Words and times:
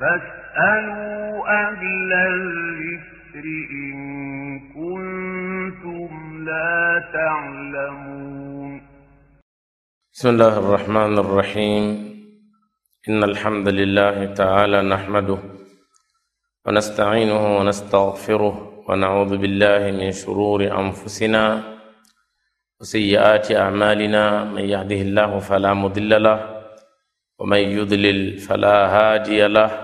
فاسألوا 0.00 1.46
أهل 1.62 2.12
الذكر 2.12 3.44
إن 3.70 3.94
كنتم 4.74 6.44
لا 6.44 7.02
تعلمون. 7.12 8.82
بسم 10.12 10.28
الله 10.28 10.58
الرحمن 10.58 11.18
الرحيم. 11.18 11.84
إن 13.08 13.24
الحمد 13.24 13.68
لله 13.68 14.34
تعالى 14.34 14.82
نحمده 14.82 15.38
ونستعينه 16.66 17.58
ونستغفره 17.58 18.84
ونعوذ 18.88 19.36
بالله 19.36 19.90
من 19.90 20.12
شرور 20.12 20.60
أنفسنا 20.80 21.62
وسيئات 22.80 23.52
أعمالنا. 23.52 24.44
من 24.44 24.62
يهده 24.62 25.00
الله 25.06 25.38
فلا 25.38 25.74
مضل 25.74 26.22
له 26.22 26.54
ومن 27.38 27.58
يضلل 27.58 28.38
فلا 28.38 28.86
هادي 28.86 29.46
له 29.46 29.83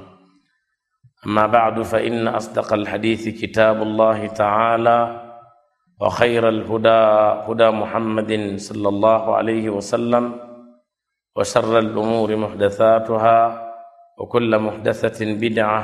أما 1.25 1.45
بعد 1.47 1.81
فإن 1.81 2.27
أصدق 2.27 2.73
الحديث 2.73 3.41
كتاب 3.41 3.81
الله 3.81 4.27
تعالى 4.27 4.99
وخير 6.01 6.49
الهدى 6.49 7.01
هدى 7.47 7.69
محمد 7.69 8.31
صلى 8.57 8.89
الله 8.89 9.35
عليه 9.35 9.69
وسلم 9.69 10.25
وشر 11.37 11.79
الأمور 11.79 12.35
محدثاتها 12.35 13.37
وكل 14.17 14.59
محدثة 14.59 15.19
بدعة 15.43 15.81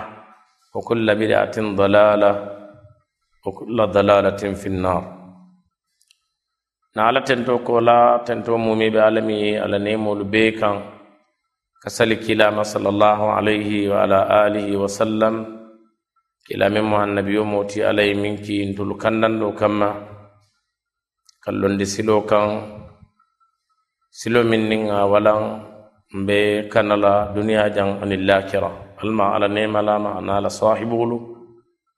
وكل 0.76 1.16
بدعة 1.16 1.58
ضلالة 1.82 2.32
وكل 3.46 3.88
ضلالة 3.88 4.42
في 4.54 4.68
النار. 4.68 5.04
نعلى 6.98 7.22
تنتو 7.22 7.58
كولا 7.64 8.24
تنتو 8.26 8.58
مومي 8.58 8.90
بعالمي 8.90 9.60
على 9.60 9.78
نيمو 9.80 10.14
البيكا 10.14 10.97
كسل 11.84 12.10
كلام 12.28 12.58
صلى 12.64 12.90
الله 12.94 13.20
عليه 13.38 13.70
وعلى 13.92 14.20
آله 14.46 14.68
وسلم. 14.78 15.36
كلام 16.48 16.76
مع 16.92 17.04
النبي 17.04 17.38
موتي 17.40 17.86
عليه 17.90 18.14
منك 18.24 18.48
انتل 18.50 18.90
كنن 19.02 19.34
لكما 19.42 19.56
كما. 19.60 19.90
كلون 21.44 21.78
دي 21.78 21.86
سلو 21.86 22.26
كان. 22.30 22.50
سلو 24.12 24.44
من 24.44 24.62
نغا 24.70 25.04
ولن 25.12 25.42
كان 26.74 26.90
لا 27.04 27.14
دنيا 27.36 27.68
جان 27.76 27.90
أن 28.04 28.12
كرا 28.50 28.72
الما 29.04 29.26
على 29.34 29.48
نيم 29.48 29.78
لا 29.78 29.96
ما 29.98 30.22
نال 30.22 30.46
صاحبه 30.52 31.00
لو. 31.10 31.18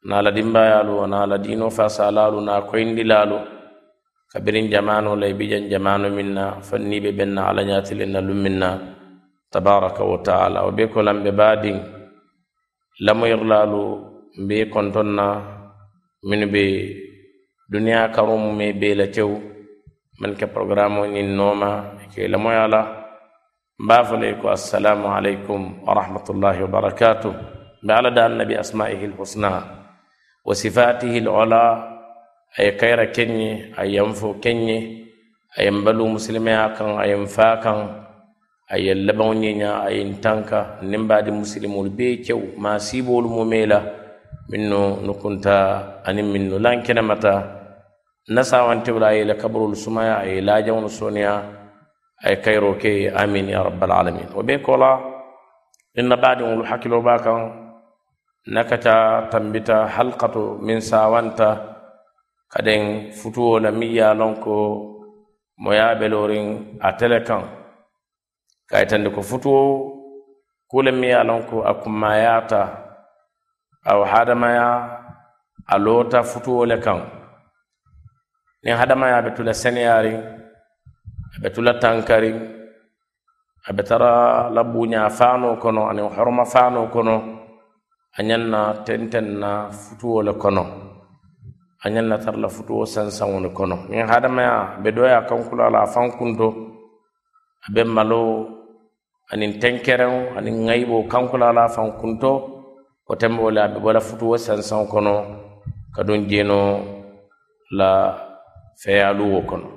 نال 0.10 0.26
دمبايالو 0.36 0.94
ونال 1.02 1.32
دينو 1.44 1.70
فاسالالو 1.70 2.40
نا 2.48 2.60
كوين 2.70 2.96
دلالو 2.98 3.40
kabirin 4.30 4.70
jamano 4.70 5.18
lay 5.18 5.34
bijan 5.34 5.66
jamano 5.74 6.06
minna 6.14 6.62
fanni 6.62 7.02
be 7.02 7.10
benna 7.18 7.50
ala 7.50 7.66
nyatile 7.66 8.06
tabaraka 9.52 10.04
wa 10.06 10.18
taala 10.28 10.60
o 10.68 10.72
be 10.72 10.84
ko 10.94 11.00
lamɓe 11.02 11.32
badin 11.40 11.78
lamoyirlalu 13.06 13.82
mbe 14.44 14.58
kontonna 14.74 15.26
min 16.28 16.42
ɓe 16.54 16.64
duniya 17.72 18.10
karumume 18.16 18.74
bela 18.82 19.06
tew 19.16 19.32
man 20.20 20.36
ke 20.40 20.46
programme 20.56 21.02
ñin 21.14 21.30
noma 21.38 21.70
ke 22.14 22.28
lamoyala 22.28 22.82
mbafale 23.84 24.36
ko 24.42 24.50
assalamu 24.50 25.08
aleykum 25.18 25.62
wa 25.86 25.94
rahmatullahi 26.00 26.62
wa 26.66 26.70
barakatuh 26.76 27.34
mbe 27.84 27.92
ala 27.94 28.10
da 28.12 28.26
annabi 28.26 28.56
asmaihi 28.56 29.08
lhusna 29.08 29.52
wa 30.46 30.54
sifatihi 30.56 31.20
lola 31.24 31.64
aye 32.58 32.72
kayra 32.80 33.06
kenñe 33.16 33.72
aye 33.80 33.92
yanfo 33.98 34.34
kenñe 34.44 34.78
ayen 35.58 35.82
balu 35.86 36.08
musilimeya 36.18 36.76
kan 36.78 37.00
ayen 37.00 37.26
fa 37.28 37.58
kan 37.64 38.09
aye 38.74 38.94
labaŋo 38.94 39.34
ñeña 39.34 39.70
aye 39.88 40.02
tanka 40.24 40.60
nimbaadi 40.90 41.32
musilimolu 41.34 41.90
bee 41.98 42.16
kew 42.26 42.40
maa 42.64 42.78
siiboolu 42.86 43.30
mume 43.36 43.66
la 43.72 43.80
minnu 44.50 44.82
nukunta 45.06 45.56
aniŋ 46.08 46.28
minnu 46.34 46.56
lankenemata 46.66 47.34
nasawantewla 48.36 49.08
aye 49.12 49.26
la 49.30 49.34
kaburolu 49.42 49.76
sumaya 49.84 50.16
aye 50.24 50.38
laajaŋolu 50.48 50.90
soniya 51.00 51.34
aye 52.26 52.36
kayiro 52.46 52.72
ke 52.82 53.10
amin 53.22 53.50
ya 53.50 53.64
rabbal 53.66 53.92
alamin. 53.92 54.30
Wo 54.36 54.42
bee 54.48 54.60
kola 54.62 54.92
inna 56.00 56.16
baadiŋolu 56.24 56.64
hakkiloo 56.70 57.02
baa 57.08 57.18
kaŋ 57.26 57.40
nakata 58.54 58.96
tambita 59.34 59.78
halkatu 59.96 60.62
min 60.66 60.78
sawanta 60.82 61.50
kaden 62.54 62.84
futuwo 63.18 63.58
la 63.64 63.72
miŋ 63.74 63.92
ye 63.98 64.04
a 64.06 64.14
loŋ 64.20 64.34
ko 64.46 64.56
moyaa 65.64 65.98
a 66.88 66.90
tele 67.00 67.20
kaŋ 67.28 67.59
kayitandi 68.70 69.10
ko 69.10 69.22
futuwo 69.22 69.62
kule 70.70 70.92
mi 70.94 71.08
ye 71.10 71.24
lon 71.26 71.42
ko 71.50 71.66
a 71.66 71.74
kummayata 71.74 72.62
awo 73.90 74.04
hadamaya 74.06 74.68
a 75.66 75.76
loota 75.78 76.22
futuwo 76.24 76.66
le 76.70 76.78
kaŋ 76.78 77.00
niŋ 78.64 78.76
hadamaya 78.78 79.18
a 79.18 79.22
be 79.26 79.32
tula 79.36 79.54
seneyarin 79.54 80.22
aɓe 81.36 81.48
tula 81.56 81.74
tankariŋ 81.82 82.38
aɓe 83.70 83.82
tara 83.90 84.12
la 84.56 84.62
buuña 84.64 85.10
faanoo 85.18 85.56
kono 85.64 85.82
aniŋ 85.90 86.08
horoma 86.16 86.46
faanoo 86.54 86.88
kono 86.94 87.16
a 88.18 88.22
ñanna 88.24 88.62
na 88.86 89.22
na 89.22 89.52
futuwo 89.72 90.22
le 90.24 90.34
kono. 90.34 90.64
A 91.84 91.90
ñanna 91.90 92.18
tara 92.18 92.38
la 92.38 92.50
futuwo 92.50 92.86
sansaŋo 92.86 93.40
le 93.40 93.50
kono. 93.50 93.76
Min 93.90 94.08
hadamaya 94.08 94.78
ɓe 94.84 94.90
doya 94.96 95.22
kaŋ 95.30 95.40
la 95.74 95.80
a 95.82 95.88
faŋ 95.94 96.08
kunto 96.18 96.48
maloo 97.96 98.59
anin 99.34 99.52
tenkereŋo 99.62 100.22
aniŋ 100.38 100.56
ŋayibo 100.68 100.98
kankula 101.12 101.48
la 101.58 101.64
faŋ 101.76 101.88
kunto 102.00 102.32
wo 103.08 103.14
tembo 103.22 103.46
le 103.56 103.62
a 103.62 103.68
be 103.74 103.80
bala 103.86 104.02
futuwo 104.08 104.36
sansaŋo 104.46 104.86
kono 104.94 105.16
kaduŋ 105.96 106.20
jeno 106.30 106.60
la 107.78 107.92
feyaluwo 108.82 109.40
kono. 109.50 109.70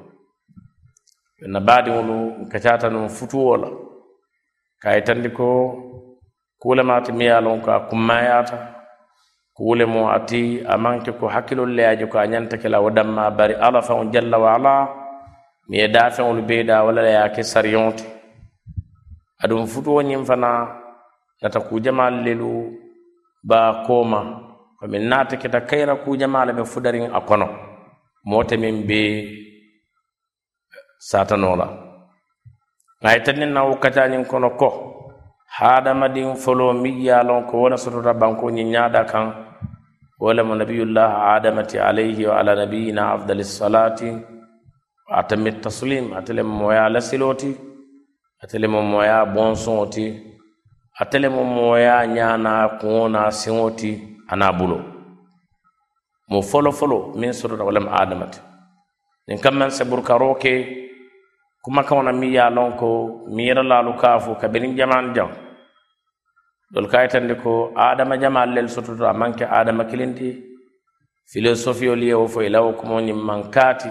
Na 1.52 1.60
baadiŋolu 1.66 2.16
nkacaata 2.42 2.86
nuŋ 2.94 3.06
futuwo 3.16 3.52
la 3.62 3.68
ka 4.82 4.88
a 4.90 4.96
yitandi 4.96 5.28
ko 5.38 5.48
kuwolemaati 6.60 7.10
miŋ 7.18 7.26
ye 7.28 7.32
a 7.38 7.44
loŋ 7.46 7.56
ko 7.64 7.68
a 7.76 7.78
kummayaata 7.88 8.56
kuwole 9.56 9.84
mo 9.94 10.02
ati 10.16 10.42
a 10.72 10.74
maŋ 10.82 10.96
ke 11.04 11.12
ko 11.18 11.24
hakkilolu 11.34 11.72
le 11.76 11.82
ye 11.84 11.88
a 11.92 11.98
je 12.00 12.06
ko 12.12 12.16
a 12.18 12.24
ñanta 12.32 12.56
ke 12.62 12.68
la 12.72 12.78
wo 12.84 12.88
danma 12.96 13.24
bari 13.38 13.54
alla 13.66 13.80
faŋo 13.86 14.04
jalla 14.12 14.36
wa 14.44 14.50
ala 14.56 14.74
miŋ 15.68 15.78
ye 15.80 15.86
daafeŋolu 15.94 16.42
bee 16.48 16.64
daa 16.68 16.82
wala 16.86 17.00
le 17.06 17.10
ye 17.16 17.20
a 17.26 17.28
ke 17.34 17.42
sariyoŋo 17.52 17.92
ti 17.98 18.04
aɗum 19.42 19.66
futuwoñin 19.72 20.24
fana 20.28 20.50
nata 21.42 21.60
kuujamaal 21.60 22.14
lelu 22.24 22.50
baa 23.48 23.82
kooma. 23.86 24.20
Komin 24.78 25.04
naata 25.10 25.36
keta 25.36 25.60
kayra 25.68 25.94
kuujamaala 26.04 26.52
ɓe 26.56 26.64
fudarin 26.72 27.10
a 27.14 27.20
kono. 27.28 27.46
Moote 28.28 28.56
min 28.62 28.76
be 28.88 29.00
satanoola 31.08 31.66
ŋaye 33.02 33.18
tannin 33.24 33.52
na 33.54 33.60
wukkacañin 33.68 34.24
kono 34.30 34.50
ko. 34.60 34.68
Haadamadin 35.58 36.30
foloo 36.42 36.72
min 36.82 36.96
yaalon 37.06 37.42
ko 37.48 37.54
wona 37.62 37.76
sotota 37.76 38.12
bankoñin 38.20 38.70
ñaaɗa 38.74 39.02
kan. 39.12 39.26
ولم 40.22 40.48
نبي 40.62 40.78
الله 40.86 41.10
آدمة 41.36 41.70
عليه 41.86 42.18
وعلى 42.30 42.52
نبينا 42.62 43.02
أفضل 43.14 43.38
الصلاة 43.46 44.00
وأتم 45.10 45.44
التسليم 45.46 46.14
أتلم 46.14 46.62
ويا 46.62 46.86
لسلوتي 46.94 47.52
atele 48.42 48.66
mo 48.66 48.82
moya 48.82 49.18
bonsoŋo 49.34 49.84
ti 49.94 50.04
atele 51.00 51.28
mo 51.34 51.42
moya 51.44 51.96
ñaana 52.16 52.52
kuŋo 52.80 53.04
na 53.14 53.30
siŋo 53.30 53.70
ti 53.78 53.90
ana 54.32 54.48
bulo. 54.58 54.78
Mo 56.30 56.42
folofolo 56.42 56.98
min 57.18 57.32
sotota 57.32 57.64
walam 57.64 57.86
adama 58.00 58.26
ti. 58.32 58.40
Nin 59.28 59.38
kamman 59.38 59.58
man 59.58 59.70
saburukaro 59.70 60.34
ke 60.42 60.54
kuma 61.62 61.82
na 62.02 62.12
mi 62.12 62.34
ya 62.34 62.50
lon 62.50 62.72
ko 62.76 62.88
mi 63.34 63.46
yera 63.46 63.62
lalu 63.62 63.92
kafu 64.02 64.34
kabirin 64.40 64.76
jaman 64.76 65.14
jam. 65.14 65.30
Dol 66.72 66.88
ka 66.90 67.02
yitandi 67.04 67.34
ko 67.42 67.70
adama 67.76 68.16
jama 68.18 68.46
lel 68.46 68.66
sototo 68.68 69.04
a 69.06 69.12
maŋ 69.14 69.32
adama 69.58 69.84
kiliŋ 69.84 70.12
ti. 70.18 70.28
Filosofiyolu 71.30 72.02
ye 72.10 72.14
wo 72.14 72.26
fo 72.26 72.40
ilawo 72.42 72.70
la 72.70 72.72
wo 72.74 72.78
kumo 72.80 72.96
ñiŋ 73.00 73.18
maŋ 73.28 73.40
kaati 73.54 73.88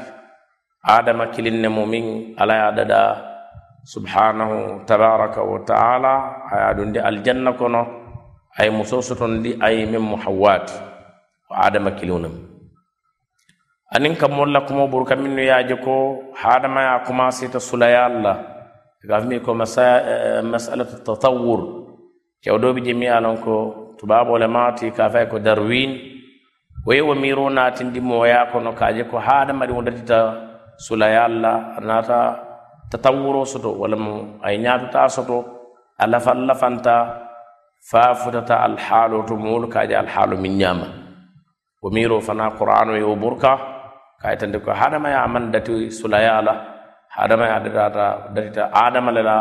adama 0.83 1.25
kilinne 1.33 1.69
mo 1.69 1.85
min 1.85 2.35
ala 2.37 2.53
ya 2.55 2.71
dada 2.71 3.30
subhanahu 3.83 4.85
tabaraka 4.85 5.41
wa 5.41 5.59
taala 5.65 6.13
aya 6.51 6.73
ɗum 6.77 6.93
aljanna 7.03 7.53
kono 7.53 7.81
ay 8.59 8.69
soton 8.83 9.39
ndi 9.39 9.57
ay 9.61 9.85
min 9.85 9.99
mo 10.01 10.15
hawwati 10.17 10.73
ko 11.47 11.53
adama 11.55 11.91
kilunam 11.97 12.33
anin 13.95 14.15
kam 14.15 14.31
molla 14.37 14.61
kumo 14.67 14.87
ɓur 14.87 15.03
kamin 15.09 15.35
no 15.35 15.41
yaaje 15.41 15.75
ko 15.83 15.93
hadama 16.41 16.81
ya 16.81 16.99
commencé 17.07 17.49
ta 17.51 17.59
sulaya 17.59 18.05
allah 18.05 18.37
gafmi 19.09 19.39
ko 19.41 19.53
masalatu 19.53 21.01
tatawur 21.05 21.61
kewɗoɓe 22.43 22.79
jemi 22.85 23.07
alon 23.07 23.37
ko 23.41 23.53
tubaɓole 23.97 24.47
mati 24.47 24.91
ka 24.91 25.09
fay 25.09 25.25
ko 25.25 25.39
darwin 25.39 25.91
woyi 26.85 27.01
wo 27.01 27.13
miro 27.15 27.49
natindi 27.49 27.99
moya 28.01 28.45
kono 28.51 28.73
kaje 28.73 29.03
ko 29.09 29.17
hadamari 29.17 29.73
wo 29.73 29.81
datita 29.81 30.19
sulaya 30.77 31.25
allah 31.25 31.77
nata 31.81 32.19
tatawuro 32.91 33.47
soto 33.47 33.71
walla 33.79 33.95
mo 33.95 34.13
ay 34.43 34.59
ñatuta 34.59 35.07
soto 35.07 35.37
a 35.95 36.03
lafan 36.11 36.43
lafanta 36.43 36.95
fa 37.89 38.11
futata 38.19 38.59
alhaalo 38.67 39.23
to 39.23 39.35
moolu 39.39 39.67
kaje 39.71 39.95
alhaalo 39.95 40.35
min 40.35 40.59
ñama 40.59 40.87
wo 41.81 41.87
miro 41.89 42.19
fana 42.19 42.51
qur'ano 42.59 42.93
yo 42.99 43.15
burka 43.15 43.51
kayitande 44.21 44.59
ko 44.59 44.69
hadamaya 44.75 45.23
aman 45.23 45.49
dati 45.55 45.87
sulaya 45.89 46.43
ala 46.43 46.53
hadamaya 47.15 47.63
datata 47.63 48.05
datita 48.35 48.63
adama 48.75 49.09
lela 49.15 49.35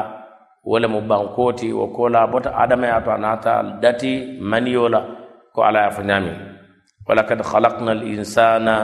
wala 0.63 0.87
mo 0.89 1.01
bankoti 1.03 1.75
wo 1.75 1.91
kola 1.91 2.31
bota 2.31 2.55
adamaya 2.55 3.03
to 3.03 3.11
anata 3.11 3.53
dati 3.83 4.39
maniyola 4.41 5.01
ko 5.53 5.67
ala 5.67 5.89
ya 5.89 5.91
fo 5.91 6.03
walakad 7.09 7.43
khalaqna 7.43 7.91
al 7.99 8.03
insana 8.07 8.77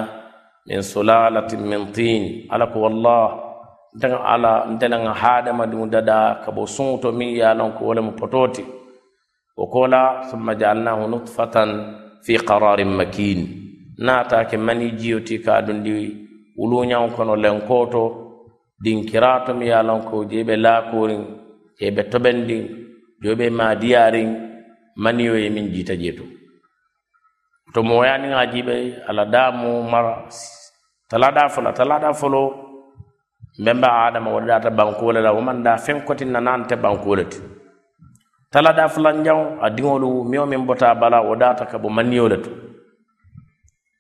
min 0.67 0.83
sulalatin 0.83 1.63
min 1.63 1.93
tin 1.95 2.23
ala 2.51 2.67
wallah 2.75 3.46
nteŋa 3.97 4.19
ala 4.33 4.53
ntele 4.73 4.97
ŋa 5.05 5.13
hadamadiŋo 5.23 5.87
dada 5.95 6.19
ka 6.45 6.51
bo 6.57 6.63
suŋoto 6.75 7.09
miŋ 7.19 7.31
ye 7.39 7.45
a 7.51 7.55
loŋ 7.59 7.71
ko 7.77 7.81
wo 7.89 7.93
lemu 7.97 8.13
pototi 8.21 8.65
wo 9.57 9.65
kola 9.73 10.03
summa 10.29 10.53
jaalnahu 10.61 11.03
nutfatan 11.13 11.71
fi 12.25 12.35
qararin 12.49 12.93
makin 12.99 13.41
naata 14.05 14.45
ke 14.49 14.57
mani 14.67 14.87
jiyo 15.01 15.19
ti 15.27 15.37
ka 15.45 15.65
dundi 15.67 15.93
wuluñaŋo 16.59 17.09
kono 17.17 17.35
lenkoto 17.45 18.05
dinkirato 18.85 19.51
miŋ 19.59 19.69
ye 19.69 19.75
a 19.81 19.83
loŋ 19.89 20.01
ko 20.09 20.17
je 20.31 20.39
be 20.49 20.55
laakoriŋ 20.65 21.23
je 21.79 21.87
be 21.97 22.03
tobendiŋ 22.13 22.63
jo 23.23 23.31
be 23.39 23.47
maadiyariŋ 23.59 24.29
maniyo 25.03 25.35
ye 25.43 25.49
miŋ 25.57 25.67
jiita 25.73 25.95
je 26.03 26.13
to 26.19 26.25
to 27.73 27.81
moyaniŋa 27.89 28.43
jibe 28.53 28.77
ala 29.09 29.25
damu 29.25 29.83
mara 29.93 30.29
talada 31.09 31.49
fola 31.49 31.73
talada 31.73 32.13
foloo 32.13 32.66
memba 33.59 33.89
adama 34.07 34.31
wo 34.31 34.41
data 34.41 34.71
bankole 34.71 35.21
la 35.21 35.33
wo 35.33 35.41
da 35.63 35.77
fen 35.77 36.03
kotin 36.05 36.31
na 36.33 36.41
nan 36.41 36.67
te 36.69 36.77
bankole 36.77 37.25
ti. 37.31 37.39
Tala 38.53 38.73
da 38.73 38.89
fulan 38.89 39.25
jaw 39.25 39.59
a 39.61 39.71
dingolu 39.71 40.25
miyo 40.25 40.47
min 40.47 40.67
bota 40.67 40.95
bala 40.95 41.21
wo 41.23 41.35
data 41.35 41.65
ka 41.67 41.79
bo 41.79 41.89
maniyo 41.89 42.29
to 42.45 42.51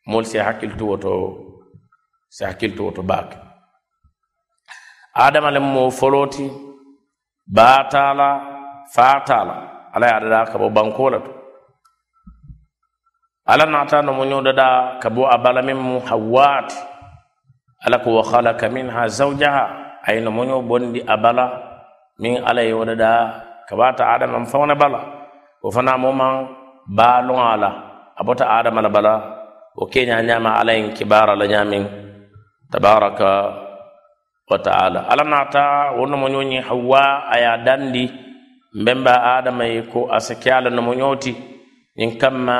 mol 0.06 0.24
se 0.24 0.38
hakil 0.38 0.76
to 0.78 0.84
woto 0.86 1.12
se 2.28 2.44
hakil 2.44 2.76
to 2.76 2.82
woto 2.84 3.02
bak. 3.02 3.28
Adama 5.14 5.50
le 5.50 5.60
mo 5.60 5.90
foloti 5.90 6.50
batala 7.48 8.28
fatala 8.94 9.88
ala 9.94 10.06
ya 10.06 10.18
da 10.20 10.44
ka 10.52 10.58
bo 10.58 10.68
bankole 10.70 11.18
to 11.24 11.32
ala 13.46 13.64
nata 13.66 14.02
no 14.02 14.12
mo 14.12 14.24
nyoda 14.24 14.52
da 14.52 14.98
ka 15.00 15.08
bo 15.10 15.22
abala 15.26 15.62
min 15.62 15.76
mu 15.76 16.00
hawati. 16.00 16.95
Ala 17.84 17.98
ko 18.04 18.08
wa 18.16 18.22
halaka 18.24 18.68
minha 18.68 19.08
zawjaha. 19.08 19.64
Ay 20.06 20.20
no 20.22 20.30
moño 20.30 20.62
bondi 20.62 21.00
a 21.02 21.16
bala 21.18 21.46
min 22.22 22.38
ala 22.44 22.62
ye 22.62 22.72
woɗaɗa 22.72 23.10
kabata 23.68 24.02
adama 24.14 24.46
fawna 24.46 24.74
bala. 24.74 25.00
O 25.62 25.70
fana 25.74 25.98
moman 25.98 26.46
baalon 26.86 27.40
ala. 27.42 27.70
A 28.16 28.22
bota 28.24 28.44
adama 28.46 28.80
la 28.82 28.88
bala. 28.88 29.14
O 29.76 29.86
keña 29.86 30.22
ñama 30.22 30.50
ala 30.60 30.72
en 30.78 30.94
kibara 30.96 31.34
la 31.36 31.46
ñamin 31.46 31.84
tabaraka 32.70 33.30
wa 34.48 34.58
taala. 34.62 35.00
Ala 35.10 35.24
nata 35.24 35.92
wonno 35.98 36.16
moñoñi 36.16 36.62
hawa 36.62 37.28
aya 37.34 37.58
dandi. 37.66 38.04
Mbemba 38.76 39.36
adama 39.40 39.64
ye 39.66 39.82
ko 39.90 40.06
asake 40.12 40.50
ala 40.52 40.70
no 40.70 40.82
moñoti 40.82 41.32
ñin 41.98 42.18
kamma 42.20 42.56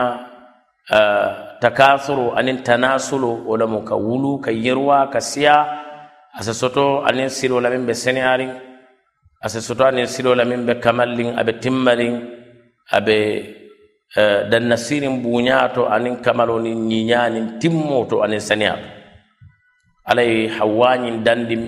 uh, 0.91 1.46
takasuru 1.61 2.33
anin 2.39 2.63
tanasulu 2.63 3.47
wo 3.49 3.57
lemu 3.57 3.83
ka 3.85 3.95
wulu 3.97 4.39
ka 4.45 4.51
yeruwa 4.51 5.09
ka 5.13 5.21
siya. 5.21 5.57
Asa 6.37 6.53
soto 6.55 7.01
anin 7.05 7.29
silo 7.33 7.61
la 7.61 7.71
miŋ 7.73 7.87
be 7.89 7.95
seneyariŋ 7.97 8.51
asa 9.41 9.61
soto 9.61 9.85
anin 9.89 10.07
silo 10.07 10.35
la 10.37 10.45
miŋ 10.45 10.61
be 10.69 10.75
kamallin 10.85 11.33
abe 11.41 11.53
timmalin 11.63 12.15
abe 12.93 13.17
eh, 13.17 14.21
uh, 14.21 14.41
dannasiriŋ 14.51 15.23
buuñaa 15.25 15.73
to 15.75 15.83
aniŋ 15.89 16.15
kamalo 16.25 16.61
niŋ 16.61 16.77
ñiiñaa 16.89 17.29
niŋ 17.35 17.45
timmoo 17.61 18.05
to 18.11 18.17
aniŋ 18.25 18.41
seneya 18.41 18.75
dandim 21.25 21.63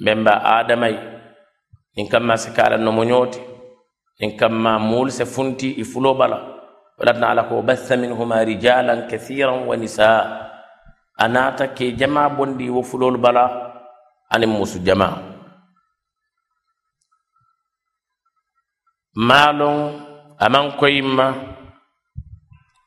mbemba 0.00 0.32
adamay. 0.58 0.94
Nin 1.96 2.08
kamma 2.08 2.36
se 2.36 2.50
ka 2.56 2.62
ala 2.66 2.78
nomoñoo 2.78 3.26
ti 3.32 3.40
kamma 4.38 4.78
muul 4.78 5.10
se 5.10 5.24
funti 5.26 5.68
i 5.82 5.84
fulo 5.84 6.14
bala. 6.14 6.51
ولدنا 7.02 7.26
على 7.26 7.42
وبث 7.52 7.92
منهما 7.92 8.42
رجالا 8.42 8.94
كثيرا 9.10 9.50
ونساء 9.68 10.22
أناتا 11.20 11.66
كي 11.74 11.90
جمع 11.90 12.28
بندي 12.38 12.70
وفلول 12.70 13.16
بلا 13.18 13.46
أن 14.34 14.48
موسو 14.48 14.78
جمع 14.86 15.10
مالون 19.16 19.78
أمان 20.42 20.70
كويما 20.78 21.28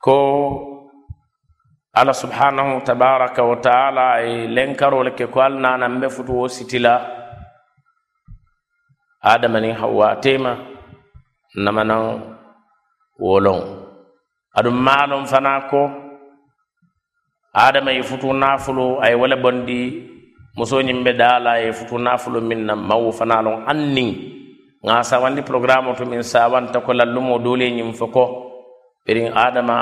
كو 0.02 0.16
ala 1.96 2.12
subhanahu 2.14 2.84
tabaraka 2.84 3.40
wa 3.44 3.56
taala 3.56 4.20
e 4.20 4.48
lenkarole 4.52 5.12
ke 5.16 5.28
ko 5.32 5.40
alnana 5.42 5.88
mbe 5.90 6.10
futu 6.12 6.36
wo 6.40 6.48
sitila 6.52 6.94
adama 9.24 9.60
ni 9.64 9.72
hawa 9.72 10.16
tema 10.19 10.52
namanan 11.56 12.19
wolon 13.19 13.75
aɗum 14.57 14.76
maalon 14.85 15.26
fana 15.28 15.68
ko 15.69 15.81
adama 17.54 17.92
ye 17.92 18.02
futu 18.04 18.33
nafulo 18.33 19.00
aye 19.04 19.16
wala 19.16 19.35
bondi 19.35 19.80
musoñimɓe 20.57 21.04
ɓe 21.12 21.18
daala 21.19 21.59
ye 21.64 21.71
futu 21.71 21.97
nafulo 21.97 22.42
min 22.42 22.66
na 22.66 22.76
mawo 22.76 23.12
fana 23.12 23.42
lon 23.42 23.64
annin 23.68 24.35
ga 24.85 25.02
sawandi 25.02 25.42
programme 25.42 25.97
to 25.97 26.06
min 26.06 26.21
sawanta 26.21 26.78
ko 26.85 26.94
lallumo 26.94 27.42
doleñim 27.42 27.90
fo 27.97 28.07
ko. 28.14 28.26
Ɓerin 29.06 29.33
adama 29.33 29.78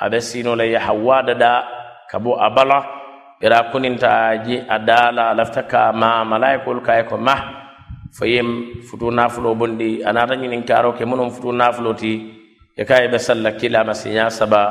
aɓe 0.00 0.18
sinola 0.20 0.64
yaha 0.64 0.92
wadada 0.96 1.50
kabo 2.10 2.36
a 2.40 2.48
bala. 2.50 2.78
Ɓera 3.40 3.68
kuninta 3.70 4.08
a 4.08 4.36
je 4.44 4.56
a 4.68 4.76
daala 4.78 5.22
a 5.30 5.34
lafta 5.38 5.62
ka 5.68 5.92
ma 5.92 6.24
malaikol 6.24 6.80
kaye 6.80 7.04
ko 7.04 7.16
ma. 7.20 7.34
Fo 8.16 8.24
yem 8.24 8.80
futu 8.88 9.10
nafulo 9.12 9.54
bondi 9.54 10.00
a 10.02 10.12
nata 10.12 10.34
ñinin 10.36 10.64
karo 10.66 10.92
ke 10.96 11.04
munon 11.04 11.30
futu 11.30 11.52
nafulo 11.52 11.92
ti 11.94 12.39
يكاي 12.80 13.08
بسلا 13.12 13.50
كلا 13.60 13.80
مسنيا 13.88 14.28
سبا 14.38 14.62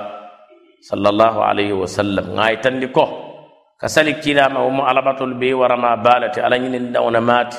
صلى 0.90 1.08
الله 1.14 1.36
عليه 1.50 1.72
وسلم 1.82 2.26
غاي 2.40 2.56
تنديكو 2.64 3.06
كسلك 3.82 4.18
كلا 4.24 4.48
ما 4.54 4.60
هو 4.66 4.82
على 4.90 5.00
البي 5.30 5.54
ورما 5.54 5.92
بالت 6.06 6.36
على 6.46 6.56
نين 6.60 6.92
دون 6.96 7.16
مات 7.30 7.52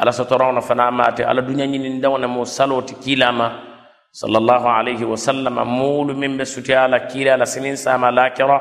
على 0.00 0.10
سترون 0.18 0.60
فنا 0.68 0.86
مات 0.90 1.18
على 1.28 1.40
دنيا 1.48 1.66
نين 1.66 2.00
دون 2.04 2.22
مو 2.34 2.42
كلا 3.04 3.30
ما 3.38 3.48
صلى 4.20 4.36
الله 4.42 4.62
عليه 4.78 5.02
وسلم 5.12 5.56
مول 5.78 6.08
من 6.20 6.30
بسوتي 6.38 6.74
على 6.84 6.98
كلا 7.10 7.36
لسنين 7.40 7.76
سما 7.84 8.10
لاكرة 8.18 8.58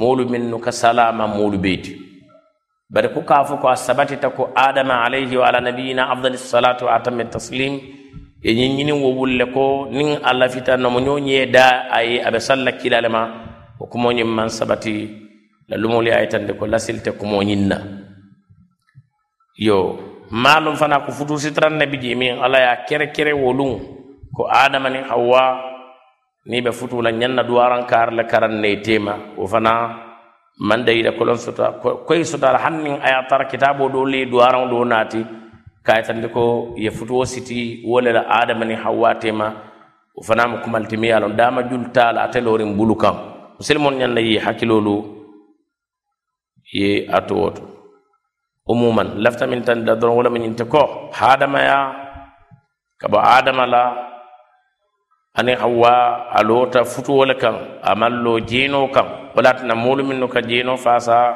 مول 0.00 0.18
من 0.32 0.42
كسلام 0.66 1.18
مول 1.38 1.56
بيت 1.66 1.86
bari 2.92 3.08
ku 3.08 3.24
kafu 3.24 3.56
ko 3.56 3.66
a 3.72 3.76
sabatita 3.76 4.28
ko 4.36 4.52
adama 4.52 5.00
alayhi 5.08 5.32
wa 5.40 5.48
ala 5.48 5.64
nabiyina 5.64 6.12
afdali 6.12 6.36
e 8.42 8.50
ñiñinin 8.54 8.98
wo 8.98 9.14
wulle 9.14 9.46
ko 9.54 9.86
nin 9.90 10.18
allah 10.22 10.48
fita 10.50 10.76
nomo 10.76 10.98
ñoñie 11.00 11.46
da 11.46 11.86
ayi 11.90 12.18
aɓe 12.20 12.38
salla 12.40 12.72
kiilale 12.72 13.08
ma 13.08 13.22
ko 13.78 13.86
kumoñin 13.86 14.26
man 14.26 14.48
sabati 14.50 15.08
la 15.68 15.76
lumoli 15.76 16.10
ayitande 16.10 16.52
ko 16.58 16.66
lasilte 16.66 17.12
kumoñinna 17.14 17.78
yo 19.56 19.78
malum 20.30 20.74
fana 20.76 21.00
ko 21.06 21.12
futu 21.12 21.38
sitran 21.38 21.78
nabi 21.78 21.98
ji 22.02 22.14
min 22.14 22.38
ala 22.42 22.58
ya 22.58 22.72
kere 22.88 23.12
kere 23.14 23.32
wolum 23.32 23.78
ko 24.34 24.48
adama 24.50 24.88
ni 24.90 24.98
hawa 25.06 25.72
ni 26.46 26.60
ɓe 26.60 26.72
futula 26.72 27.10
ñanna 27.12 27.42
duwarankar 27.44 28.10
le 28.12 28.24
karanne 28.26 28.80
tema. 28.82 29.14
Wo 29.38 29.46
fana 29.46 29.72
man 30.58 30.84
dayida 30.84 31.12
kolon 31.12 31.36
sota 31.38 31.78
koye 32.06 32.24
sotala 32.24 32.58
hannin 32.58 32.98
aya 33.02 33.22
tara 33.28 33.44
kitabo 33.46 33.88
ɗo 33.88 34.04
li 34.10 34.26
duwaran 34.26 34.68
ɗo 34.70 34.84
naati 34.84 35.20
kayitandi 35.82 36.28
ko 36.30 36.74
ye 36.78 36.90
futuwo 36.90 37.26
siti 37.26 37.82
wo 37.86 37.98
le 38.00 38.12
la 38.14 38.22
adama 38.30 38.64
ni 38.64 38.74
hawa 38.74 39.14
tema 39.18 39.46
wo 40.14 40.22
fana 40.22 40.46
mu 40.48 40.58
kumaltimi 40.62 41.08
ye 41.10 41.18
lon. 41.20 41.34
Dama 41.36 41.62
jul 41.66 41.90
taala 41.92 42.22
ate 42.22 42.38
lorin 42.40 42.76
bulu 42.78 42.94
kan 42.94 43.14
musilimon 43.58 43.98
ñanna 43.98 44.20
yi 44.22 44.38
hakkilolu 44.38 44.94
ye 46.72 47.06
atowoto 47.10 47.62
umuman 48.66 49.18
lafta 49.18 49.46
min 49.46 49.62
tan 49.66 49.82
da 49.84 49.94
doron 49.98 50.16
wala 50.16 50.30
min 50.30 50.44
inte 50.46 50.64
ko 50.64 51.10
hadamaya 51.12 51.78
kabo 53.00 53.18
adama 53.18 53.66
la 53.66 53.82
ani 55.34 55.54
hawa 55.58 56.30
alota 56.30 56.84
futuwo 56.84 57.26
le 57.26 57.34
kan 57.34 57.56
amallo 57.82 58.38
jeno 58.40 58.86
kan 58.94 59.34
walatina 59.34 59.74
molu 59.74 60.04
min 60.06 60.18
no 60.20 60.28
ka 60.28 60.40
jeno 60.40 60.76
fasa 60.78 61.34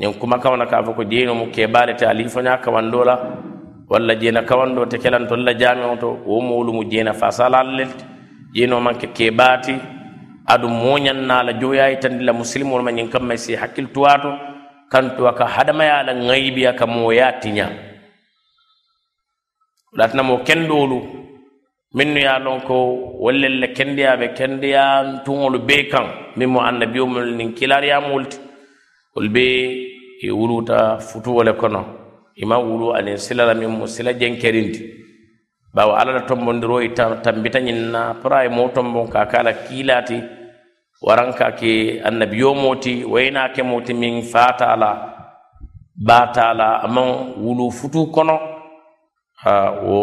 ñin 0.00 0.14
kuma 0.18 0.38
kawna 0.40 0.64
ka 0.66 0.80
fo 0.86 0.92
ko 0.96 1.04
jeno 1.04 1.34
mu 1.34 1.46
kebalete 1.52 2.06
alifoña 2.08 2.56
kawandola. 2.64 3.14
walla 3.90 4.14
jena 4.14 4.42
kawanɗo 4.42 4.84
la 5.36 5.52
jami 5.54 5.82
o 5.84 5.96
to 5.96 6.08
wo 6.26 6.40
mowlumu 6.40 6.84
jena 6.90 7.12
fa 7.12 7.30
salallelti 7.30 8.04
jeno 8.54 8.80
manke 8.80 9.06
keɓaati 9.16 9.74
aɗum 10.52 10.72
moñannala 10.82 11.52
joyayi 11.60 11.96
tandila 12.00 12.32
musilimol 12.32 12.82
ma 12.82 12.90
ñin 12.92 13.08
kamma 13.10 13.36
si 13.36 13.54
hakkil 13.56 13.86
tuwa 13.92 14.18
to. 14.22 14.30
Kantuwa 14.88 15.32
ka 15.36 15.44
ŋayibi 15.44 16.26
gaybiya 16.28 16.72
ka 16.78 16.86
moya 16.86 17.32
tiña. 17.40 17.66
Ɗatinamo 19.98 20.34
kendolu 20.46 20.98
minnu 21.94 22.18
ya 22.20 22.38
lon 22.38 22.60
ko 22.60 22.74
wallelle 23.24 23.60
le 23.60 23.68
kendiya 23.74 25.22
tuŋolu 25.24 25.58
be 25.66 25.88
kan 25.92 26.06
min 26.36 26.46
mo 26.50 26.60
annabiyomol 26.60 27.28
nin 27.36 27.52
kilariyamolti 27.54 28.38
wol 29.14 29.28
be 29.34 29.44
e 30.22 30.30
wuluta 30.30 30.98
futuwole 31.00 31.52
kono. 31.60 31.82
ima 32.38 32.56
wulu 32.58 32.94
anin 32.94 33.18
silala 33.18 33.54
min 33.54 33.68
miŋ 33.68 33.72
mu 33.78 33.86
sila 33.90 34.12
jenkerinti 34.14 34.82
bawo 35.74 35.92
alla 35.98 36.12
la 36.18 36.22
tombondiro 36.22 36.78
i 36.80 36.88
tambita 36.94 37.58
ñiŋ 37.60 37.78
na 37.92 38.02
pora 38.22 38.38
a 38.40 38.44
ye 38.46 38.50
moo 38.50 38.68
tombon 38.70 39.06
ka 39.10 39.26
kala 39.26 39.52
kiilati 39.66 40.18
waran 41.02 41.30
ka 41.38 41.50
ke 41.58 42.00
annabiyomoti 42.08 43.02
ti 43.02 43.04
wo 43.10 43.18
ye 43.18 43.30
naa 43.30 43.50
kemoo 43.54 43.80
ti 43.86 43.92
miŋ 43.94 44.14
wulu 47.42 47.66
futu 47.78 48.06
kono 48.14 48.36
ha 49.42 49.54
wo 49.86 49.98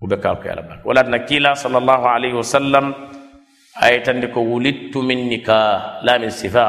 wo 0.00 0.04
be 0.10 0.16
kaa 0.18 0.36
ke 0.42 0.46
ala 0.52 0.62
baka 0.62 0.82
wala 0.88 1.04
tina 1.06 1.18
kiila 1.28 1.50
salallahu 1.54 2.04
alayhi 2.14 2.36
wa 2.36 2.46
sallam 2.54 2.86
a 3.80 3.86
tandi 4.04 4.26
ko 4.28 4.40
wulittu 4.42 5.00
min 5.02 5.28
nikah 5.30 6.02
la 6.04 6.18
min 6.18 6.30
sifa. 6.30 6.66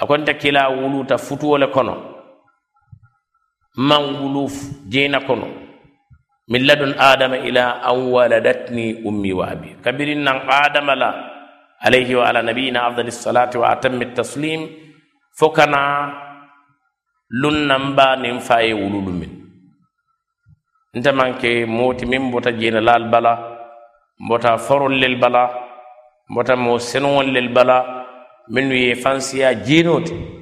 A 0.00 0.06
konte 0.06 0.34
kiila 0.34 0.68
wuluta 0.68 1.18
futuwo 1.18 1.58
le 1.58 1.66
kono. 1.68 2.09
Waladatni 8.12 8.94
ummi 9.04 9.32
wa 9.32 9.46
abi 9.50 9.76
kabirin 9.84 10.22
nan 10.26 10.42
adama 10.48 10.94
la 10.94 11.10
alayhi 11.80 12.14
wa 12.14 12.28
ala 12.28 12.42
nabiyina 12.42 12.82
afdali 12.86 13.12
salati 13.12 13.58
wa 13.58 13.70
atammi 13.70 14.06
taslim 14.14 14.66
fo 15.38 15.50
kana 15.50 16.12
lunnan 17.30 17.94
ba 17.96 18.16
nin 18.16 18.40
faye 18.40 18.72
wululu 18.74 19.12
min 19.20 19.30
nte 20.94 21.10
manke 21.12 21.66
moti 21.66 22.06
min 22.06 22.30
bota 22.32 22.50
jena 22.52 22.80
lal 22.80 23.04
bala 23.12 23.32
mbota 24.18 24.58
forollel 24.58 25.16
bala 25.22 25.44
mbota 26.30 26.56
mo 26.56 26.78
senowollel 26.78 27.48
bala 27.54 27.76
minnu 28.50 28.74
ye 28.74 28.94
fansiya 28.94 29.54
jenote 29.54 30.39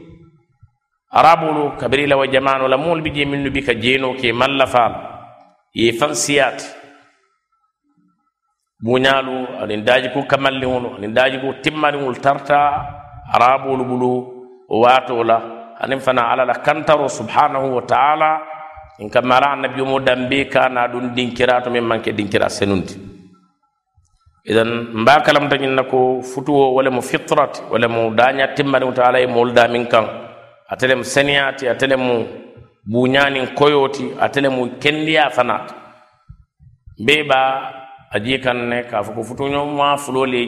arabolu 1.11 1.77
kabirila 1.81 2.17
wa 2.17 2.27
jamano 2.27 2.69
la 2.69 2.77
moolu 2.77 3.03
bi 3.03 3.11
je 3.11 3.25
minnu 3.25 3.51
bi 3.51 3.63
ka 3.63 3.75
jeno 3.75 4.15
ke 4.15 4.33
malla 4.33 4.65
mallafaal 4.67 4.93
ye 5.75 5.93
faŋ 5.93 6.13
siyaati 6.15 6.67
buñaalu 8.85 9.63
aniŋ 9.63 9.81
daajiku 9.85 10.21
kamalliŋolu 10.31 10.89
aniŋ 10.97 11.13
daajiku 11.13 11.49
timmaliŋolu 11.63 12.17
tarta 12.21 12.59
arabolu 13.35 13.85
bulu 13.85 14.13
waato 14.69 15.23
la 15.25 15.39
aniŋ 15.83 16.01
fana 16.01 16.23
ala 16.33 16.45
la 16.45 16.55
kantaro 16.67 17.09
subhanahu 17.09 17.75
wa 17.77 17.83
taala. 17.83 18.31
In 18.99 19.09
ka 19.11 19.23
mala 19.23 19.53
annabiyomo 19.55 20.01
dambe 20.01 20.49
ka 20.51 20.69
na 20.69 20.89
ɗum 20.89 21.15
dinkira 21.15 21.63
to 21.63 21.71
min 21.71 21.85
manke 21.87 22.11
dinkira 22.13 22.49
senundi 22.51 22.95
idan 24.45 24.91
mba 25.03 25.23
kalamta 25.23 25.57
ñin 25.57 25.75
na 25.75 25.85
ko 25.85 26.21
futuwo 26.23 26.75
wala 26.75 26.91
mo 26.91 27.01
fitrate 27.01 27.63
wala 27.71 27.87
mo 27.89 28.11
daña 28.11 28.55
timmaliŋo 28.57 28.93
to 28.95 29.03
ala 29.03 29.21
ye 29.21 29.27
moolu 29.27 29.53
damin 29.53 29.87
kaŋ 29.87 30.28
atele 30.69 30.95
mo 30.95 31.03
seniyati 31.05 31.69
atele 31.69 31.97
mo 31.97 32.27
buñanin 32.93 33.47
koyoti 33.55 34.05
atele 34.21 34.49
kendiya 34.81 35.31
fanata 35.31 35.75
mbe 36.99 37.15
aji 38.11 38.39
kan 38.41 38.69
ne 38.69 38.83
ko 38.91 39.23
futuñoma 39.23 39.97
fulole 39.99 40.43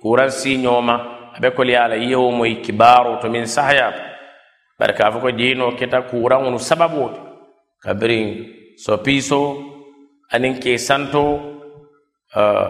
kuran 0.00 0.30
si 0.30 0.56
ñoma 0.58 0.94
aɓe 1.36 1.50
koli 1.56 1.74
ala 1.76 1.96
yewo 1.96 2.30
moy 2.30 2.54
kibaro 2.64 3.16
to 3.20 3.28
min 3.30 3.46
sahayata 3.46 4.02
bari 4.78 4.94
fo 5.12 5.18
ko 5.20 5.30
jeyino 5.30 5.72
keta 5.78 6.02
kuranŋonu 6.10 6.58
sababode 6.58 7.18
kabirin 7.82 8.28
so 8.76 8.96
piso 8.98 9.40
anin 10.32 10.58
ke 10.60 10.78
santo 10.78 11.22
uh, 12.34 12.66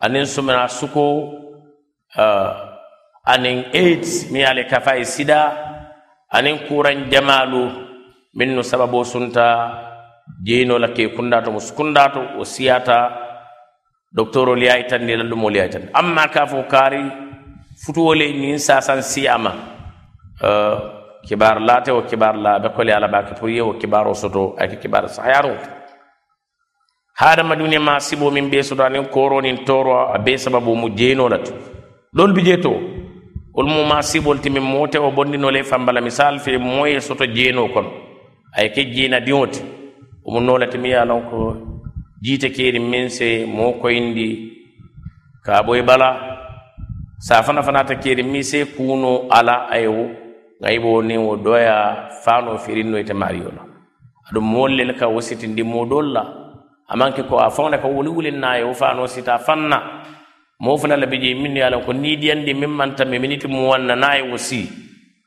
anin 0.00 0.26
sumana 0.26 0.68
suko 0.68 1.04
uh, 2.16 2.50
anin 3.24 3.64
aids 3.74 4.30
mi 4.30 4.42
ale 4.44 4.64
kafa 4.64 5.04
sida 5.04 5.40
anin 6.32 6.58
kuran 6.68 7.10
jamalu 7.10 7.70
min 8.34 8.54
no 8.54 8.62
sababo 8.62 9.04
sunta 9.04 9.46
jeyinola 10.42 10.88
ke 10.94 11.08
kundato 11.14 11.50
mo 11.52 11.60
sukundato 11.60 12.20
o 12.38 12.44
siyata 12.44 12.98
docteur 14.12 14.48
ol 14.48 14.62
yayi 14.62 14.86
tan 14.88 15.06
la 15.06 15.22
lumo 15.24 15.48
li 15.48 15.60
ay 15.60 15.68
tan. 15.68 15.88
Amma 15.94 16.28
ka 16.28 16.46
fo 16.46 16.62
kaari 16.68 17.02
futuwole 17.84 18.32
nin 18.32 18.58
sasan 18.58 19.02
siyama 19.02 19.50
uh, 20.42 20.46
eh, 20.48 20.76
kibar 21.28 21.60
late 21.60 21.90
o 21.92 22.02
kibar 22.02 22.34
la 22.36 22.58
be 22.58 22.68
kole 22.70 22.92
ala 22.92 23.08
baki 23.08 23.34
pour 23.38 23.48
yewo 23.50 23.74
kibar 23.78 24.06
o 24.08 24.14
soto 24.14 24.54
ay 24.58 24.76
kibar 24.78 25.08
sahayaro 25.08 25.56
hadama 27.20 27.56
duniya 27.56 27.80
ma 27.80 27.98
sibo 28.00 28.30
min 28.30 28.48
be 28.50 28.62
soto 28.62 28.82
anin 28.84 29.06
koro 29.08 29.40
nin 29.40 29.64
toro 29.64 30.12
a 30.14 30.18
be 30.18 30.36
sababu 30.38 30.74
mu 30.76 30.88
jeyino 30.90 31.28
latu 31.28 31.52
lol 32.12 32.32
bi 32.32 32.42
jeto 32.42 32.72
wol 33.56 33.66
mu 33.66 34.02
sibol 34.02 34.38
timin 34.38 34.62
moote 34.62 34.96
o 34.98 35.10
bonndinole 35.10 35.64
fambala 35.64 36.00
misal 36.00 36.38
fe 36.38 36.58
moye 36.58 37.00
soto 37.00 37.24
jeeno 37.26 37.68
kono. 37.72 37.90
Aye 38.56 38.68
ke 38.68 38.84
jeena 38.94 39.18
diŋo 39.20 39.46
omu 40.26 40.40
nolati 40.40 40.78
mi 40.78 40.90
yalon 40.90 41.22
ko 41.30 41.56
jiite 42.22 42.52
keri 42.52 42.78
min 42.78 43.08
se 43.08 43.46
mo 43.46 43.72
koyindi 43.80 44.52
kaaboye 45.44 45.82
bala. 45.82 46.08
Saafana 47.18 47.62
fanata 47.62 47.94
keri 47.96 48.22
mi 48.22 48.42
se 48.44 48.64
kuno 48.76 49.26
ala 49.30 49.68
ayewo 49.70 50.04
wo. 50.04 51.02
Ŋa 51.02 51.18
wo 51.18 51.36
doya 51.36 52.08
faanoo 52.24 52.58
firinno 52.58 52.98
ite 52.98 53.14
maario 53.14 53.50
la. 53.56 53.62
Aɗum 54.28 54.44
mollel 54.44 54.92
ka 54.98 55.06
wo 55.08 55.20
sitindi 55.20 55.62
moo 55.62 55.86
doolu 55.86 56.12
la 56.12 56.22
amanke 56.88 57.22
ko 57.28 57.38
a 57.38 57.50
faŋo 57.50 57.70
ka 57.82 57.88
wuli 57.88 58.08
wulin 58.08 58.38
naa 58.40 58.56
ye 58.58 58.64
wo 58.64 58.74
faanoo 58.74 59.06
sita 59.06 59.38
fanna 59.38 59.78
mo 60.60 60.76
fana 60.80 60.96
la 60.96 61.06
bi 61.06 61.18
je 61.22 61.34
minnu 61.34 61.58
ye 61.60 61.64
a 61.64 61.78
ko 61.86 61.92
niidiyandi 61.92 62.52
min 62.54 62.70
manta 62.78 63.04
me 63.04 63.18
miniti 63.18 63.46
mu 63.48 63.68
wanna 63.70 63.94
ye 64.16 64.22
wo 64.30 64.36
sii 64.36 64.66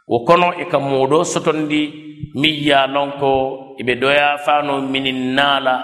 wo 0.09 0.25
kono 0.25 0.53
e 0.57 0.65
ka 0.65 0.79
moo 0.79 1.23
sotondi 1.23 2.09
miŋ 2.35 2.55
ye 2.67 2.73
a 2.73 2.87
ko 3.19 3.75
i 3.79 3.83
e 3.85 3.95
doya 3.95 4.37
fano 4.45 4.81
minin 4.81 5.33
nala 5.35 5.75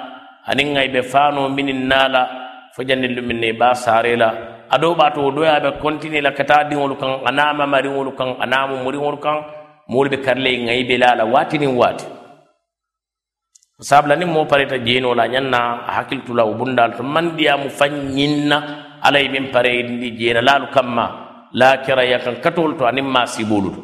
anin 0.45 0.67
aniŋ 0.67 0.73
ŋa 0.73 0.81
e 0.85 0.89
be 0.93 1.01
faanoo 1.01 1.49
minin 1.49 1.87
nala 1.87 2.21
fo 2.75 2.83
janni 2.83 3.07
lu 3.15 3.21
miŋ 3.21 3.37
ne 3.39 3.47
i 3.49 3.53
be 3.53 3.65
a 3.65 3.73
saare 3.75 4.15
la 4.17 4.29
a 4.69 4.77
doo 4.77 4.95
doya 5.31 5.59
be 5.63 5.69
kontini 5.81 6.21
la 6.21 6.31
kata 6.31 6.63
diŋolu 6.69 6.95
kan 7.01 7.11
a 7.25 7.31
naŋ 7.31 7.55
mamariŋolu 7.57 8.11
kan 8.17 8.29
a 8.39 8.45
naŋ 8.45 8.63
mumuriŋolu 8.69 9.17
kan 9.25 9.37
moolu 9.89 10.09
be 10.09 10.17
karle 10.25 10.49
i 10.49 10.83
be 10.83 10.97
la 10.97 11.07
a 11.13 11.15
la 11.15 11.25
waati 11.25 11.57
niŋ 11.57 11.73
waati 11.81 12.05
sabula 13.79 14.15
niŋ 14.15 14.29
moo 14.33 14.45
parita 14.45 14.77
jeenoo 14.77 15.13
la 15.15 15.23
a 15.23 15.27
ñaŋ 15.33 15.45
na 15.49 15.59
a 15.87 16.03
to 16.97 17.03
maŋ 17.03 17.25
diyaa 17.37 17.57
mu 17.57 17.69
faŋ 17.69 17.91
ala 19.01 19.19
ye 19.19 19.29
min 19.29 19.51
pareyindi 19.51 20.11
jeena 20.17 20.41
laalu 20.41 20.67
kamma 20.71 21.05
laakiraya 21.53 22.19
kan 22.19 22.35
katowol 22.43 22.77
to 22.77 22.85
aniŋ 22.85 23.05
maasibolu 23.05 23.69
to. 23.75 23.81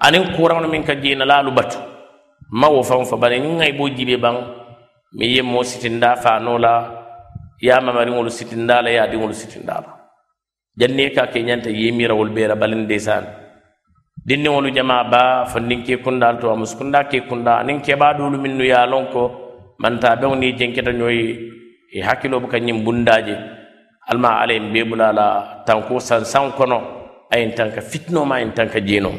Aniŋ 0.00 0.36
kuraŋolu 0.36 0.68
min 0.70 0.82
ka 0.84 0.94
jeena 0.94 1.24
laalu 1.24 1.50
batu. 1.52 1.78
Ma 2.50 2.68
wo 2.68 2.82
faŋo 2.82 3.04
fa 3.04 3.16
bari 3.16 3.40
niŋ 3.40 3.58
ŋa 3.58 3.66
i 3.68 3.72
bo 3.72 3.88
jibe 3.88 4.16
baŋ 4.16 4.36
miŋ 5.18 5.30
ye 5.36 5.42
moo 5.42 5.62
sitindaa 5.62 6.16
faanoo 6.16 6.58
la 6.58 6.72
ye 7.60 7.70
a 7.72 7.80
mamariŋolu 7.80 8.30
sitindaa 8.30 8.82
la 8.82 8.90
ye 8.90 8.98
a 9.00 9.06
diŋolu 9.06 9.34
sitindaa 9.34 9.80
la. 9.84 9.90
Janni 10.78 11.02
ye 11.02 11.10
ka 11.10 11.26
ke 11.26 11.42
ñanta 11.42 11.70
yemirawolu 11.70 12.32
bee 12.32 12.46
la 12.48 12.54
baliŋ 12.54 12.86
desaani 12.86 13.28
dinniŋolu 14.28 14.68
jamaa 14.76 15.04
baa 15.12 15.44
fondiŋ 15.48 15.80
ke 15.86 15.94
kundaal 16.04 16.36
to 16.40 16.50
a 16.52 16.56
musukundaa 16.56 17.08
ke 17.10 17.24
kunda 17.28 17.52
aniŋ 17.60 17.80
kebaa 17.80 18.12
doolu 18.18 18.38
minnu 18.38 18.64
ye 18.64 18.76
a 18.76 18.86
loŋ 18.86 19.04
ko 19.12 19.22
mantaa 19.82 20.16
beŋo 20.20 20.34
niŋ 20.36 20.48
i 20.52 20.56
jenketa 20.58 20.92
ñoo 20.92 21.08
ye 21.08 21.26
i 21.96 22.00
hakkiloo 22.06 22.40
buka 22.40 22.58
ñiŋ 22.58 22.84
bundaaje 22.84 23.34
alma 24.08 24.40
ala 24.40 24.52
en 24.54 24.72
ɓeɓula 24.72 25.12
la 25.12 25.26
tanko 25.66 26.00
sansan 26.00 26.52
kono 26.56 26.78
ayen 27.30 27.52
tanka 27.54 27.80
fitnoma 27.80 28.36
ayen 28.36 28.52
tanka 28.56 28.80
jeeno 28.80 29.12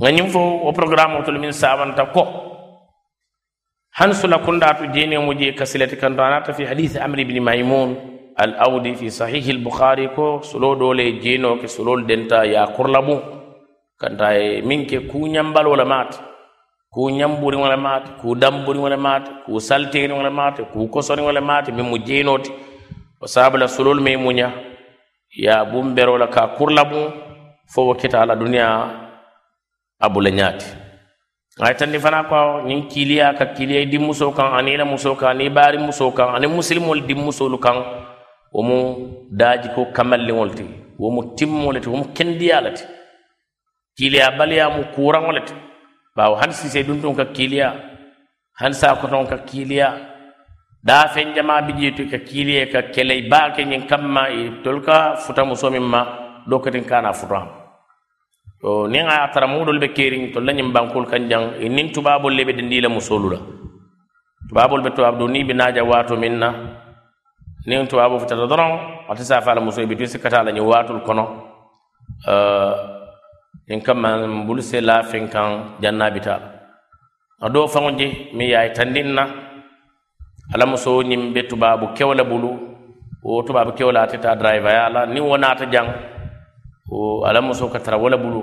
gañum 0.00 0.28
fo 0.28 0.40
o 0.64 0.72
programme 0.72 1.16
o 1.18 1.22
tol 1.22 1.38
min 1.38 1.52
sawanta 1.52 2.04
ko 2.12 2.22
han 3.98 4.12
sula 4.14 4.38
kundatu 4.38 4.88
jeenemo 4.92 5.32
je 5.38 5.52
kasilati 5.52 5.96
kanto 5.96 6.22
anata 6.22 6.52
fi 6.52 6.64
hadith 6.64 6.96
amri 6.96 7.22
ibni 7.22 7.40
maymun 7.40 7.90
al 8.36 8.52
audi 8.66 8.94
fi 8.94 9.10
sahihi 9.10 9.50
al 9.56 9.58
bukhari 9.64 10.08
ko 10.16 10.40
sulo 10.42 10.74
dole 10.76 11.20
jeeno 11.20 11.56
ke 11.60 11.68
sulol 11.68 12.04
denta 12.08 12.44
ya 12.44 12.66
kurlabu 12.76 13.16
kanta 14.00 14.36
e 14.36 14.60
min 14.62 14.84
ke 14.86 14.98
kuñambal 15.08 15.66
wala 15.72 15.84
mata 15.84 16.20
ku 16.96 17.10
ñamburi 17.12 17.56
wala 17.60 17.76
maate 17.76 18.08
ku 18.20 18.34
damburi 18.34 18.78
wala 18.80 18.96
maate 18.96 19.28
ku 19.44 19.60
salteri 19.60 20.12
wala 20.16 20.30
maate 20.30 20.62
ku 20.72 20.88
kosori 20.88 21.20
wala 21.22 21.40
maate 21.44 21.68
min 21.72 21.84
mu 21.84 21.98
jeenoti. 21.98 22.50
O 23.20 23.26
sabula 23.26 23.68
sulol 23.68 24.00
me 24.00 24.16
muña 24.16 24.48
ya 25.44 25.64
bumberola 25.64 26.26
ka 26.28 26.48
kurla 26.56 26.84
mum 26.88 27.12
fo 27.68 27.84
wo 27.86 27.94
kita 27.94 28.22
ala 28.22 28.34
duniya 28.34 28.66
abula 30.00 30.30
ñaati. 30.30 30.66
Ay 31.60 31.74
tandi 31.76 31.98
fana 32.00 32.24
ko 32.24 32.64
ñin 32.64 32.88
kiliya 32.88 33.34
ka 33.38 33.44
kiliya 33.52 33.84
di 33.84 33.98
muso 33.98 34.32
kan 34.32 34.56
ani 34.56 34.76
la 34.78 34.84
muso 34.86 35.14
kan 35.16 35.28
ani 35.36 35.50
baari 35.50 35.76
muso 35.78 36.10
kan 36.16 36.32
ani 36.36 36.46
musilimol 36.46 37.00
di 37.06 37.14
musolu 37.14 37.58
kan 37.58 37.76
womu 38.54 38.76
daaji 39.30 39.68
ko 39.74 39.84
kamalliŋol 39.92 40.50
ti 40.56 40.62
wo 40.98 41.08
womu 41.12 41.34
timmole 41.36 41.80
ti 41.80 41.88
womu 41.90 42.04
kendiya 42.16 42.60
le 42.64 42.70
ti. 42.72 42.84
Kiliya 43.98 44.30
baliya 44.38 44.70
mu 44.72 44.82
kuraŋo 44.96 45.32
le 45.32 45.42
ti. 45.44 45.54
ɓaawo 46.16 46.34
han 46.40 46.52
sise 46.52 46.82
ɗum 46.86 47.00
ɗon 47.02 47.14
ka 47.16 47.24
kiiliya 47.34 47.68
han 48.60 48.72
sakoton 48.72 49.26
ka 49.26 49.36
kiiliya 49.48 49.88
ɗaa 50.86 51.08
fenjama 51.14 51.62
bi 51.62 51.72
ƴeetu 51.72 52.10
ka 52.10 52.18
kiiliye 52.18 52.66
ka 52.72 52.82
keley 52.94 53.28
baake 53.30 53.64
ñin 53.64 53.86
kamma 53.86 54.28
e 54.30 54.62
tol 54.64 54.80
ka 54.82 55.16
futa 55.16 55.44
musomin 55.44 55.82
ma 55.82 56.00
ɗokkatin 56.48 56.84
kana 56.88 57.12
futo 57.12 57.40
to 58.60 58.88
nin 58.88 59.06
a 59.08 59.28
tara 59.32 59.46
muɗol 59.46 59.78
ɓe 59.78 59.88
keerin 59.92 60.32
to 60.32 60.40
lañin 60.40 60.72
bankol 60.72 61.06
kan 61.06 61.28
jang 61.28 61.46
e 61.60 61.68
nin 61.68 61.92
tubaabol 61.92 62.32
le 62.34 62.44
ɓe 62.44 62.52
de 62.56 62.62
ndila 62.62 62.88
musolula 62.88 63.38
tubaabol 64.48 64.80
ɓe 64.82 64.90
tubaab 64.94 65.18
ɗo 65.18 65.28
ni 65.28 65.44
ɓe 65.44 65.54
naaja 65.54 65.82
waato 65.84 66.16
min 66.16 66.38
na. 66.38 66.48
Nin 67.66 67.86
tubaabo 67.88 68.18
futata 68.18 68.46
doron 68.46 68.78
ate 69.10 69.24
sa 69.24 69.40
faala 69.40 69.60
muso 69.60 69.82
ɓe 69.82 69.96
tu 69.98 70.06
sikkata 70.06 70.42
lañin 70.44 70.62
waatol 70.64 71.02
kono. 71.02 71.24
Uh, 72.26 72.95
in 73.68 73.80
kamma 73.80 74.26
mbulu 74.26 74.62
se 74.62 74.80
la 74.80 75.02
fen 75.02 75.28
kan 75.28 75.78
jannabita 75.82 76.34
a 77.40 77.48
do 77.48 77.66
faŋo 77.66 77.90
je 77.98 78.06
mi 78.36 78.44
ye 78.52 78.72
tandin 78.76 79.14
na 79.14 79.24
ala 80.54 80.66
muso 80.66 81.02
ñiŋ 81.02 81.32
be 81.34 81.42
tubaabu 81.42 81.86
kewle 81.96 82.22
bulu 82.24 82.50
wo 83.22 83.42
tubaabu 83.42 83.72
kewo 83.72 83.92
le 83.92 84.00
ate 84.00 84.18
ta 84.18 84.34
drivaya 84.36 84.88
la 84.88 85.06
niŋ 85.06 85.24
wo 85.30 85.36
naata 85.36 85.64
jaŋ 85.66 85.86
wo 86.88 87.24
ala 87.26 87.40
muso 87.42 87.68
ka 87.68 87.78
tara 87.80 87.96
wo 87.98 88.08
le 88.08 88.16
bulu. 88.16 88.42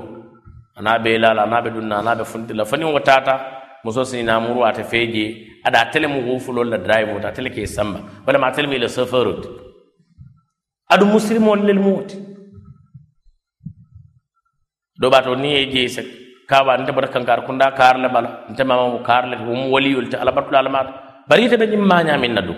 Ana 0.76 1.00
be 1.00 1.18
la 1.18 1.34
la 1.34 1.44
ana 1.44 1.62
be 1.62 1.70
dunna 1.70 1.96
ana 2.00 2.16
be 2.16 2.24
funti 2.26 2.54
la 2.54 2.66
fo 2.66 2.76
niŋ 2.76 2.92
wo 2.94 3.00
taata 3.00 3.34
muso 3.84 4.04
sinina 4.04 4.40
muru 4.40 4.66
ate 4.66 4.84
fee 4.84 5.08
je 5.14 5.26
ada 5.64 5.80
atele 5.82 6.08
mu 6.08 6.20
wufulol 6.28 6.68
la 6.70 6.78
drive 6.78 7.22
ta 7.22 7.30
atele 7.30 7.50
ke 7.50 7.66
samba. 7.66 8.00
Walama 8.28 8.48
atele 8.48 8.68
mu 8.68 8.74
i 8.74 8.80
la 8.80 8.88
ti 8.88 9.50
adu 10.94 11.06
musilimolu 11.06 11.64
lel 11.64 11.80
mu 11.80 11.96
woti 11.96 12.18
do 15.04 15.10
bato 15.12 15.36
ni 15.36 15.52
e 15.60 15.64
je 15.68 15.84
kawa 16.48 16.78
nte 16.78 16.92
bada 16.96 17.08
kankar 17.12 17.44
kunda 17.46 17.72
karle 17.76 18.08
bala. 18.08 18.30
Nte 18.52 18.64
mama 18.64 18.88
mu 18.94 19.00
karle 19.04 19.36
wum 19.44 19.68
waliyul 19.74 20.08
alamat 20.16 20.88
bari 21.28 21.50
te 21.50 21.58
be 21.58 21.68
nyim 21.68 21.84
ma 21.84 22.04
nyamin 22.04 22.34
na 22.34 22.42
du 22.42 22.56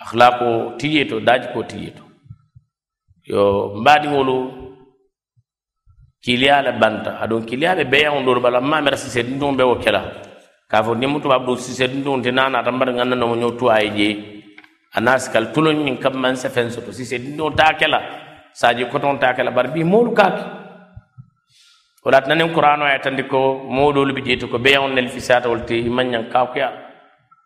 akhlaqo 0.00 0.48
tiyeto 0.80 1.20
daji 1.20 1.52
ko 1.52 1.62
tiyeto. 1.62 2.02
Yo 3.28 3.76
mbadi 3.76 4.08
wolo 4.08 4.36
kiliyala 6.24 6.72
banta. 6.80 7.20
Adon 7.20 7.44
kilia 7.44 7.76
be 7.84 8.00
yang 8.00 8.24
do 8.24 8.40
bala. 8.40 8.60
Ma 8.60 8.80
mer 8.80 8.96
sise 8.96 9.22
dum 9.38 9.56
be 9.56 9.64
wokela 9.64 10.00
ka 10.70 10.82
fo 10.82 10.94
nimu 10.94 11.20
to 11.20 11.28
abdu 11.32 11.56
sise 11.56 11.88
dum 12.04 12.22
te 12.22 12.30
nana 12.30 12.62
tambar 12.64 12.88
ngana 12.88 13.16
no 13.16 13.34
nyotu 13.36 13.68
aye 13.68 14.08
anas 14.94 15.28
kal 15.28 15.52
tulon 15.52 15.84
nyin 15.84 15.96
kam 16.00 16.16
man 16.16 16.36
se 16.36 16.48
fen 16.48 16.70
soto 16.70 16.92
sise 16.92 17.16
ta 17.56 17.72
kala 17.80 18.27
saji 18.52 18.84
koton 18.90 19.18
kala 19.18 19.50
bar 19.50 19.68
bi 19.72 19.84
molu 19.84 20.12
kaki 20.12 20.58
wala 22.08 22.24
tananin 22.24 22.54
qur'ano 22.54 22.88
ay 22.88 23.02
tandi 23.04 23.26
ko 23.28 23.68
moolu 23.68 24.14
bi 24.14 24.22
jeetu 24.22 24.48
ko 24.48 24.56
beyon 24.58 24.94
nel 24.94 25.12
fisata 25.12 25.44
wolti 25.50 25.82
imanyan 25.82 26.30
kaakuya 26.32 26.70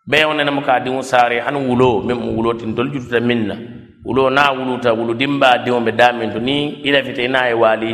beyon 0.07 0.37
nana 0.37 0.51
muka 0.55 0.79
dimu 0.79 1.01
sare 1.01 1.41
han 1.41 1.55
wulo 1.57 1.99
mem 2.05 2.21
wulo 2.21 2.53
tin 2.53 2.75
dol 2.75 2.87
jututa 2.91 3.19
minna. 3.19 3.55
Wulo 4.03 4.29
na 4.29 4.51
wuluta 4.51 4.91
wulu 4.93 5.15
dimba 5.15 5.57
diwo 5.63 5.79
be 5.79 5.91
damin 5.91 6.31
to 6.31 6.39
ni 6.39 6.83
ila 6.83 7.03
fite 7.03 7.27
na 7.27 7.47
e 7.47 7.51
ay 7.51 7.53
wali 7.55 7.91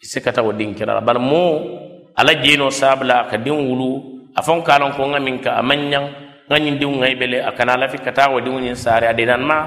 sikata 0.00 0.42
o 0.42 0.52
dinkira 0.52 1.00
bal 1.02 1.18
mo 1.18 1.62
ala 2.16 2.34
jeno 2.42 2.70
sabla 2.70 3.26
ka 3.30 3.36
din 3.36 3.52
wulu 3.54 4.30
afon 4.34 4.62
kalon 4.62 4.92
ko 4.94 5.04
ngamin 5.10 5.42
ka 5.42 5.58
amanyan 5.58 6.10
ngañin 6.50 6.78
ngai 6.78 7.14
bele 7.18 7.38
akana 7.42 7.76
lafi 7.76 7.98
kata 7.98 8.30
wa 8.30 8.40
diw 8.40 8.58
nyin 8.58 8.74
sare 8.74 9.06
adenan 9.10 9.42
ma 9.42 9.58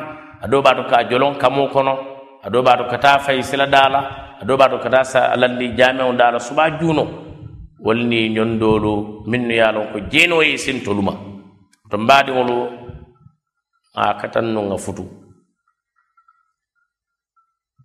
ado 0.44 0.62
bato 0.62 0.84
ka 0.90 1.04
jolon 1.08 1.36
kamo 1.40 1.68
kono. 1.68 2.17
aɗo 2.46 2.60
ɓato 2.64 2.84
kata 2.90 3.20
fay 3.20 3.42
sila 3.44 3.66
dala 3.68 4.00
aɗo 4.42 4.54
ɓato 4.58 4.78
kata 4.84 5.04
sa 5.04 5.20
alalli 5.34 5.74
jameo 5.78 6.14
dala 6.14 6.40
suba 6.40 6.70
juuno. 6.80 7.06
Walni 7.80 8.30
ñondolu 8.30 9.24
minnu 9.28 9.54
ye 9.54 9.66
ko 9.94 10.00
jeenoye 10.12 10.58
sintoluma 10.58 11.14
to 11.90 11.98
mbaɗiŋolu 11.98 12.58
a 13.96 14.14
katanno 14.20 14.62
ŋa 14.70 14.78
futu. 14.78 15.04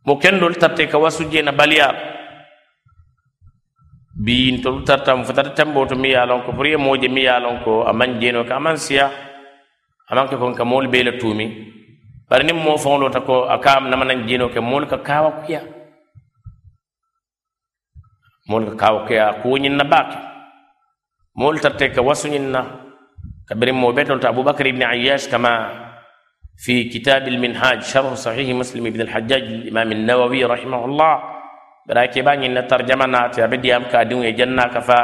Mo 0.07 0.17
kendol 0.17 0.55
tarte 0.57 0.89
ka 0.89 0.99
wasu 0.99 1.25
jeena 1.31 1.53
baliyal 1.53 1.95
biyintolu 4.25 4.85
tartam 4.85 5.25
fotata 5.25 5.51
tembo 5.51 5.87
to 5.87 5.95
mi 5.97 6.09
ye 6.11 6.21
ko 6.45 6.53
pour 6.53 6.67
ye 6.67 6.77
mooje 6.77 7.09
mi 7.09 7.23
ye 7.23 7.33
ko 7.65 7.85
aman 7.87 8.21
jeeno 8.21 8.45
ka 8.45 8.57
aman 8.57 8.77
siya 8.77 9.11
amaŋ 10.11 10.29
ke 10.29 10.37
kon 10.37 10.55
ka 10.55 10.65
moolu 10.65 10.89
bee 10.91 11.19
tuumi. 11.19 11.72
Bari 12.33 12.49
niŋ 12.49 12.57
moo 12.65 12.81
faŋo 12.81 12.97
lota 12.97 13.21
ko 13.21 13.45
a 13.45 13.61
ka 13.61 13.77
namanaŋ 13.85 14.25
jeenoo 14.25 14.49
ke 14.49 14.57
moolu 14.65 14.87
ka 14.89 14.99
kaawa 15.05 15.31
kuya 15.45 15.61
moolu 18.49 18.73
ka 18.73 18.77
kaawa 18.83 19.05
kuya 19.07 19.25
kuwo 19.45 19.57
ñiŋ 19.61 19.75
na 19.77 19.85
baake 19.85 20.17
moolu 21.37 21.61
tarte 21.61 21.93
ka 21.93 22.01
wasu 22.01 22.33
ñiŋ 22.33 22.45
na 22.49 22.61
kabiriŋ 23.49 23.77
moo 23.77 23.93
betol 23.93 24.17
to 24.21 24.29
abubakar 24.33 24.65
ibni 24.67 24.85
ayyash 24.85 25.29
kama 25.29 25.53
في 26.63 26.85
كتاب 26.95 27.29
المنهاج 27.29 27.83
شرح 27.83 28.15
صحيح 28.15 28.47
مسلم 28.55 28.85
بن 28.95 29.01
الحجاج 29.01 29.43
الإمام 29.43 29.89
النووي 29.93 30.45
رحمه 30.45 30.85
الله 30.85 31.15
براكي 31.89 32.23
باني 32.23 32.47
إن 32.47 32.67
ترجمة 32.69 33.07
ناتي 33.07 33.45
أبدي 33.45 33.77
أم 33.77 33.85
كادون 33.91 34.23
يجنى 34.31 34.63
كفا 34.75 35.01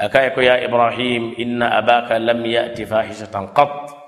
أكايكو 0.00 0.40
يا 0.40 0.64
إبراهيم 0.66 1.22
إن 1.38 1.62
أباك 1.62 2.12
لم 2.12 2.40
يأتي 2.46 2.84
فاحشة 2.90 3.30
قط 3.54 3.99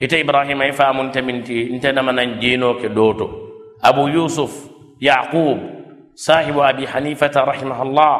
ite 0.00 0.16
ibrahima 0.16 0.64
i 0.64 0.72
faamunte 0.72 1.20
min 1.20 1.44
ti 1.44 1.68
nte 1.76 1.92
namanan 1.92 2.40
jeenoo 2.40 2.80
ke 2.80 2.88
dooto 2.88 3.28
abu 3.84 4.08
yusuf 4.08 4.48
yaqub 4.96 5.60
sahibu 6.16 6.64
abi 6.64 6.88
hanifata 6.88 7.44
rahimahullah 7.44 8.14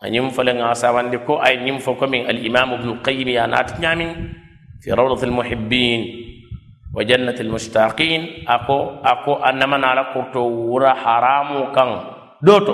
a 0.00 0.06
ñim 0.08 0.32
fole 0.32 0.56
ŋa 0.56 0.72
sawandi 0.72 1.20
ko 1.28 1.36
ay 1.36 1.60
ñim 1.60 1.78
fo 1.84 1.94
komin 2.00 2.24
alimamu 2.24 2.80
bnu 2.80 2.92
lqayim 3.04 3.28
ya 3.28 3.44
naati 3.46 3.76
ñaamin 3.76 4.10
fi 4.80 4.88
rawdati 4.90 5.28
almuhibbin 5.28 6.00
wa 6.96 7.04
jannati 7.04 7.44
almushtaqin 7.44 8.48
ako 8.48 9.04
ako 9.04 9.32
a 9.44 9.52
namanala 9.52 10.16
kurto 10.16 10.42
wura 10.48 10.96
haramu 10.96 11.70
kan 11.76 11.90
dooto 12.40 12.72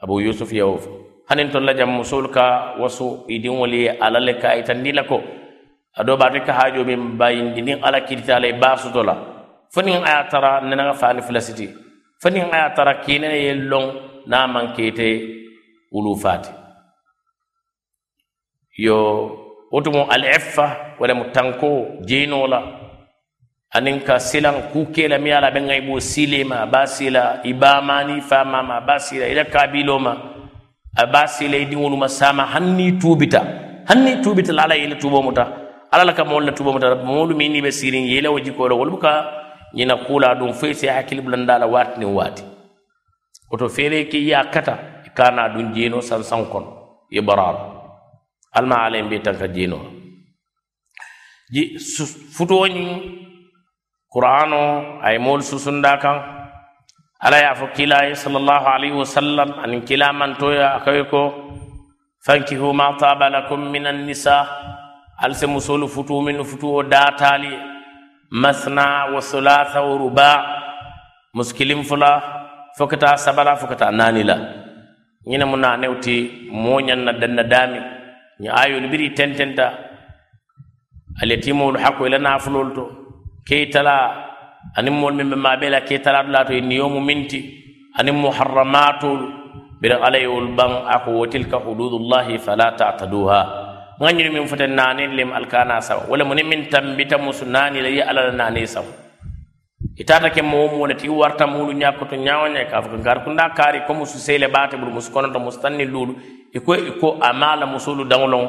abu 0.00 0.24
yusuf 0.24 0.48
yewo 0.48 0.80
fo 0.80 0.90
hanin 1.28 1.52
tolla 1.52 1.76
jam 1.76 1.92
musul 1.92 2.32
ka 2.32 2.76
wasu 2.80 3.28
idinwol 3.28 3.68
ye 3.68 3.92
alale 4.00 4.40
ka 4.40 4.56
ko 5.04 5.43
ado 5.98 6.16
baate 6.16 6.40
ka 6.46 6.52
hajo 6.52 6.84
min 6.84 7.16
bayindi 7.18 7.62
nin 7.62 7.78
ala 7.82 8.00
kirita 8.00 8.36
ala 8.36 8.46
e 8.46 8.52
baasoto 8.52 9.02
la. 9.02 9.14
Fo 9.74 9.80
aya 9.80 10.28
tara 10.30 10.60
nenaga 10.60 10.94
fani 10.94 11.22
filasiti 11.22 11.66
fo 12.22 12.28
aya 12.28 12.70
tara 12.76 12.94
kiinene 13.02 13.38
ye 13.44 13.54
loŋ 13.54 13.84
na 14.26 14.46
man 14.46 14.74
kete 14.74 15.08
wulu 15.92 16.16
fati 16.16 16.50
yo 18.78 18.96
wo 19.72 19.80
al 20.14 20.24
iffa 20.24 20.96
wala 20.98 21.14
lemu 21.14 21.24
tanko 21.32 21.86
jeenoo 22.06 22.46
la. 22.46 22.60
Aniŋ 23.74 24.06
ka 24.06 24.18
silan 24.18 24.70
kuu 24.70 24.86
kee 24.94 25.08
la 25.08 25.18
miŋ 25.18 25.26
ye 25.26 25.34
a 25.34 25.40
la 25.40 25.48
a 25.48 25.50
be 25.50 25.60
ŋa 25.60 25.74
i 25.74 25.80
boo 25.82 25.98
siilema 25.98 26.62
a 26.62 26.66
be 26.66 26.78
a 26.78 26.86
siila 26.86 27.42
a 27.42 27.52
be 27.60 27.66
a 27.66 29.26
i 29.26 29.34
la 29.34 29.44
kaabiiloo 29.44 29.98
ma 29.98 30.12
a 30.96 31.06
be 31.06 31.18
a 31.18 31.26
siila 31.26 31.96
ma 31.98 32.08
saama 32.08 32.44
haŋ 32.46 32.64
niŋ 32.76 32.88
i 32.88 32.98
tuubita. 33.00 33.40
Haŋ 33.88 33.98
niŋ 34.04 34.12
i 34.18 34.22
tuubita 34.22 34.52
la 34.52 34.62
ala 34.62 34.74
ye 34.76 34.86
i 34.86 35.08
muta 35.10 35.63
ala 35.94 36.04
la 36.04 36.12
ka 36.12 36.24
moolu 36.26 36.46
la 36.46 36.52
tubamu 36.52 36.78
tara 36.82 36.96
moolu 36.98 37.32
miŋ 37.38 37.48
niŋ 37.52 37.62
be 37.62 37.70
siiriŋ 37.70 38.04
yeela 38.10 38.28
wo 38.34 38.38
jikoo 38.42 38.68
la 38.68 38.74
wolu 38.74 38.90
buka 38.98 39.12
ñina 39.76 39.94
kuula 40.06 40.34
duŋ 40.34 40.50
foyi 40.58 40.74
si 40.74 40.86
hakkili 40.90 41.22
bulanda 41.22 41.58
la 41.58 41.66
waati 41.66 42.00
niŋ 42.00 42.10
waati. 42.18 42.42
Woto 43.50 43.68
feere 43.68 43.98
ke 44.10 44.18
ye 44.18 44.34
a 44.34 44.44
kata 44.54 44.74
i 45.06 45.10
ka 45.16 45.30
naa 45.30 45.48
duŋ 45.54 45.66
jeenoo 45.74 46.02
sansaŋ 46.02 46.42
kono 46.52 46.70
ye 47.14 47.20
bara 47.22 47.46
la 47.56 47.62
alma 48.58 48.76
ala 48.84 48.96
ye 48.98 49.04
be 49.10 49.18
tanka 49.22 49.46
jeenoo 49.54 49.82
la. 49.84 49.90
Futoo 52.36 52.66
ñiŋ 52.74 52.90
qur'ano 54.12 54.60
a 55.04 55.12
ye 55.12 55.18
moolu 55.18 55.42
susunda 55.42 55.92
kaŋ 56.02 56.16
ala 57.24 57.36
ye 57.38 57.46
a 57.52 57.54
fo 57.54 57.66
kiila 57.76 57.98
ye 58.08 58.14
salallahu 58.14 58.66
alayhi 58.74 58.98
wasallam 59.02 59.50
aniŋ 59.62 59.80
kiila 59.86 60.12
mantoya 60.12 60.66
a 60.76 60.78
kawe 60.84 61.02
ko 61.12 61.22
fankihu 62.26 62.72
ma 62.74 62.96
taba 62.98 63.30
lakum 63.30 63.60
min 63.70 63.86
annisa 63.86 64.36
ali 65.22 65.34
se 65.34 65.46
musolu 65.46 65.88
futuu 65.88 66.22
minnu 66.22 66.44
futuwo 66.44 66.82
daataali 66.82 67.46
ye 67.52 67.58
masna 68.30 68.84
wa 69.14 69.20
thulatha 69.20 69.80
wa 69.82 69.94
ruba 69.98 70.28
muskilin 71.34 71.82
fula 71.84 72.10
fo 72.76 72.86
ka 72.86 72.96
taa 72.96 73.16
saba 73.16 73.44
la 73.44 73.56
fo 73.56 73.66
ka 73.66 73.76
taa 73.76 73.90
naani 73.90 74.22
la 74.30 74.36
ñiŋ 75.28 75.38
ne 75.40 75.44
mu 75.50 75.56
naanew 75.56 75.94
ti 76.04 76.14
moo 76.52 76.80
ñaŋ 76.86 77.00
na 77.06 77.12
danna 77.20 77.42
daamiŋ 77.52 77.84
ñiŋ 78.40 78.50
aayolu 78.58 78.86
biri 78.92 79.08
tententa. 79.16 79.66
Ali 81.22 81.34
ye 81.34 81.40
tiimoolu 81.40 81.78
hakko 81.78 82.06
i 82.06 82.10
la 82.10 82.18
naafuloolu 82.18 82.70
to. 82.76 82.84
Keitala 83.48 83.94
aniŋ 84.76 84.94
moolu 85.00 85.16
meŋ 85.16 85.28
be 85.32 85.36
maabee 85.44 85.70
la 85.70 85.80
keitalaatu 85.88 86.30
laa 86.34 86.44
to 86.44 86.52
ye 86.52 86.60
niyomu 86.60 87.00
miŋ 87.08 87.20
ti 87.30 87.40
aniŋ 87.98 88.16
muharramaatoolu 88.22 89.26
biriŋ 89.80 90.00
alla 90.06 90.18
ye 90.18 90.26
wolu 90.34 90.50
baŋ 90.58 90.70
a 90.94 90.96
ko 91.04 91.10
wo 91.18 91.24
tilka 91.32 91.56
hududullahi 91.64 92.38
fala 92.44 92.66
tataduha 92.78 93.40
ŋañini 94.00 94.30
min 94.30 94.46
foten 94.48 94.74
nanin 94.74 95.14
lem 95.16 95.30
alkana 95.32 95.80
sawa 95.80 96.06
wala 96.10 96.24
muni 96.24 96.42
min 96.42 96.66
tambita 96.70 97.18
musu 97.18 97.44
nani 97.46 97.80
la 97.80 97.88
yi 97.88 98.00
alala 98.02 98.32
nani 98.32 98.66
sawa 98.66 98.90
itata 99.96 100.30
ke 100.34 100.42
mo 100.42 100.66
mo 100.74 100.86
ti 100.94 101.08
warta 101.08 101.46
mulu 101.46 101.72
ñakoto 101.72 102.16
ñawaña 102.16 102.66
ka 102.70 102.82
fo 102.82 102.96
gar 102.98 103.22
kunda 103.24 103.50
kari 103.54 103.86
ko 103.86 103.94
musu 103.94 104.18
sele 104.18 104.48
bate 104.50 104.74
bulu 104.76 104.90
musu 104.98 105.12
kono 105.12 105.30
to 105.32 105.38
musu 105.38 105.60
tanni 105.62 105.84
lulu. 105.86 106.14
Iko 106.54 106.74
iko 106.74 107.08
amala 107.22 107.66
musulu 107.66 108.02
dangolon 108.06 108.46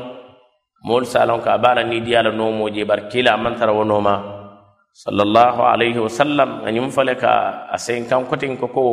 mol 0.84 1.06
salon 1.06 1.42
ka 1.42 1.58
bala 1.58 1.84
ni 1.84 2.02
diala 2.02 2.32
no 2.34 2.52
mo 2.52 2.70
je 2.70 2.84
bar 2.86 3.10
kila 3.10 3.38
man 3.38 3.56
tara 3.60 3.74
wonoma. 3.74 4.16
Sallallahu 4.94 5.62
alayhi 5.62 6.00
wa 6.02 6.10
sallam 6.10 6.50
anyum 6.66 6.90
fale 6.90 7.14
ka 7.16 7.68
asen 7.74 8.06
kan 8.10 8.26
kotin 8.26 8.58
ko 8.58 8.68
ko 8.68 8.84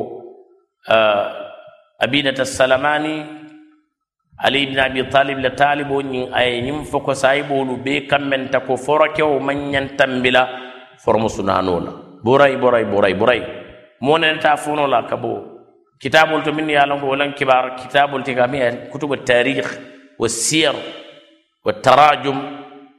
abidata 2.01 2.45
salamani. 2.45 3.42
ali 4.39 4.63
ibn 4.65 4.79
abi 4.79 5.05
talib 5.11 5.39
la 5.39 5.51
talibo 5.51 6.01
ñiŋ 6.03 6.31
a 6.33 6.43
ye 6.45 6.61
ñiŋ 6.63 6.85
fo 6.85 7.01
ko 7.01 7.15
sayiboolu 7.15 7.77
bee 7.85 8.07
kammenta 8.07 8.61
ko 8.61 8.77
forokewo 8.77 9.41
maŋ 9.41 9.71
ñaŋ 9.71 9.97
tambila. 9.97 10.49
Foromo 11.05 11.29
la. 11.45 11.93
Borayi 12.25 12.57
borayi 12.57 12.85
borayi 12.87 13.15
borayi 13.15 13.43
moo 14.01 14.19
nenata 14.19 14.57
fono 14.57 14.87
la 14.87 15.03
ka 15.03 15.17
bo 15.17 15.43
kitabol 16.01 16.43
to 16.43 16.53
min 16.53 16.69
ye 16.69 16.77
a 16.77 16.87
lonko 16.87 17.07
wo 17.07 17.15
laŋ 17.17 17.35
kibaar 17.35 17.77
kitabol 17.77 18.23
ti 18.23 18.35
ka 18.35 18.47
miŋ 18.47 18.61
ye 18.63 18.71
kutubu 18.91 19.17
tarikh 19.17 19.69
wa 20.19 20.29
siyar 20.29 20.75
wa 21.65 21.73
tarajum. 21.73 22.39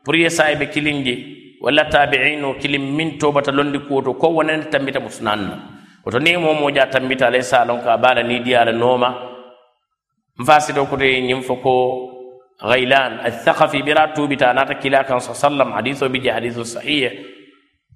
Pour 0.03 0.15
ye 0.15 0.29
sayibe 0.29 0.69
kiliŋ 0.69 1.03
je 1.03 1.15
walla 1.61 1.85
tabiino 1.89 2.55
kiliŋ 2.59 2.81
miŋ 2.95 3.17
tobata 3.17 3.51
londi 3.51 3.79
kuwo 3.79 4.01
to 4.01 4.13
ko 4.13 4.27
wo 4.27 4.43
nenata 4.43 4.69
tambita 4.69 4.99
musunaani 4.99 5.43
na 5.47 5.55
woto 6.05 6.19
niŋ 6.19 6.37
moo 6.39 6.53
moo 6.53 6.69
je 6.71 6.79
a 6.79 6.87
tambita 6.87 7.27
ala 7.27 7.37
ye 7.37 7.43
saa 7.43 7.65
lonko 7.65 7.89
a 7.89 7.97
baa 7.97 8.13
la 8.15 8.23
niŋ 8.23 8.43
diya 8.43 8.65
la 8.65 8.71
nooma 8.71 9.32
mfasido 10.37 10.85
kuti 10.85 11.21
nyimfo 11.21 11.55
ko 11.55 11.73
ghailan 12.61 13.19
athaqafi 13.25 13.83
bira 13.83 14.13
tubi 14.13 14.37
ta 14.37 14.49
anata 14.49 14.75
kila 14.75 15.03
kan 15.03 15.19
sallam 15.19 15.73
hadithu 15.73 16.09
bi 16.09 16.23
hadithu 16.23 16.65
sahih 16.65 17.11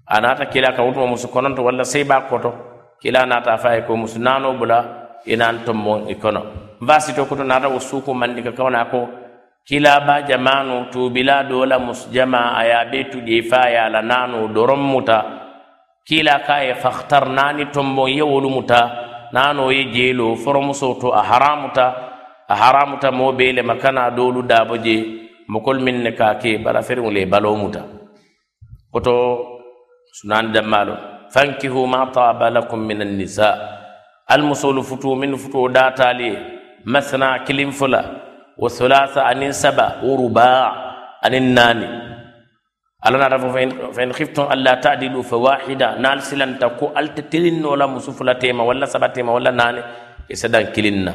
anata 0.08 0.46
kila 0.46 0.72
kan 0.74 0.88
utu 0.90 1.04
musukonanto 1.08 1.64
walla 1.64 1.84
sai 1.84 2.04
ba 2.04 2.22
koto. 2.30 2.54
Kila 2.98 3.30
anata 3.30 3.58
fa 3.62 3.78
ko 3.86 3.94
musunano 3.94 4.58
bula 4.58 4.80
inan 5.26 5.62
tommo 5.66 6.10
ikono. 6.10 6.42
Mfasido 6.82 7.26
kuti 7.26 7.44
nata 7.44 7.70
usuku 7.70 8.14
mandika 8.14 8.52
kawna 8.52 8.86
ko 8.90 9.08
kila 9.66 10.02
ba 10.02 10.22
jamanu 10.22 10.90
tubila 10.90 11.44
dola 11.44 11.78
musjama 11.80 12.58
aya 12.58 12.86
betu 12.90 13.22
jefa 13.22 13.70
ya 13.70 13.90
lanano 13.90 14.48
doron 14.50 14.80
muta. 14.82 15.20
Kila 16.08 16.40
kaye 16.40 16.74
fakhtar 16.76 17.30
nani 17.30 17.66
tombo 17.70 18.08
muta. 18.50 19.04
Nano 19.34 19.70
ye 19.72 19.92
jelo 19.92 20.36
to 21.02 21.12
a 21.12 21.22
a 22.48 22.56
haramuta 22.56 23.12
mo 23.12 23.32
bele 23.32 23.62
makana 23.62 24.10
dolu 24.12 24.42
kana 24.48 24.66
doolu 24.66 24.84
je 24.86 24.96
mokol 25.52 25.80
min 25.86 26.04
ne 26.04 26.12
kaa 26.20 26.36
ke 26.42 26.58
bara 26.64 26.82
feriŋo 26.88 27.10
le 27.12 27.22
koto 28.92 29.16
sunan 30.18 30.52
damalo 30.54 30.96
fankihu 31.34 31.88
ma 31.88 32.08
taaba 32.16 32.48
lakum 32.50 32.80
min 32.88 33.02
annisa 33.06 33.50
almusolu 34.34 34.82
futu 34.84 35.16
min 35.16 35.36
futu 35.38 35.68
daataali 35.76 36.28
ye 36.32 36.36
masna 36.94 37.44
kilim 37.46 37.72
fula 37.72 38.02
wa 38.58 38.68
sulasa 38.70 39.28
anin 39.32 39.54
saba 39.54 40.00
wo 40.04 40.16
rubaa 40.16 40.64
aniŋ 41.26 41.46
naani 41.58 41.88
ala 43.06 43.16
naata 43.22 43.38
fo 44.36 44.44
alla 44.54 44.74
taadilu 44.84 45.22
fa 45.24 45.38
wahida 45.46 45.88
nal 46.00 46.20
silan 46.28 46.58
taku 46.62 46.86
alta 46.96 47.22
telinnoo 47.32 47.76
la 47.76 47.86
musu 47.88 48.12
tema 48.42 48.64
wala 48.64 48.88
walla 48.88 49.32
wala 49.36 49.52
nani 49.52 49.82
walla 50.32 50.60
kilinna 50.76 51.14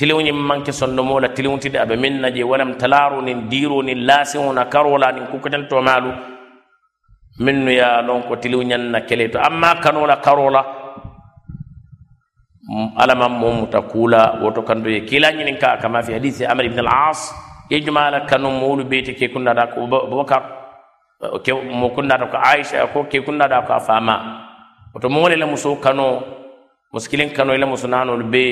tiliŋo 0.00 0.20
ñiŋ 0.24 0.36
manke 0.48 0.72
ke 0.72 0.72
sondomoo 0.72 1.20
la 1.20 1.28
tiliŋo 1.28 1.58
ti 1.60 1.68
de 1.68 1.76
a 1.78 1.84
be 1.84 1.92
miŋ 2.00 2.14
na 2.24 2.28
je 2.32 2.40
walaŋ 2.42 2.80
talaaro 2.80 3.20
niŋ 3.20 3.38
diiroo 3.52 3.82
niŋ 3.84 3.98
laasiŋo 4.08 4.48
na 4.56 4.64
karoo 4.72 4.96
la 4.96 5.12
niŋ 5.12 5.28
kukkatali 5.28 5.68
toomaalu 5.68 6.10
minnu 7.44 7.68
mm, 7.68 7.76
ye 7.76 7.84
a 7.84 8.00
loŋ 8.08 8.20
ko 8.28 8.34
tiliŋo 8.40 8.64
ñaŋ 8.64 8.82
na 8.92 9.00
kele 9.04 9.28
to 9.28 9.36
amma 9.38 9.76
maŋ 9.76 9.80
kanoo 9.84 10.06
la 10.08 10.16
karoo 10.24 10.48
la 10.56 10.62
ala 12.96 13.14
maŋ 13.14 13.32
moo 13.40 13.52
muta 13.60 13.80
kuu 13.84 14.08
la 14.08 14.40
woto 14.40 14.62
kanto 14.64 14.88
ye. 14.88 15.00
Kiila 15.04 15.36
ñiniŋ 15.36 15.56
ka 15.60 15.68
a 15.72 15.76
kama 15.76 16.00
fi 16.02 16.12
hadisi 16.16 16.46
amar 16.48 16.64
ibn 16.64 16.80
al-as 16.80 17.36
ye 17.68 17.76
jumaa 17.84 18.10
la 18.10 18.20
kanu 18.24 18.48
moolu 18.50 18.84
bee 18.88 19.02
te 19.04 19.12
ke 19.12 19.28
kunnata 19.28 19.68
ko 19.68 19.84
babakar 19.86 20.42
ke 21.44 21.52
mo 21.52 21.92
kunnata 21.92 22.24
ko 22.32 22.40
aisha 22.40 22.88
ko 22.88 23.04
ke 23.04 23.20
kunnata 23.20 23.68
ko 23.68 23.72
a 23.76 23.80
faamaa 23.84 24.20
woto 24.96 25.08
moo 25.12 25.28
le 25.28 25.36
la 25.36 25.44
musoo 25.46 25.76
kanoo 25.76 26.39
muskilin 26.92 27.30
kano 27.32 27.54
ila 27.54 27.66
musunanol 27.66 28.22
be 28.30 28.42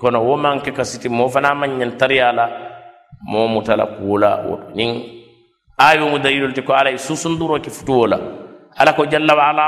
kono 0.00 0.20
wo 0.24 0.36
man 0.36 0.60
ke 0.60 0.72
kasiti 0.72 1.08
mo 1.08 1.28
fana 1.28 1.54
man 1.54 1.78
ñantariya 1.78 2.32
la 2.32 2.46
mo 3.28 3.48
mutala 3.48 3.86
kuwola 3.86 4.36
woto 4.48 4.70
nin 4.74 5.02
ayomu 5.78 6.18
dalilol 6.18 6.52
ti 6.54 6.62
ko 6.62 6.72
ala 6.72 6.90
e 6.90 6.98
susunduro 6.98 7.60
ke 7.60 7.70
futuwo 7.70 8.06
la 8.06 8.18
ala 8.76 8.92
ko 8.92 9.04
jalla 9.06 9.34
wa 9.36 9.44
ala 9.50 9.66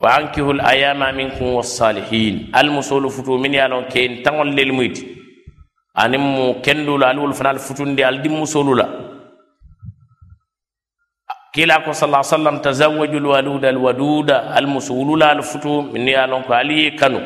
wa 0.00 0.08
ankihul 0.18 0.60
ayama 0.60 1.12
minkum 1.12 1.54
wassalihin 1.54 2.48
almusolu 2.52 3.10
futu 3.10 3.38
min 3.38 3.54
ye 3.54 3.68
lon 3.68 3.84
ke 3.88 4.04
n 4.08 4.22
taŋol 4.22 4.52
lel 4.52 4.72
muyti 4.72 5.08
aniŋ 5.94 6.20
mu 6.20 6.44
kendula 6.64 7.08
aliwolu 7.08 7.34
fana 7.34 7.50
al 7.50 7.58
futundi 7.58 8.02
al 8.04 8.20
dimmusolu 8.20 8.74
la 8.74 8.86
kilako 11.52 11.92
sala 11.94 12.22
sallam 12.22 12.60
tazawaju 12.60 13.20
lwaluda 13.20 13.68
alwaduda 13.68 14.50
almusuwulula 14.54 15.30
al 15.30 15.42
futu 15.42 15.82
min 15.92 16.08
ye 16.08 16.26
lon 16.26 16.42
ko 16.44 16.54
ali 16.54 16.84
ye 16.84 16.90
kanu 16.90 17.20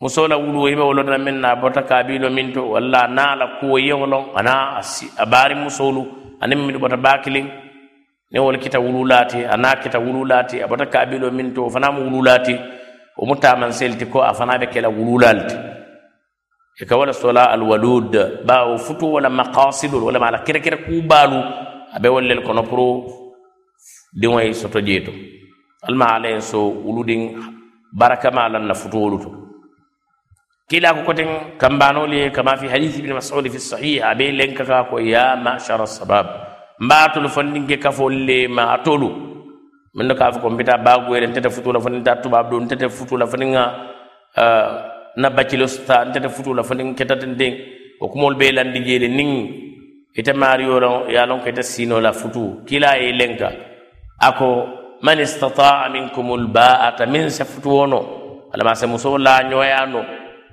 muso 0.00 0.28
la 0.28 0.36
wulu 0.36 0.68
yibe 0.68 0.82
wolodana 0.82 1.18
min 1.18 1.40
na 1.40 1.56
bota 1.56 1.82
kabilo 1.82 2.30
min 2.30 2.52
to 2.52 2.70
walla 2.70 3.06
na 3.08 3.34
la 3.34 3.46
kuwo 3.60 3.78
yeŋo 3.78 4.06
loŋ 4.06 4.24
ana 4.38 4.54
a 5.16 5.26
baari 5.26 5.54
musolu 5.54 6.02
aniŋ 6.42 6.58
min 6.66 6.78
bota 6.78 6.96
baakiliŋ 6.96 7.46
ni 8.32 8.38
wolu 8.40 8.58
kita 8.58 8.78
wulu 8.80 9.04
laati 9.10 9.40
a 9.44 9.56
naa 9.56 9.76
kita 9.82 9.98
wulu 9.98 10.24
laati 10.30 10.56
a 10.62 10.66
bota 10.68 10.86
kabilo 10.86 11.30
min 11.30 11.54
to 11.54 11.62
wo 11.64 11.70
fanaŋ 11.70 11.92
mu 11.94 12.00
wulu 12.06 12.20
laati 12.28 12.54
wo 13.16 13.22
mu 13.28 13.34
taamanseli 13.36 13.96
ti 13.96 14.06
ko 14.12 14.18
a 14.20 14.34
fanaŋ 14.38 14.58
be 14.60 14.66
kela 14.66 14.88
wululaali 14.88 15.42
ti 15.48 15.56
e 16.82 16.84
ka 16.88 16.96
wala 16.96 17.12
sola 17.12 17.44
alwalud 17.54 18.12
bawo 18.44 18.76
futu 18.78 19.06
wala 19.14 19.30
maqasidol 19.30 20.02
walla 20.06 20.18
ma 20.18 20.26
ala 20.28 20.38
kerekere 20.46 20.76
kuu 20.84 21.02
baalu 21.10 21.38
abe 21.94 22.08
wollel 22.08 22.42
kono 22.42 22.62
pour 22.62 22.80
diŋoy 24.20 24.54
soto 24.54 24.80
jeeto. 24.80 25.12
Alma 25.82 26.06
ala 26.14 26.28
ye 26.28 26.40
so 26.40 26.58
wulu 26.84 27.04
diŋ 27.04 27.20
barakama 27.92 28.44
alan 28.44 28.66
na 28.66 28.74
futu 28.74 29.18
to 29.22 29.30
kila 30.68 30.94
ko 30.94 31.00
koten 31.04 31.58
kambanolu 31.58 32.14
ye 32.14 32.30
kama 32.30 32.56
fi 32.56 32.66
hadith 32.68 32.98
ibni 32.98 33.12
masud 33.12 33.46
fi 33.52 33.58
sahih 33.58 34.02
abe 34.02 34.32
lenka 34.32 34.64
ka 34.64 34.88
ko 34.90 34.98
ya 34.98 35.36
mashara 35.36 35.86
sabab 35.86 36.26
mbatolu 36.80 37.28
fondinke 37.28 37.76
kafol 37.78 38.12
le 38.12 38.48
ma 38.48 38.74
atolu. 38.74 39.34
Min 39.94 40.08
do 40.08 40.14
ka 40.18 40.32
fo 40.32 40.40
ko 40.42 40.50
mbita 40.50 40.78
bagoyre 40.78 41.30
ntete 41.30 41.50
futula 41.54 41.78
fo 41.80 41.88
ninta 41.88 42.16
tubab 42.18 42.50
do 42.50 42.58
ntete 42.58 42.90
futula 42.90 43.26
fo 43.30 43.36
ninga 43.36 43.62
eh, 44.34 44.68
na 45.16 45.30
bacilo 45.30 45.66
sta 45.70 46.04
ntete 46.04 46.28
futula 46.28 46.64
fo 46.64 46.74
nin 46.74 46.94
ketaten 46.98 47.38
den 47.38 47.54
ko 48.00 48.08
kumol 48.10 48.34
be 48.34 48.50
landi 48.50 48.82
jeele 48.82 49.06
nin 49.06 49.30
ite 50.14 50.32
mario 50.32 50.78
ron 50.78 51.10
ya 51.10 51.26
lon 51.26 51.40
ko 51.42 51.48
ite 51.50 51.62
sino 51.62 51.98
la 52.00 52.12
futu. 52.12 52.62
Kila 52.66 52.96
ye 52.96 53.12
lenka. 53.12 53.50
Ako 54.22 54.46
man 55.02 55.18
istata'a 55.18 55.90
minkum 55.90 56.30
alba'ata 56.38 57.06
min 57.10 57.28
safutu 57.30 57.68
wono 57.68 58.00
alama 58.54 58.74
se 58.74 58.86
muso 58.86 59.18
la 59.18 59.42
nyoyano 59.42 60.00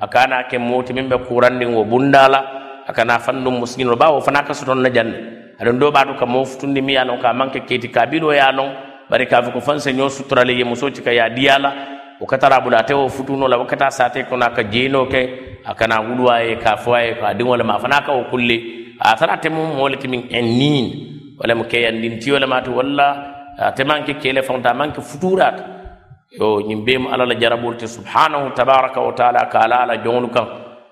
akana 0.02 0.50
ke 0.50 0.58
moti 0.58 0.94
min 0.94 1.08
ɓe 1.10 1.18
kurandin 1.30 1.74
wo 1.74 1.84
bundala. 1.86 2.60
Akana 2.88 3.20
fandum 3.20 3.60
muskino 3.62 3.94
ɓawo 3.96 4.22
fana 4.26 4.42
ka 4.44 4.54
soton 4.54 4.82
na 4.82 4.90
janne 4.90 5.54
aɗon 5.62 5.78
do 5.80 5.92
ɓato 5.92 6.18
ka 6.18 6.26
moftundi 6.26 6.82
mi 6.82 6.94
yalon 6.94 7.22
ka 7.22 7.32
manke 7.34 7.62
keti 7.62 7.88
kabilo 7.94 8.34
yalon 8.34 8.74
bari 9.10 9.28
kafi 9.28 9.52
ko 9.54 9.60
fan 9.62 9.80
se 9.80 9.94
ño 9.94 10.10
sutorale 10.10 10.50
ye 10.58 10.64
musoci 10.66 11.04
ka 11.04 11.12
ya 11.14 11.30
diyala 11.30 11.72
o 12.20 12.26
katara 12.26 12.58
ɓuɗa 12.60 12.84
te 12.86 12.94
o 12.94 13.08
futunola 13.08 13.58
wakkata 13.62 13.92
sate 13.92 14.26
kono 14.28 14.46
aka 14.46 14.64
jeyno 14.64 15.06
ke. 15.06 15.48
Akana 15.64 16.02
wuluwaye 16.02 16.58
ka 16.58 16.76
fowaye 16.78 17.14
ko 17.22 17.26
a 17.26 17.34
diŋole 17.38 17.62
ma 17.64 17.78
fana 17.78 18.02
ka 18.02 18.12
o 18.12 18.26
kulle. 18.32 18.81
atara 19.02 19.38
temu 19.42 19.66
moole 19.76 19.98
ti 19.98 20.08
min 20.08 20.28
en 20.30 20.46
niin. 20.46 20.88
Walamo 21.42 21.64
keyandintiyo 21.64 22.40
lemaati 22.40 22.70
walla 22.70 23.08
ate 23.58 23.84
manke 23.84 24.14
kele 24.22 24.42
fonta 24.44 24.74
manke 24.74 25.02
futurata 25.02 25.64
yo 26.32 26.62
ñin 26.62 26.86
bemu 26.86 27.10
ala 27.10 27.26
la 27.26 27.34
jarabol 27.36 27.76
te 27.78 27.88
subhanahu 27.88 28.54
tabaraka 28.54 29.02
wa 29.02 29.12
taala 29.14 29.50
ka 29.50 29.60
ala 29.66 29.82
ala 29.84 29.98
joŋolu 29.98 30.30
kaŋ 30.30 30.48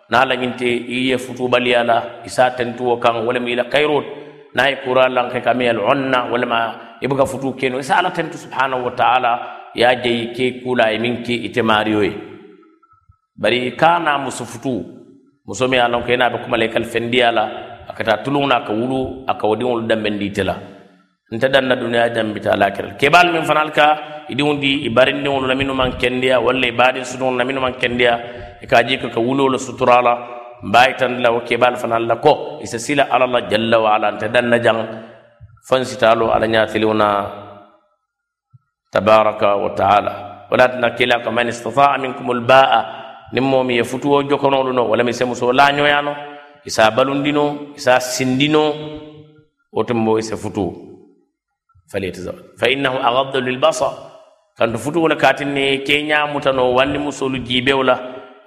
na 0.09 0.25
la 0.25 0.35
ñinte 0.35 0.65
i 0.65 1.09
ye 1.09 1.17
futubaliya 1.17 1.83
la 1.83 1.97
isa 2.25 2.49
tentuwo 2.57 2.97
kaŋ 2.97 3.25
walama 3.27 3.49
ila 3.49 3.63
kayrot 3.69 4.05
na 4.55 4.67
ye 4.69 4.75
kura 4.83 5.07
lanke 5.07 5.39
kame 5.41 5.69
al 5.69 5.79
onna 5.79 6.25
walama 6.31 6.59
i 7.01 7.07
buka 7.07 7.25
futu 7.25 7.53
keno. 7.53 7.77
Isa 7.79 7.97
ala 7.97 8.09
tentu 8.11 8.37
subhanahu 8.37 8.85
wa 8.85 8.91
taala 8.91 9.31
ya 9.75 9.93
jeyi 9.95 10.33
ke 10.33 10.63
kula 10.65 10.89
ye 10.91 10.97
min 10.99 11.21
ke 11.23 11.33
ite 11.45 11.61
mario 11.61 12.01
ye 12.01 12.13
bari 13.37 13.71
kana 13.77 14.17
muso 14.17 14.45
futu 14.45 14.81
muso 15.45 15.67
mi 15.69 15.77
ye 15.77 15.81
a 15.83 15.87
lonko 15.87 16.09
ina 16.11 16.29
be 16.29 16.37
kumala 16.43 16.65
ikal 16.65 16.83
fendiya 16.85 17.31
la 17.31 17.68
akata 17.89 18.21
ka 18.21 18.59
ka 18.67 18.73
wulu 18.73 19.25
a 19.27 19.33
ka 19.33 19.41
dambe 19.47 19.57
diŋolu 19.59 19.81
danbendi 19.89 20.25
ite 20.29 20.43
la 20.45 20.55
nte 21.31 21.47
danna 21.49 21.75
duniya 21.75 22.09
dambita 22.09 22.53
alakira 22.53 22.93
kebaalu 22.97 23.33
min 23.33 23.43
fanal 23.45 23.69
ka 23.71 24.25
i 24.29 24.33
diŋo 24.35 24.53
di 24.61 24.85
i 24.85 24.89
barindiŋolu 24.89 25.45
la 25.49 25.89
kendiya 25.97 26.39
walla 26.39 26.65
i 26.67 26.71
baadin 26.71 27.03
sutuŋolu 27.05 27.37
la 27.37 27.43
minnu 27.45 27.61
kendiya 27.81 28.13
e 28.61 28.65
ka 28.65 28.81
je 28.83 28.97
ka 28.97 29.19
wulu 29.19 29.43
wuloo 29.45 29.57
suturala 29.57 29.61
sutura 29.61 30.01
la 30.01 30.13
mba 30.63 30.89
itandi 30.89 31.21
la 31.21 31.29
wo 31.31 31.39
kebaalu 31.41 31.77
fanaŋ 31.77 32.01
la 32.09 32.15
ko 32.17 32.59
isa 32.61 32.77
sila 32.79 33.03
ala 33.09 33.25
la 33.27 33.41
jalla 33.49 33.77
wa 33.79 33.89
ala 33.95 34.11
nta 34.11 34.27
danna 34.27 34.57
jang 34.59 34.81
fansitalo 35.69 36.33
ala 36.33 36.45
ñaatiliŋo 36.47 36.93
na 36.93 37.07
tabaraka 38.91 39.55
wa 39.55 39.69
taala 39.77 40.11
wala 40.49 40.65
tan 40.69 40.85
kila 40.97 41.21
ka 41.21 41.29
man 41.31 41.47
istataa 41.49 41.97
minkum 42.01 42.25
lbaa 42.41 42.81
niŋ 43.33 43.43
moo 43.45 43.63
mi 43.63 43.77
ye 43.77 43.83
futuwo 43.83 44.23
jokonolu 44.25 44.73
no 44.73 44.89
wala 44.89 45.03
mi 45.03 45.13
se 45.13 45.25
musoo 45.25 45.53
laañoya 45.53 46.01
no 46.01 46.28
isa 46.65 46.91
balundino 46.91 47.73
isa 47.75 47.99
sindino 47.99 48.73
wotumbo 49.73 50.19
isa 50.19 50.37
futu 50.37 50.65
falyatazawaj 51.91 52.39
fa 52.59 52.67
innahu 52.69 52.97
agaddu 53.09 53.41
lilbasar 53.41 53.93
kanto 54.57 54.77
futuwole 54.77 55.15
katinne 55.15 55.77
ke 55.87 56.03
ñamutano 56.03 56.73
wandi 56.73 56.99
musolu 56.99 57.37
jiibewla 57.39 57.95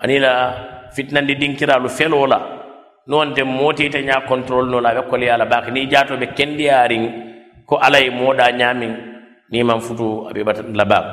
anila 0.01 0.31
fitnandi 0.94 1.35
dinkiralu 1.35 1.88
felola 1.88 2.38
nonte 3.07 3.42
motite 3.44 4.03
ña 4.03 4.20
contrôle 4.29 4.70
nola 4.70 4.94
ɓe 4.94 5.03
koli 5.11 5.29
ala 5.31 5.44
baka 5.46 5.70
ni 5.70 5.87
jatoɓe 5.90 6.27
kendiyarin 6.37 7.05
ko 7.66 7.77
alay 7.77 8.11
moɗa 8.11 8.53
ñamin 8.53 8.92
niman 9.51 9.81
futu 9.81 10.29
aɓiɓata 10.31 10.62
labak 10.75 11.05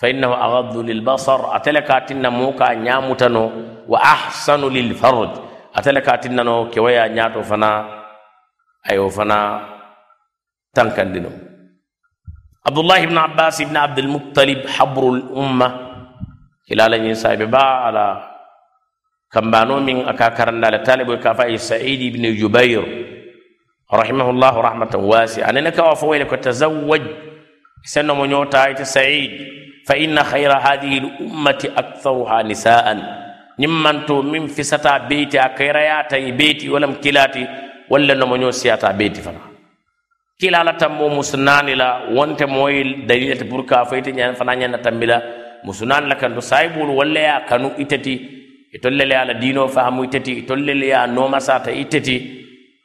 fa 0.00 0.08
innahu 0.08 0.34
agaddu 0.34 0.82
lilbasar 0.82 1.40
atele 1.54 1.82
katinna 1.82 2.30
muka 2.30 2.74
ñamutano 2.74 3.42
wa 3.88 3.98
ahsanu 4.02 4.70
lilfarj 4.70 5.43
atele 5.74 6.00
katinnano 6.00 6.70
kewaya 6.70 7.10
ñato 7.10 7.42
fana 7.42 7.70
ayo 8.86 9.10
fana 9.10 9.38
tankandino 10.70 11.30
abdullah 12.62 13.02
ibne 13.02 13.18
abbas 13.18 13.58
ibne 13.58 13.76
abdulmuttalib 13.82 14.62
habru 14.70 15.18
l 15.18 15.20
umma 15.34 15.68
hilala 16.70 16.94
ñin 16.98 17.18
sahibe 17.18 17.50
ba 17.50 17.90
ala 17.90 18.06
kambano 19.34 19.82
min 19.82 20.06
aka 20.06 20.30
karandala 20.30 20.78
talibo 20.86 21.18
ka 21.18 21.34
fa 21.34 21.50
said 21.58 21.98
ibne 22.00 22.38
jubair 22.38 22.86
rahimahullahu 23.90 24.62
rahmatan 24.62 25.02
wasi 25.02 25.42
anene 25.42 25.74
kawa 25.74 25.98
fo 25.98 26.14
wele 26.14 26.24
ko 26.30 26.38
tazawwaj 26.38 27.02
senno 27.82 28.14
mo 28.14 28.24
ñota 28.30 28.70
ite 28.70 28.86
said 28.86 29.30
fa 29.86 29.98
inna 29.98 30.22
hayra 30.22 30.62
hadihi 30.62 31.02
l 31.02 31.06
ummati 31.26 31.66
aktharuha 31.66 32.46
nisaan 32.46 33.23
ñimmanto 33.58 34.22
min 34.22 34.48
fisata 34.48 34.98
beyti 35.08 35.38
a 35.38 35.48
kayrayata 35.54 36.16
e 36.18 36.32
beyti 36.32 36.68
walam 36.68 36.94
kilati 37.02 37.46
walla 37.90 38.14
nomo 38.14 38.36
ño 38.36 38.50
siyata 38.52 38.92
beyti 38.92 39.20
fana 39.20 39.40
kilala 40.38 40.72
tambo 40.74 41.08
musunani 41.08 41.74
la 41.76 42.02
wonte 42.12 42.46
moyi 42.46 43.04
dalilete 43.06 43.44
pour 43.48 43.64
ka 43.66 43.84
ñan 44.18 44.34
fana 44.34 44.54
ñanna 44.56 44.78
tambila 44.78 45.22
musunani 45.64 46.08
la 46.08 46.16
kanto 46.16 46.40
sayibulu 46.40 46.96
walla 46.96 47.20
ya 47.20 47.40
kanu 47.48 47.70
itati 47.78 48.14
e 48.72 48.78
tollele 48.78 49.14
ala 49.16 49.34
dino 49.34 49.68
fahamu 49.68 50.04
itati 50.04 50.32
e 50.38 50.42
tollele 50.42 50.86
ya 50.88 51.06
nomasata 51.06 51.70
itati 51.72 52.16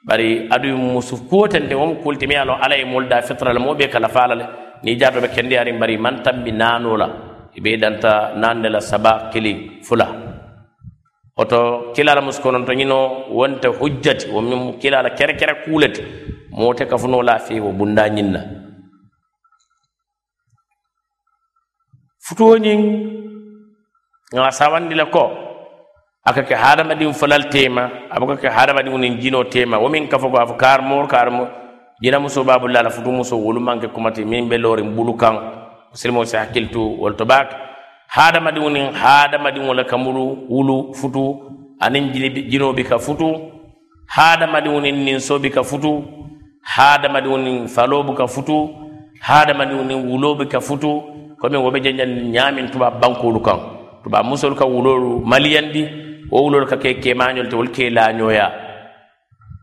bari 0.03 0.47
adu 0.49 0.77
musu 0.77 1.27
kotente 1.27 1.73
womo 1.75 1.95
kultimi 1.95 2.35
alo 2.35 2.53
ala 2.61 2.75
e 2.77 2.85
molda 2.85 3.21
fitra 3.21 3.53
la 3.53 3.59
moɓe 3.59 3.89
kala 3.89 4.07
falale 4.09 4.45
ni 4.83 4.95
jatoɓe 4.95 5.27
kendi 5.35 5.57
ari 5.57 5.73
bari 5.73 5.97
man 5.97 6.21
tambi 6.23 6.51
nanola 6.51 7.07
e 7.55 7.59
ɓe 7.59 7.77
danta 7.81 8.33
nande 8.35 8.69
la 8.69 8.79
saba 8.79 9.29
kili 9.33 9.81
fula 9.83 10.28
oto 11.41 11.91
kilala 11.95 12.21
muskonon 12.21 12.65
to 12.67 12.73
ñino 12.79 12.97
wonte 13.31 13.67
hujjati 13.79 14.27
wo 14.33 14.41
min 14.41 14.79
kilala 14.81 15.09
kere 15.17 15.33
kere 15.39 15.53
kuulete 15.63 16.03
moote 16.51 16.83
kafuno 16.85 17.21
laafi 17.23 17.59
wo 17.59 17.71
bunda 17.71 18.03
ñinna 18.15 18.41
futuwoñin 22.25 22.81
ŋa 24.35 24.51
sawandila 24.51 25.05
ko 25.09 25.23
aka 26.25 26.43
ke 26.43 26.53
hadamadin 26.55 27.13
falal 27.13 27.49
tema 27.49 27.89
abaka 28.11 28.35
ke 28.37 28.47
hadamadin 28.51 28.93
unin 28.93 29.17
jino 29.17 29.43
tema. 29.49 29.79
Wo 29.79 29.89
miŋ 29.89 30.05
kafo 30.11 30.29
ko 30.29 30.37
afo 30.37 30.53
kar 30.53 30.81
mor 30.81 31.07
kar 31.07 31.31
mo 31.31 31.47
jina 32.03 32.19
muso 32.19 32.43
baabulla 32.43 32.83
la 32.83 32.89
futu 32.89 33.09
muso 33.11 33.37
wolu 33.37 33.59
maŋ 33.59 33.87
kumati 33.93 34.25
min 34.25 34.49
be 34.49 34.57
looriŋ 34.57 34.93
bulu 34.95 35.17
kaŋ 35.17 35.35
silimo 35.93 36.25
si 36.25 36.37
hakkiltu 36.37 36.99
wolu 37.01 37.15
to 37.15 37.25
hadamadiŋo 38.15 38.69
niŋ 38.69 38.85
hadamadiŋo 39.01 39.73
le 39.73 39.83
ka 39.85 39.97
mulu 39.97 40.25
wulu 40.49 40.93
futu 40.97 41.25
aniŋ 41.79 42.03
jinoo 42.49 42.73
bi 42.73 42.83
ka 42.83 42.97
futu 42.97 43.29
hadamadiŋo 44.15 44.79
niŋ 44.81 44.95
ninsoo 45.05 45.39
bi 45.39 45.49
ka 45.49 45.61
futu 45.63 45.91
hadamadiŋo 46.75 47.37
niŋ 47.37 47.57
faloo 47.67 48.13
ka 48.17 48.25
futu 48.27 48.57
hadamadiŋo 49.21 49.83
niŋ 49.83 49.99
wuloo 50.09 50.35
bi 50.39 50.45
ka 50.49 50.59
futu 50.59 50.91
komiŋ 51.39 51.61
wo 51.63 51.71
be 51.71 51.79
janjandi 51.85 52.21
ñaamiŋ 52.35 52.65
tuba 52.73 52.89
bankoolu 52.91 53.39
kaŋ 53.45 53.59
tuba 54.03 54.23
musolu 54.23 54.55
ka 54.55 54.65
wuloolu 54.65 55.21
maliyandi 55.21 55.83
wo 56.31 56.41
wuloolu 56.43 56.65
ka 56.65 56.77
ke 56.81 56.97
keemañol 57.03 57.47
te 57.49 57.55
wolu 57.55 57.69
ke 57.69 57.89
laañooya 57.93 58.47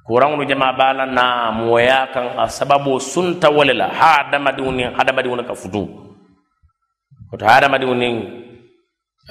kuraŋolu 0.07 0.47
jama 0.47 0.73
baa 0.79 0.93
la 0.93 1.07
naamoya 1.07 2.07
kaŋ 2.15 2.27
a 2.39 2.47
sababoo 2.49 2.99
sunta 3.03 3.51
wo 3.51 3.65
le 3.65 3.75
la 3.75 3.89
hadamadiŋo 3.91 4.71
niŋ 4.71 4.89
hadamadiŋo 4.97 5.37
le 5.37 5.45
ka 5.45 5.55
futu. 5.55 6.06
Woto 7.33 7.45
hadamadiŋo 7.47 7.95
niŋ 7.95 8.15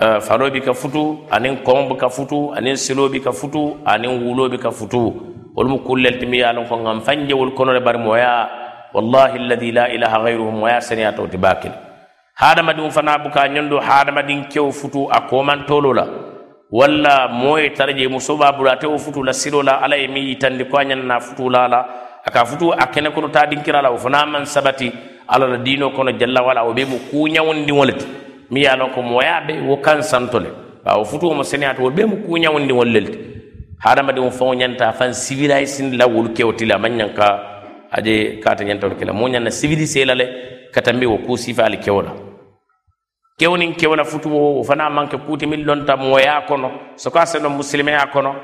uh, 0.04 0.20
falo 0.20 0.50
bi 0.52 0.60
ka 0.62 0.74
futu 0.74 1.24
aniŋ 1.32 1.64
koŋo 1.64 1.84
bi 1.90 1.96
ka 1.96 2.10
futu 2.10 2.52
aniŋ 2.58 2.76
silo 2.76 3.08
bi 3.10 3.20
ka 3.24 3.32
futu 3.32 3.80
aniŋ 3.88 4.14
wulo 4.26 4.50
bi 4.52 4.58
ka 4.58 4.72
futu 4.72 5.02
wolu 5.56 5.70
mu 5.70 5.78
kullel 5.88 6.20
timi 6.20 6.38
ye 6.38 6.44
a 6.44 6.52
loŋ 6.54 6.68
ko 6.68 6.76
ŋan 6.76 7.00
fanje 7.02 7.34
wolu 7.34 7.52
kono 7.56 7.72
le 7.74 7.80
bari 7.80 7.98
moya 7.98 8.50
wallahi 8.94 9.38
alladi 9.40 9.72
la 9.72 9.88
ilaha 9.96 10.18
gayruhu 10.24 10.52
moya 10.52 10.82
seniyato 10.82 11.28
ti 11.32 11.38
bakili 11.38 11.74
hadamadiŋo 12.36 12.92
fana 12.92 13.18
buka 13.18 13.48
ñondo 13.48 13.80
hadamadiŋ 13.80 14.52
kewo 14.52 14.72
futu 14.72 15.08
a 15.12 15.22
komantolo 15.32 15.94
la 15.94 16.06
walla 16.72 17.28
moye 17.32 17.70
tara 17.72 17.94
je 17.96 18.08
muso 18.08 18.36
ba 18.36 18.52
bulu 18.52 18.70
ate 18.70 18.84
wo 18.88 18.98
futu 18.98 19.24
la 19.24 19.32
silo 19.34 19.64
la 19.64 19.80
ala 19.80 19.96
ye 19.96 20.08
miŋ 20.08 20.24
yitandi 20.36 20.66
ko 20.68 20.78
a 20.78 20.84
ñanana 20.84 21.20
futu 21.24 21.48
la 21.50 21.68
la 21.68 21.80
a 22.28 22.30
ka 22.32 22.44
futu 22.46 22.74
a 22.76 22.88
kene 22.92 23.10
kono 23.16 23.30
ta 23.32 23.46
dinkira 23.48 23.82
la 23.82 23.90
wo 23.92 23.98
fana 23.98 24.26
man 24.26 24.44
sabati 24.46 25.15
ala 25.28 25.48
la 25.48 25.58
diino 25.58 25.90
kono 25.90 26.12
jalla 26.12 26.42
wala 26.42 26.64
o 26.64 26.74
be 26.74 26.86
mu 26.86 26.98
kuñawondiŋo 27.12 27.86
le 27.86 27.94
ti 27.94 28.06
mi 28.52 28.62
ye 28.62 28.68
a 28.68 28.76
loŋ 28.76 28.94
ko 28.94 29.02
moya 29.02 29.42
be 29.48 29.54
wo 29.68 29.78
kan 29.78 30.02
santo 30.04 30.40
le. 30.40 30.50
Bawo 30.84 31.04
futuwo 31.06 31.34
mo 31.34 31.44
seneyata 31.44 31.82
wo 31.82 31.90
be 31.90 32.06
mu 32.06 32.18
kuñawondiŋo 32.18 32.84
le 32.86 33.02
ti 33.02 33.18
hadamadiŋo 33.80 34.32
faŋo 34.32 34.54
ñanta 34.54 34.94
fan 34.94 35.14
civilisindi 35.14 35.98
la 35.98 36.06
wolu 36.08 36.30
kewti 36.34 36.66
le 36.66 36.74
a 36.74 36.78
maŋ 36.78 36.94
ñaŋ 36.98 37.14
ka 37.14 37.40
aje 37.92 38.40
kata 38.40 38.64
ñantawolu 38.64 38.96
ke 38.96 39.06
la. 39.06 39.14
Mo 39.14 39.28
ñanna 39.28 39.50
civilisé 39.50 40.06
la 40.06 40.16
le 40.16 40.26
ka 40.72 40.82
tambi 40.82 41.06
wo 41.06 41.18
ku 41.18 41.38
sifaali 41.38 41.78
kewo 41.80 42.02
la. 42.02 42.12
Kewnin 43.38 43.74
kewla 43.76 44.04
futuwo 44.06 44.60
o 44.60 44.64
fana 44.64 44.90
manke 44.90 45.18
kuti 45.18 45.46
min 45.48 45.64
lonta 45.66 45.98
moya 45.98 46.42
kono. 46.48 46.72
Soko 46.96 47.20
a 47.20 47.26
seno 47.26 47.50
musilimeya 47.50 48.08
kono. 48.14 48.36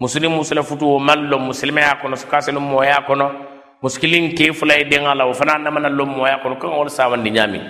Musulim 0.00 0.32
musula 0.32 0.62
futuwo 0.62 0.98
maŋ 0.98 1.28
loŋ 1.28 1.40
musilimeya 1.46 1.98
kono. 2.00 2.16
Soko 2.16 2.36
a 2.36 2.40
seno 2.40 2.60
moya 2.60 3.02
kono 3.06 3.49
muskilin 3.82 4.34
ke 4.36 4.52
fula 4.52 4.74
e 4.76 4.84
deŋa 4.84 5.14
la 5.14 5.24
o 5.26 5.32
fana 5.34 5.58
namana 5.58 5.88
lon 5.88 6.08
moya 6.16 6.38
kono 6.42 6.56
kan 6.56 6.70
wol 6.70 6.88
sawandi 6.88 7.30
ñamin 7.30 7.62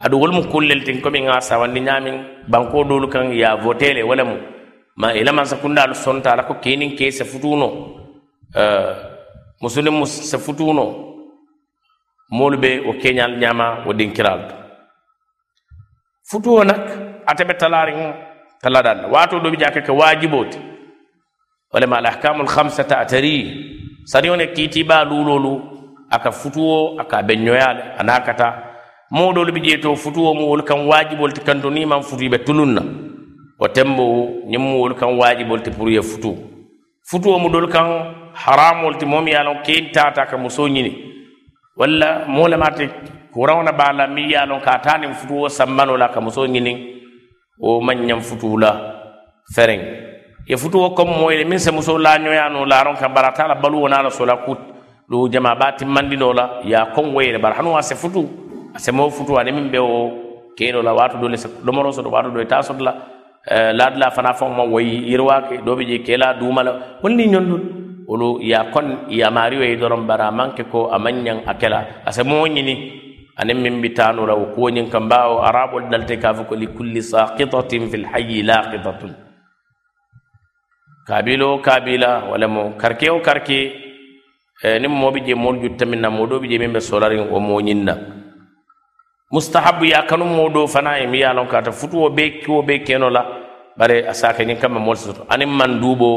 adu 0.00 0.16
wol 0.18 0.32
mu 0.32 0.42
kullel 0.52 0.84
tin 0.84 1.00
komi 1.00 1.20
ŋa 1.26 1.40
sawandi 1.40 1.80
ñamin 1.80 2.16
banko 2.48 2.84
dolu 2.84 3.08
kan 3.08 3.32
ya 3.32 3.56
votele 3.56 4.02
wala 4.02 4.24
mu 4.24 4.36
ma 4.96 5.12
ilaman 5.12 5.44
sakundalu 5.46 5.94
sonta 5.94 6.36
la 6.36 6.42
ko 6.44 6.54
kenin 6.62 6.94
ke 6.96 7.10
se 7.10 7.24
futuno 7.24 7.66
uh, 8.54 8.90
musulim 9.60 9.94
mus 9.98 10.10
se 10.30 10.38
futuno 10.38 10.84
molu 12.30 12.56
be 12.58 12.80
o 12.86 12.92
keñal 13.02 13.32
ñama 13.38 13.82
wo 13.86 13.92
dinkiral 13.92 14.40
to 14.48 14.54
futuwo 16.30 16.64
nak 16.64 16.80
atebe 17.26 17.54
talariŋ 17.58 18.00
taladan 18.62 19.10
wato 19.10 19.38
do 19.40 19.50
bi 19.50 19.56
jake 19.56 19.82
ke 19.82 19.90
wajiboti 19.92 20.58
walama 21.72 21.98
alahkamu 21.98 22.42
lhamsata 22.44 22.98
atari 22.98 23.77
saniyo 24.10 24.36
ne 24.36 24.46
kiitiba 24.46 25.04
luulolu 25.04 25.52
aka 26.10 26.30
futuwo 26.32 26.96
aka 27.00 27.22
be 27.22 27.36
ñoyale 27.36 27.82
ana 27.98 28.20
kata. 28.20 28.48
Moɗolu 29.10 29.52
bi 29.52 29.60
ƴeeto 29.60 29.96
futuwo 29.96 30.34
muwol 30.34 30.62
kan 30.64 30.86
waajibol 30.86 31.32
ti 31.32 31.40
kanto 31.40 31.70
ni 31.70 31.84
man 31.86 32.02
futu 32.02 32.24
ɓe 32.28 32.38
tulun 32.44 32.72
na 32.74 32.82
tembo 33.74 34.04
ñim 34.50 34.60
muwol 34.62 34.94
kan 34.94 35.16
waajibol 35.18 35.60
ti 35.62 35.70
pour 35.70 35.88
ye 35.90 36.02
futu. 36.02 36.36
Futuwo 37.10 37.38
muɗol 37.38 37.68
kan 37.68 38.14
haramol 38.34 38.96
ti 38.98 39.06
momi 39.06 39.30
yalon 39.32 39.54
lon 39.64 39.92
tata 39.92 40.26
ka 40.26 40.36
muso 40.36 40.68
ñini 40.68 40.92
walla 41.76 42.24
molemate 42.28 42.90
kurawna 43.32 43.72
bala 43.72 44.06
mi 44.06 44.30
yalon 44.32 44.60
ka 44.60 44.78
tanin 44.78 45.14
futuwo 45.14 45.48
sammanola 45.48 46.08
ka 46.08 46.20
muso 46.20 46.46
ñinin 46.46 46.78
wo 47.58 47.80
man 47.80 47.98
ñam 48.06 48.20
futula 48.20 48.70
fereŋ 49.54 50.07
ye 50.48 50.56
futuwo 50.56 50.90
comme 50.96 51.12
moyle 51.20 51.44
min 51.44 51.58
se 51.58 51.70
muso 51.70 51.98
la 51.98 52.18
ñoyano 52.18 52.64
laron 52.64 52.96
ka 52.96 53.08
barata 53.08 53.46
la 53.48 53.54
baluwo 53.54 53.88
na 53.88 54.02
la 54.02 54.10
sola 54.10 54.36
kut 54.36 54.58
lu 55.08 55.28
jama 55.30 55.54
ba 55.54 55.72
timmandino 55.72 56.32
la 56.32 56.60
ya 56.64 56.86
kongoyele 56.94 57.38
bara 57.38 57.56
hanu 57.56 57.76
a 57.76 57.82
se 57.82 57.94
futu 57.94 58.24
a 58.74 58.78
se 58.78 58.90
mo 58.92 59.10
futu 59.10 59.38
ani 59.38 59.52
min 59.52 59.68
be 59.70 59.78
o 59.78 60.10
keno 60.56 60.80
la 60.82 60.92
watu 60.94 61.18
dole 61.20 61.36
se 61.36 61.48
domoro 61.64 61.92
soto 61.92 62.08
watu 62.10 62.30
do 62.30 62.44
ta 62.44 62.62
soto 62.62 62.82
la 62.82 62.94
laadula 63.72 64.10
fana 64.10 64.32
faŋo 64.32 64.54
ma 64.56 64.64
wayi 64.64 65.10
yiriwa 65.10 65.42
ke 65.48 65.60
do 65.64 65.76
be 65.76 65.84
je 65.84 65.98
kela 65.98 66.32
duma 66.34 66.62
la 66.62 66.72
wonni 67.02 67.26
ñon 67.28 67.44
dun 67.48 67.62
olu 68.08 68.40
ya 68.40 68.64
kon 68.72 69.04
yamariyo 69.10 69.62
ye 69.62 69.76
doron 69.76 70.06
bara 70.08 70.28
a 70.28 70.30
maŋ 70.32 70.54
ke 70.56 70.64
ko 70.72 70.88
a 70.90 70.98
maŋ 70.98 71.14
ñaŋ 71.24 71.38
a 71.46 71.54
kela 71.60 71.84
a 72.06 72.10
se 72.12 72.22
moo 72.24 72.46
ñini 72.48 72.74
aniŋ 73.36 73.58
miŋ 73.60 73.80
bi 73.82 73.90
taano 73.92 74.24
la 74.26 74.34
wo 74.34 74.46
kuwo 74.54 74.70
ñiŋ 74.70 74.88
kan 74.88 75.08
bawo 75.08 75.44
arabol 75.44 75.84
dalte 75.90 76.16
ka 76.16 76.32
fo 76.32 76.44
ko 76.48 76.54
likulli 76.56 77.02
sakitatin 77.02 77.84
fi 77.90 77.96
lhayi 78.00 78.42
laqitatun 78.42 79.27
kabilo 81.08 81.58
kabila 81.64 82.28
wala 82.30 82.46
mo 82.48 82.62
karke 82.76 83.08
o 83.10 83.20
karke 83.24 83.58
e 84.62 84.78
nin 84.78 84.90
moɓe 84.92 85.24
je 85.26 85.34
mol 85.34 85.56
juttaminna 85.62 86.08
moɗoɓe 86.10 86.44
je 86.50 86.58
min 86.58 86.72
ɓe 86.72 86.80
solarin 86.80 87.24
o 87.32 87.40
moñinna 87.40 87.94
mustahabu 89.32 89.84
ya 89.84 90.02
kanu 90.04 90.24
moɗo 90.24 90.66
fana 90.68 90.98
e 91.00 91.06
mi 91.06 91.18
yalon 91.24 91.48
kata 91.48 91.72
futuwo 91.72 92.10
ɓe 92.10 92.40
kiwo 92.44 92.62
ɓe 92.62 92.84
kenola 92.86 93.24
bare 93.78 94.04
a 94.08 94.12
saka 94.14 94.44
ñin 94.44 94.58
kamma 94.60 94.80
mol 94.80 94.96
soto 94.96 95.24
anin 95.30 95.48
man 95.48 95.80
duuɓo 95.80 96.08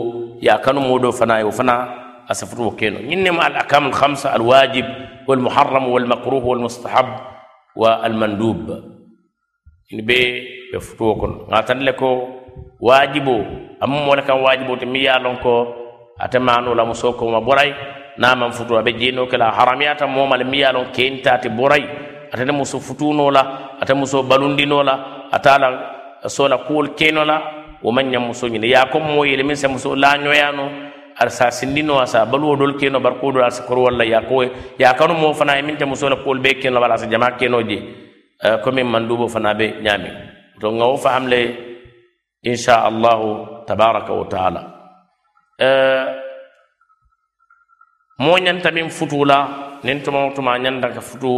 ya 0.42 0.58
kanu 0.60 0.82
moɗo 0.82 1.12
fana 1.12 1.40
e 1.40 1.44
o 1.44 1.52
fana 1.52 2.02
أسفره 2.32 2.76
كينو 2.80 2.98
إنما 3.14 3.48
الأحكام 3.48 3.86
الخمسة 3.92 4.36
الواجب 4.36 4.86
والمحرم 5.28 5.84
والمكروه 5.88 6.46
والمستحب 6.46 7.10
والمندوب 7.76 8.68
wajibu. 12.82 13.46
Amma 13.80 14.08
wala 14.08 14.22
kan 14.22 14.42
wajibu 14.42 14.78
te 14.78 14.86
miya 14.86 15.20
lon 15.20 15.38
ko 15.38 15.76
atamanu 16.20 16.76
la 16.76 16.86
muso 16.86 17.14
ko 17.14 17.30
ma 17.32 17.40
boray 17.40 17.74
na 18.18 18.36
man 18.36 18.52
futu 18.52 18.78
abe 18.78 18.94
jeno 18.94 19.28
kala 19.28 19.52
haramiyata 19.52 20.08
mo 20.08 20.28
mal 20.28 20.44
miya 20.46 20.74
lon 20.74 20.92
kenta 20.92 21.38
te 21.38 21.50
boray 21.50 21.84
atana 22.34 22.54
muso 22.54 22.80
futuno 22.80 23.32
la 23.32 23.78
ata 23.80 23.96
muso 23.96 24.24
balundino 24.24 24.84
la 24.84 25.30
atala 25.32 26.20
sola 26.28 26.58
kuol 26.58 26.96
keno 26.96 27.24
la. 27.26 27.42
Wo 27.82 27.92
man 27.92 28.12
nyam 28.12 28.28
muso 28.28 28.48
nyine. 28.48 28.68
Ya 28.70 28.86
ko 28.86 29.00
mo 29.00 29.26
yele 29.26 29.44
min 29.44 29.56
se 29.56 29.68
muso 29.68 29.96
la 29.96 30.18
nyoyano 30.18 30.70
arsa 31.18 31.50
sindino 31.50 32.00
asa 32.00 32.26
baluwo 32.26 32.56
dol 32.56 32.78
keno, 32.78 33.00
bar 33.00 33.18
kodo 33.20 33.42
arsa 33.42 33.64
kor 33.66 33.80
walla 33.80 34.06
ya 34.06 34.22
ko. 34.22 34.44
Ya 34.78 34.94
kanu 34.94 35.16
mo 35.16 35.34
fana 35.34 35.58
e 35.58 35.62
min 35.64 35.78
te 35.78 35.86
muso 35.86 36.08
la 36.08 36.18
kuol 36.18 36.40
be 36.40 36.54
keno 36.62 36.76
la 36.76 36.80
bala 36.80 36.98
sa 36.98 37.08
jama 37.08 37.32
keno 37.32 37.62
je. 37.64 37.82
Eh, 38.44 38.58
ko 38.64 38.72
min 38.72 38.86
man 38.86 39.08
dubo 39.08 39.28
fana 39.28 39.54
be 39.54 39.82
nyami 39.82 40.10
to 40.60 40.72
ngawo 40.72 40.98
fahamle 40.98 41.71
إن 42.48 42.56
شاء 42.56 42.88
الله 42.88 43.20
تبارك 43.68 44.10
وتعالى 44.10 44.62
أه 45.62 46.08
mo 48.22 48.38
ñanta 48.38 48.70
min 48.72 48.90
futu 48.90 49.26
la 49.26 49.40
nin 49.84 49.98
tuma 50.06 50.30
tuma 50.36 50.54
ñanda 50.62 50.94
ka 50.94 51.02
futu 51.02 51.34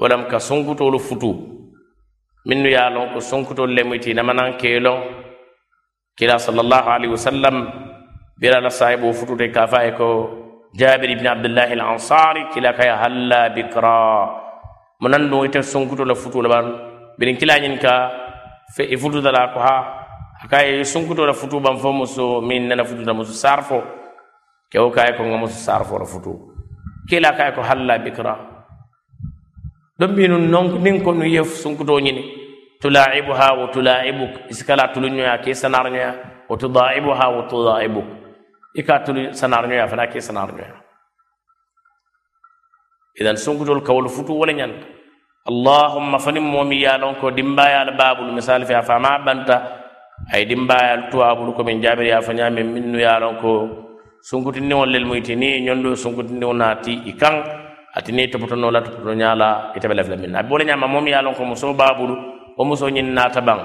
walam 0.00 0.24
ka 0.30 0.38
sonkutolu 0.40 0.98
futu 0.98 1.32
min 2.48 2.62
nu 2.62 2.68
ye 2.72 2.76
a 2.80 2.88
lon 2.88 3.12
ko 3.12 3.20
sonkutolu 3.20 3.72
lemuti 3.76 4.14
namanan 4.16 4.56
keelon 4.60 5.04
kila 6.18 6.38
sallallahu 6.40 6.88
alaihi 6.96 7.12
wasallam 7.12 7.56
bira 8.40 8.56
la 8.64 8.70
sahibo 8.70 9.12
futute 9.12 9.52
ka 9.52 9.66
fa 9.72 9.84
ko 9.98 10.08
jabir 10.80 11.10
ibn 11.12 11.26
abdullah 11.34 11.68
al 11.76 11.82
ansari 11.92 12.42
kila 12.54 12.72
kaya 12.78 12.96
halla 13.02 13.40
bikra 13.56 14.00
munan 15.02 15.28
do 15.30 15.44
ite 15.44 15.60
sonkuto 15.62 16.04
la 16.08 16.14
futu 16.22 16.40
la 16.40 16.48
ban 16.48 16.66
birin 17.18 17.36
kila 17.36 17.54
nyin 17.60 17.76
ka 17.84 17.94
fe 18.74 18.82
ifutu 18.94 19.20
dala 19.20 19.52
ko 19.52 19.58
ha 19.60 19.76
akaye 20.44 20.84
sunkutola 20.84 21.32
futu 21.34 21.60
ban 21.60 21.76
fo 21.78 21.92
muso 21.92 22.40
min 22.40 22.68
nana 22.68 22.84
futuda 22.84 23.12
muso 23.14 23.32
sarfo 23.32 23.82
kewo 24.70 24.90
kaye 24.90 25.16
ko 25.16 25.22
nga 25.24 25.36
muso 25.36 25.54
sarfo 25.58 25.98
la 25.98 26.04
futu 26.06 26.32
kila 27.08 27.32
kaye 27.36 27.52
ko 27.54 27.62
halla 27.62 27.98
bikra 27.98 28.34
ɗon 29.98 30.12
mbinu 30.12 30.38
non 30.38 30.78
nin 30.82 31.02
ko 31.02 31.12
nu 31.12 31.24
yef 31.26 31.48
sunkuto 31.58 31.98
ñini 32.00 32.22
tulaibuha 32.80 33.52
wa 33.58 33.66
tulaibuk 33.74 34.46
isikala 34.50 34.88
tuluñoya 34.94 35.38
ke 35.42 35.54
sanarñoya 35.54 36.14
wa 36.48 36.56
tudaibuha 36.56 37.26
wa 37.34 37.42
tudaibuk 37.50 38.06
i 38.74 38.82
ka 38.82 38.98
tulu 39.02 39.34
sanarñoya 39.34 39.88
fana 39.88 40.06
ke 40.06 40.20
sanarñoya 40.22 40.78
idan 43.18 43.36
sunkutol 43.36 43.82
kawol 43.82 44.06
futu 44.08 44.38
wala 44.38 44.52
ñanta 44.54 44.86
allahumma 45.50 46.18
fanin 46.22 46.44
momi 46.46 46.82
yalon 46.86 47.18
ko 47.18 47.30
dimbayal 47.34 47.96
babul 47.98 48.30
misal 48.32 48.62
fi 48.64 48.74
a 48.74 48.82
fama 48.82 49.18
banta 49.18 49.77
ay 50.32 50.44
dimbayal 50.44 51.08
tuwabulu 51.10 51.52
komin 51.56 51.80
jabiri 51.80 52.08
ya 52.12 52.20
fañamen 52.20 52.68
minnu 52.68 53.00
yalon 53.00 53.40
ko 53.40 53.50
sunkutindiŋol 54.20 54.88
lel 54.92 55.04
muyti 55.08 55.36
ni 55.36 55.64
ñondo 55.64 55.96
sunkutindiŋo 55.96 56.52
naati 56.52 56.92
i 57.08 57.12
kaŋ 57.16 57.34
ati 57.96 58.12
ni 58.12 58.28
topotono 58.28 58.70
la 58.70 58.80
topotono 58.82 59.14
ñala 59.14 59.72
ite 59.76 59.88
be 59.88 59.94
lafila 59.94 60.16
min. 60.16 60.30
Na 60.30 60.42
bole 60.42 60.64
ñama 60.64 60.86
momi 60.86 61.10
yalon 61.10 61.34
ko 61.34 61.44
muso 61.44 61.72
babulu 61.72 62.14
wo 62.56 62.64
muso 62.64 62.88
ñin 62.90 63.08
naata 63.14 63.40
baŋ 63.40 63.58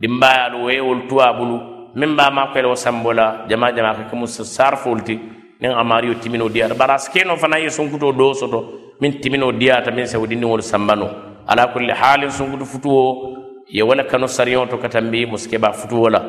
dimbayalu 0.00 0.56
wo 0.62 0.70
ye 0.70 0.80
wolu 0.80 1.08
tuwabulu 1.08 1.56
miŋ 1.96 2.10
ba 2.16 2.30
ma 2.30 2.52
koyele 2.52 2.68
wo 2.68 2.74
sambola 2.76 3.46
jama 3.48 3.72
jama 3.72 3.94
ko 3.94 4.02
kemu 4.10 4.26
sarfol 4.26 5.00
ti 5.02 5.18
nin 5.60 5.72
amariyo 5.72 6.14
timino 6.20 6.48
diyata 6.48 6.74
bara 6.74 6.94
a 6.96 7.36
fana 7.36 7.56
ye 7.58 7.70
sunkuto 7.70 8.12
do 8.12 8.34
soto 8.34 8.58
min 9.00 9.20
timino 9.20 9.52
diyata 9.52 9.90
min 9.90 10.04
sewo 10.06 10.26
dindiŋolu 10.26 10.62
sambano. 10.62 11.08
Ala 11.48 11.68
kulli 11.72 11.92
halin 11.92 12.30
sunkutu 12.30 12.64
futuwo 12.66 13.43
ye 13.68 13.82
wala 13.82 14.04
kano 14.04 14.26
sariŋo 14.26 14.68
to 14.70 14.76
ka 14.78 14.88
tambi 14.88 15.26
muske 15.26 15.58
ba 15.58 15.72
futuwo 15.72 16.08
la 16.08 16.20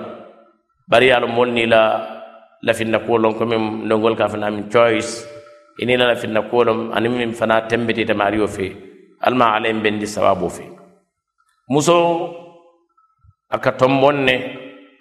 bari 0.87 1.07
ye 1.07 1.13
a 1.13 1.19
loŋ 1.19 1.51
ni 1.51 1.65
la 1.65 1.81
lafinna 2.61 2.99
kuwo 2.99 3.17
loŋ 3.17 3.33
komiŋ 3.37 3.61
ndongol 3.85 4.15
ka 4.15 4.29
fana 4.29 4.49
min 4.51 4.69
choice. 4.69 5.25
Ini 5.77 5.97
la 5.97 6.13
lafinna 6.13 6.41
kuwo 6.41 6.63
loŋ 6.63 6.79
aniŋ 6.95 7.13
miŋ 7.17 7.31
fana 7.33 7.61
tembetita 7.67 8.13
maariyo 8.13 8.47
fe 8.47 8.71
alma 9.21 9.55
ala 9.55 9.67
yeŋ 9.67 9.81
bendi 9.81 10.07
sababo 10.07 10.49
fe 10.49 10.63
muso 11.69 11.95
a 13.49 13.57
ka 13.57 13.71
tomboŋ 13.71 14.15
ne 14.23 14.35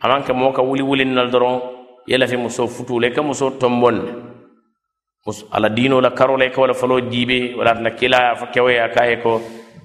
a 0.00 0.08
maŋ 0.08 0.22
ke 0.24 0.32
moo 0.32 0.52
ka 0.52 0.62
wuli 0.62 0.82
wuliŋ 0.82 1.10
na 1.14 1.24
doroŋ 1.26 1.60
ye 2.06 2.18
lafi 2.18 2.36
muso 2.36 2.66
futuu 2.66 3.00
la 3.00 3.08
i 3.08 3.12
ka 3.12 3.22
muso 3.22 3.50
tomboŋ 3.50 3.94
ne 4.04 4.12
ala 5.52 5.68
diino 5.68 6.00
la 6.00 6.10
karo 6.10 6.36
la 6.36 6.44
i 6.44 6.50
ka 6.50 6.60
wala 6.60 6.74
foloo 6.74 7.00
jiibe 7.00 7.54
wala 7.56 7.70
atana 7.70 7.90
kilaya 7.90 8.36
fo 8.36 8.46
kewoya 8.52 8.88
ka 8.92 9.04
ye 9.06 9.16
ko. 9.22 9.40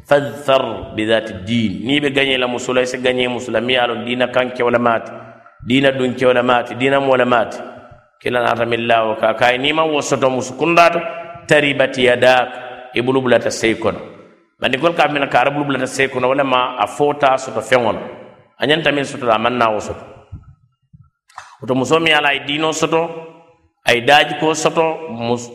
Fadhar 0.09 0.93
bi 0.97 1.05
dhati 1.05 1.33
din 1.45 1.85
ni 1.85 1.99
be 2.01 2.09
ganye 2.09 2.37
la 2.37 2.47
musula 2.47 2.85
se 2.85 2.97
ganye 2.97 3.27
musula 3.29 3.61
mi 3.61 3.77
alo 3.77 3.95
dina 4.05 4.27
kanke 4.27 4.63
wala 4.65 4.79
mati 4.79 5.11
dina 5.67 5.91
dun 5.91 6.15
ke 6.17 6.25
wala 6.25 6.41
mati 6.43 6.73
dina 6.75 6.99
mo 6.99 7.11
wala 7.13 7.25
mati 7.25 7.57
kila 8.21 8.41
na 8.43 8.55
tamilla 8.55 9.03
wa 9.05 9.15
ka 9.21 9.33
kay 9.37 9.57
ni 9.57 9.71
ma 9.73 9.83
wosoto 9.85 10.29
musukundata 10.29 10.99
taribati 11.47 12.05
yadak 12.09 12.49
ibulu 12.93 13.21
bulata 13.21 13.51
seykono 13.51 13.99
bandi 14.59 14.77
gol 14.77 14.93
ka 14.97 15.07
mina 15.07 15.27
ka 15.27 15.43
rabulu 15.45 15.65
bulata 15.69 15.87
seykono 15.87 16.27
wala 16.29 16.43
ma 16.43 16.75
afota 16.81 17.37
soto 17.37 17.61
fengono 17.61 18.01
a 18.57 18.65
ñanta 18.65 18.91
min 18.91 19.05
sotola 19.05 19.35
a 19.35 19.39
manna 19.39 19.69
wo 19.69 19.79
soto 19.79 20.03
woto 21.61 21.75
muso 21.75 21.99
mi 21.99 22.11
ala 22.11 22.33
dino 22.47 22.71
soto 22.73 23.01
ay 23.85 24.01
daji 24.01 24.35
ko 24.41 24.53
soto 24.53 24.83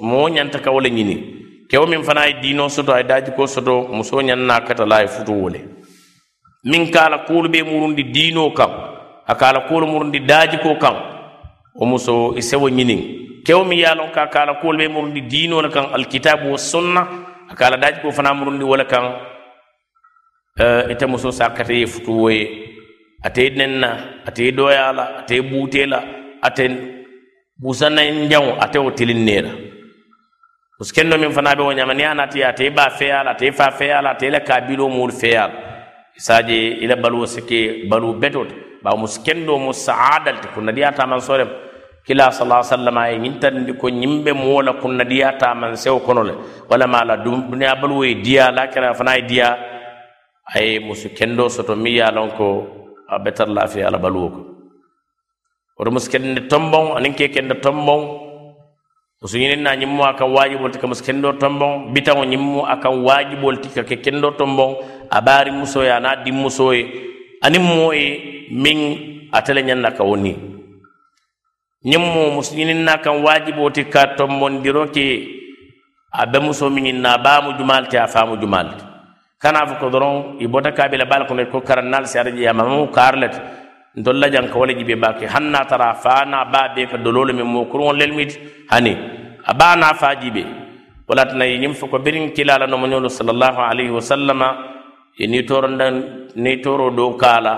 mo 0.00 0.28
ñanta 0.30 0.58
ka 0.62 0.70
wole 0.70 0.90
ñini 0.90 1.43
kewo 1.74 1.86
min 1.86 2.04
fana 2.04 2.26
ye 2.26 2.34
diino 2.40 2.68
soto 2.68 2.92
a 2.94 2.98
ye 2.98 3.04
daaji 3.04 3.30
ko 3.34 3.46
soto 3.46 3.88
muso 3.90 4.22
ñaŋ 4.22 4.46
katala 4.66 4.66
kata 4.66 4.94
a 4.96 5.00
ye 5.02 5.08
futu 5.08 5.32
wo 5.32 5.48
le. 5.48 5.60
Miŋ 6.64 6.90
ka 6.92 7.06
a 7.06 7.10
la 7.10 7.18
kuolu 7.26 7.48
be 7.48 7.62
murundi 7.64 8.04
diinoo 8.04 8.50
kaŋ 8.54 8.70
a 9.26 9.34
ka 9.34 9.48
a 9.48 9.52
la 9.52 9.60
kuolu 9.66 9.86
murundi 9.86 10.20
daajiko 10.20 10.78
kaŋ 10.78 10.96
wo 11.74 11.86
muso 11.86 12.34
i 12.36 12.42
sewo 12.42 12.68
ñiniŋ. 12.68 13.00
Kewo 13.44 13.64
miŋ 13.64 13.78
ye 13.78 13.86
a 13.86 13.94
loŋ 13.94 14.10
ka 14.14 14.22
a 14.22 14.26
ka 14.28 14.42
a 14.42 14.46
la 14.46 14.54
kuolu 14.60 14.78
be 14.78 14.88
murundi 14.88 15.20
diinoo 15.22 15.62
le 15.62 15.68
kaŋ 15.68 15.86
alkitaabu 15.94 16.50
wo 16.50 16.56
sunna 16.56 17.02
a 17.50 17.54
ka 17.56 17.66
a 17.66 17.70
la 17.70 17.76
daajiko 17.76 18.12
fana 18.12 18.34
murundi 18.34 18.64
wo 18.64 18.76
le 18.76 18.84
kaŋ 18.84 19.04
eh, 20.60 20.92
ite 20.92 21.06
muso 21.06 21.30
sa 21.32 21.50
kata 21.50 21.72
ye 21.72 21.86
futu 21.86 22.12
wo 22.22 22.28
ye. 22.30 22.44
Ate 23.24 23.38
ye 23.42 23.50
neŋ 23.50 23.72
na 23.82 23.90
ate 24.26 24.38
ye 24.46 24.52
dooyaa 24.52 24.92
la 24.92 25.04
ate 25.18 25.34
ye 25.34 25.42
buutee 25.42 25.86
la 25.86 26.00
ate 26.40 26.64
buusa 27.58 27.90
naŋ 27.90 28.28
jaŋo 28.30 28.52
ate 28.62 28.78
wo 28.78 28.90
tilin 28.92 29.26
la. 29.42 29.73
parce 30.78 30.92
que 30.92 31.02
no 31.04 31.16
min 31.18 31.30
fana 31.32 31.54
be 31.54 31.62
wo 31.62 31.72
ñama 31.72 31.94
ni 31.94 32.02
a 32.04 32.14
naati 32.14 32.42
ate 32.42 32.66
i 32.66 32.70
ba 32.70 32.90
feyala 32.90 33.30
ate 33.30 33.46
i 33.46 33.52
fa 33.52 33.70
feyala 33.70 34.10
ate 34.10 34.26
i 34.26 34.30
la 34.30 34.40
kabilo 34.40 34.88
muul 34.88 35.12
feyala 35.12 35.54
isaje 36.16 36.78
i 36.82 36.86
la 36.86 36.96
baluwo 36.96 37.26
si 37.26 37.42
ke 37.42 37.86
baluwo 37.88 38.14
beto 38.14 38.44
te 38.44 38.54
bawo 38.82 38.96
musu 38.98 39.22
kendo 39.22 39.56
mu 39.58 39.72
saadal 39.72 40.40
te 40.40 40.48
kunnadiya 40.54 40.92
taman 40.92 41.20
sorem 41.20 41.48
kila 42.06 42.28
sala 42.32 42.60
sallama 42.62 43.08
e 43.10 43.16
ñintandi 43.18 43.72
ko 43.80 43.88
ñimɓe 43.88 44.32
moola 44.36 44.72
kunnadiya 44.76 45.38
taman 45.38 45.76
sewo 45.76 46.00
kono 46.00 46.22
le. 46.22 46.34
Walama 46.68 47.04
la 47.04 47.16
duniya 47.16 47.76
baluwo 47.80 48.04
e 48.04 48.14
diya 48.20 48.52
lakira 48.52 48.92
fana 48.94 49.16
e 49.16 49.22
diya 49.22 49.56
aye 50.54 50.80
musu 50.80 51.08
kendo 51.16 51.48
soto 51.48 51.74
mi 51.76 51.96
ya 51.96 52.10
lon 52.12 52.30
ko 52.36 52.46
a 53.08 53.18
betar 53.18 53.48
lafiya 53.48 53.88
ala 53.88 53.98
baluwo 53.98 54.28
ko. 54.28 54.40
Woto 55.78 55.90
musu 55.90 56.10
kende 56.10 56.44
tombon 56.48 56.96
anin 56.96 57.14
ke 57.14 57.32
kende 57.32 57.56
tombon 57.62 58.23
muso 59.24 59.38
ñinin 59.40 59.64
na 59.64 59.72
ñimmo 59.72 60.04
akan 60.04 60.36
wajibol 60.36 60.68
ti 60.68 60.76
ka 60.78 60.84
kendo 61.00 61.32
tombon 61.40 61.88
bitaŋo 61.96 62.28
ñimmo 62.28 62.68
akan 62.68 63.00
wajibol 63.08 63.56
ti 63.56 63.72
ka 63.72 63.80
kendo 63.88 64.36
tombon 64.36 64.76
a 65.08 65.16
baari 65.24 65.48
musoye 65.50 65.88
a 65.88 66.16
dim 66.22 66.36
musoye 66.36 66.84
aniŋ 67.40 67.62
moo 67.64 67.92
ye 67.96 68.20
miŋ 68.52 68.78
ate 69.32 69.56
na 69.80 69.90
ka 69.96 70.04
wo 70.04 70.14
ni 70.16 70.36
ñiŋ 71.88 72.02
mo 72.04 72.36
na 72.84 73.00
kan 73.00 73.24
wajibol 73.24 73.72
ti 73.72 73.84
ka 73.88 74.12
tombondiro 74.12 74.92
ke 74.92 75.24
a 76.12 76.26
be 76.26 76.38
muso 76.44 76.68
miŋin 76.68 77.00
na 77.00 77.16
baamu 77.16 77.56
jumaal 77.56 77.88
ti 77.88 77.96
a 77.96 78.06
faamu 78.06 78.36
jumaal 78.36 78.76
ti 78.76 78.84
kana 79.40 79.64
fo 79.66 79.74
ko 79.80 79.88
doroŋ 79.88 80.36
i 80.40 80.46
bota 80.46 80.70
kaabila 80.76 81.08
baal 81.08 81.24
kono 81.26 81.40
ko 81.48 81.60
karannaal 81.64 82.04
si 82.04 82.18
ara 82.18 82.28
je 82.30 82.44
a 82.46 82.52
mamamu 82.52 82.92
kaar 82.92 83.16
ndolla 83.96 84.26
jan 84.30 84.50
ka 84.50 84.58
wala 84.58 84.74
jibe 84.74 84.98
bake 84.98 85.26
hanna 85.30 85.64
tara 85.70 85.94
fa 85.94 86.24
na 86.26 86.44
ba 86.44 86.74
be 86.74 86.86
ka 86.90 86.96
dololo 86.98 87.32
min 87.32 87.46
mo 87.46 87.64
kurun 87.70 87.94
lelmit 87.94 88.34
hani 88.70 88.92
aba 89.46 89.76
na 89.78 89.94
fa 89.94 90.14
jibe 90.18 90.42
wala 91.08 91.22
tana 91.28 91.44
yim 91.46 91.74
fo 91.78 91.86
ko 91.86 91.98
birin 92.02 92.32
kilala 92.34 92.66
no 92.66 92.76
monyolo 92.76 93.08
sallallahu 93.08 93.60
alaihi 93.70 93.92
wasallama 93.94 94.48
ni 95.20 95.40
torondan 95.46 95.94
ni 96.34 96.58
toro 96.64 96.90
do 96.90 97.14
kala 97.14 97.54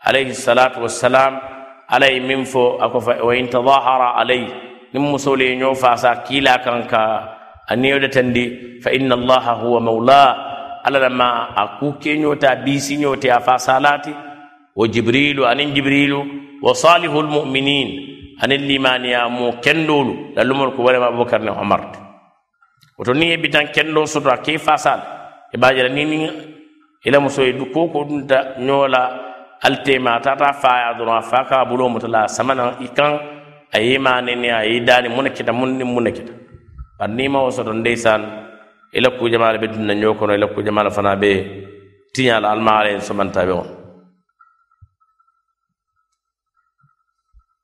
alaihi 0.00 0.32
salatu 0.32 0.80
wassalam 0.86 1.36
alai 1.92 2.20
min 2.24 2.44
fo 2.48 2.78
ako 2.80 2.98
fa 3.00 3.12
wa 3.20 3.32
in 3.36 3.46
tadahara 3.52 4.16
alai 4.16 4.42
nim 4.94 5.02
musole 5.12 5.44
nyo 5.60 5.74
fa 5.76 5.92
sa 5.98 6.22
kila 6.24 6.62
kan 6.64 6.88
ka 6.88 7.02
aniyoda 7.68 8.08
tandi 8.08 8.80
fa 8.80 8.90
inna 8.96 9.12
allaha 9.18 9.52
huwa 9.60 9.80
maula 9.82 10.22
ala 10.86 10.98
lama 11.04 11.52
aku 11.52 11.98
kenyota 12.00 12.56
bisi 12.64 12.96
nyote 12.96 13.28
afa 13.28 13.58
salati 13.58 14.14
wo 14.76 14.86
jibrilu 14.86 15.46
anin 15.46 15.72
jibrilu. 15.74 16.20
Wo 16.62 16.74
salihul 16.74 17.28
muminin. 17.28 17.88
Anin 18.40 18.62
limaniya 18.68 19.28
mu 19.28 19.52
kendolu. 19.60 20.36
Lallumol 20.36 20.76
ko 20.76 20.82
walema 20.84 21.08
aboubacar 21.08 21.40
ne 21.40 21.50
omar. 21.50 21.92
Te 21.92 21.98
woto 22.98 23.12
ni 23.14 23.32
e 23.32 23.36
bitan 23.36 23.72
kendo 23.72 24.06
soto 24.06 24.28
a 24.30 24.38
ke 24.38 24.58
fasal. 24.58 25.00
E 25.52 25.56
bajira 25.56 25.88
ni 25.88 26.04
ni 26.04 26.28
ila 27.04 27.18
e 27.18 27.20
muso 27.20 27.42
e 27.42 27.52
duko 27.52 27.88
ko 27.92 28.04
dunta 28.04 28.56
nyola 28.58 29.58
altema 29.62 30.20
tata 30.20 30.52
faya 30.52 30.94
dron 30.98 31.22
fa 31.22 31.44
ka 31.44 31.64
bulo 31.64 31.88
mutala 31.88 32.28
samana 32.28 32.76
ikan 32.80 33.20
ayema 33.72 34.20
ne 34.22 34.34
ne 34.34 34.48
ayi 34.50 34.80
dani 34.80 35.08
munakita 35.08 35.52
mun 35.52 35.76
ni 35.76 35.84
mun 35.84 36.04
kita. 36.12 36.32
Par 36.98 37.08
ni 37.08 37.28
ma 37.28 37.42
wosoto 37.44 37.72
ndeysan 37.72 38.22
ila 38.92 39.08
e 39.08 39.18
ku 39.18 39.28
jamaala 39.28 39.58
be 39.58 39.68
dunna 39.68 39.94
nyokono 39.94 40.34
ila 40.34 40.46
e 40.46 40.54
ku 40.54 40.62
jamaala 40.62 40.90
fana 40.90 41.16
be 41.16 41.32
tiñal 42.14 42.44
almaale 42.44 43.00
somanta 43.00 43.44
be 43.44 43.52
on. 43.52 43.75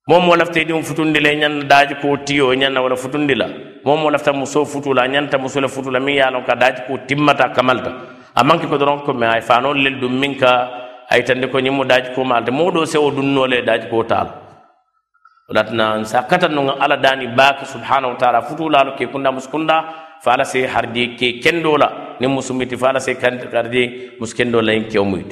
moom 0.08 0.24
moo 0.26 0.36
lafta 0.36 0.58
idiŋo 0.60 0.82
futundi 0.82 1.20
la 1.20 1.30
ñanna 1.34 1.64
daaji 1.64 1.94
ko 2.02 2.16
tiyo 2.26 2.54
ñanna 2.54 2.82
wala 2.82 2.96
futundi 2.96 3.34
la. 3.34 3.46
Moom 3.84 4.00
moo 4.02 4.10
lafta 4.10 4.32
muso 4.32 4.64
futula 4.64 5.06
ñanta 5.06 5.38
muso 5.38 5.60
le 5.60 5.68
futula 5.68 5.98
min 6.00 6.06
miŋ 6.06 6.16
ye 6.16 6.22
a 6.22 6.42
ka 6.46 6.54
daaji 6.56 6.80
ko 6.88 6.98
timmata 7.06 7.48
kamalta. 7.54 7.90
A 8.34 8.42
manke 8.42 8.66
ko 8.66 8.76
doron 8.78 9.04
ko 9.04 9.12
me 9.12 9.26
ay 9.26 9.40
faanol 9.42 9.76
lel 9.78 10.00
ɗum 10.00 10.12
min 10.18 10.34
ka 10.38 10.70
ay 11.10 11.22
tandi 11.22 11.46
ko 11.48 11.58
ñimmo 11.60 11.84
daaji 11.84 12.14
ko 12.14 12.24
malta 12.24 12.50
moo 12.50 12.70
doo 12.70 12.84
sewo 12.84 13.10
dunnole 13.10 13.62
daaji 13.62 13.86
ko 13.90 14.02
taala 14.04 14.32
walatna 15.48 16.04
sa 16.04 16.22
katan 16.22 16.54
kata 16.56 16.80
ala 16.84 16.96
daani 16.96 17.26
baake 17.36 17.64
subhanahu 17.66 18.12
wa 18.14 18.18
taala 18.18 18.42
futulalo 18.42 18.96
ke 18.96 19.06
kunda 19.06 19.30
muskunda 19.30 19.76
fa 20.24 20.32
ala 20.34 20.44
se 20.44 20.66
hardi 20.66 21.14
ke 21.16 21.38
kendola 21.42 22.16
la. 22.20 22.28
Musumiti 22.28 22.76
fa 22.76 22.88
ala 22.90 23.00
se 23.00 23.14
hardi 23.14 24.16
muskendola 24.18 24.72
en 24.72 24.84
yin 24.90 25.24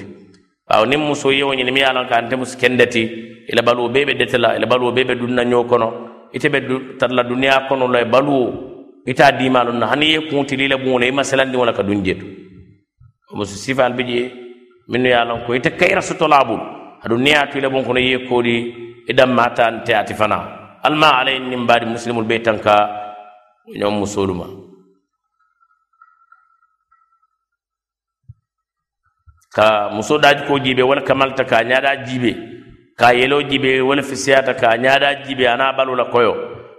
aw 0.71 0.85
nin 0.87 1.01
muso 1.03 1.33
yewo 1.33 1.55
ñini 1.55 1.73
mi 1.73 1.81
ye 1.81 1.87
a 1.87 1.93
lon 1.93 2.07
ka 2.07 2.17
ante 2.19 2.35
musu 2.37 2.57
kendeti 2.59 3.03
ila 3.51 3.63
baluwo 3.63 3.89
bee 3.91 4.05
be 4.07 4.15
dete 4.15 4.39
la 4.39 4.55
ila 4.57 4.67
baluwo 4.67 4.93
bee 4.93 5.05
be 5.05 5.15
dunna 5.19 5.43
ñoo 5.45 5.65
kono 5.67 5.89
ite 6.33 6.49
be 6.49 6.61
tarla 6.99 7.23
duniya 7.23 7.67
kono 7.69 7.89
la 7.89 8.05
baluwo 8.05 8.71
ita 9.07 9.33
diima 9.33 9.65
lon 9.65 9.79
na 9.79 9.87
hani 9.91 10.07
ye 10.15 10.21
kuntili 10.31 10.69
le 10.69 10.77
buŋo 10.77 10.99
la 11.01 11.07
i 11.07 11.13
masalandiŋo 11.13 11.65
la 11.67 11.73
ka 11.73 11.83
duŋ 11.83 12.03
jetu 12.05 12.27
musu 13.35 13.57
sifal 13.59 13.93
bi 13.99 14.05
je 14.05 14.21
minnu 14.89 15.09
ye 15.09 15.15
a 15.15 15.25
lon 15.25 15.41
ko 15.47 15.55
ite 15.55 15.71
kayira 15.75 16.01
sotola 16.03 16.45
bulu 16.45 16.63
aduŋ 17.05 17.19
niŋ 17.19 17.51
tu 17.51 17.59
i 17.59 17.61
la 17.61 17.69
buŋo 17.69 17.85
kono 17.87 17.99
i 18.01 18.11
ye 18.13 18.19
koodi 18.29 18.57
i 19.11 19.13
danma 19.13 19.51
ta 19.51 19.71
nte 19.71 19.91
ati 19.95 20.15
fana 20.15 20.39
alma 20.87 21.09
alayin 21.21 21.49
nin 21.51 21.67
baadi 21.67 21.87
musilimul 21.87 22.25
be 22.25 22.39
tanka 22.39 22.75
ñoŋ 23.79 23.93
musoolu 23.99 24.35
ma 24.35 24.47
ka 29.51 29.91
muso 29.91 30.19
daji 30.19 30.47
ko 30.47 30.59
jibe 30.63 30.83
wala 30.83 31.03
kamalta 31.03 31.45
ka 31.45 31.63
ñaada 31.67 32.07
jibe 32.07 32.33
ka 32.97 33.11
yelo 33.13 33.43
jibe 33.43 33.81
wala 33.83 34.03
fisiyata 34.03 34.55
ka 34.55 34.77
ñaada 34.79 35.27
jibe 35.27 35.47
ana 35.49 35.73
balola 35.73 36.05
koyo. 36.07 36.35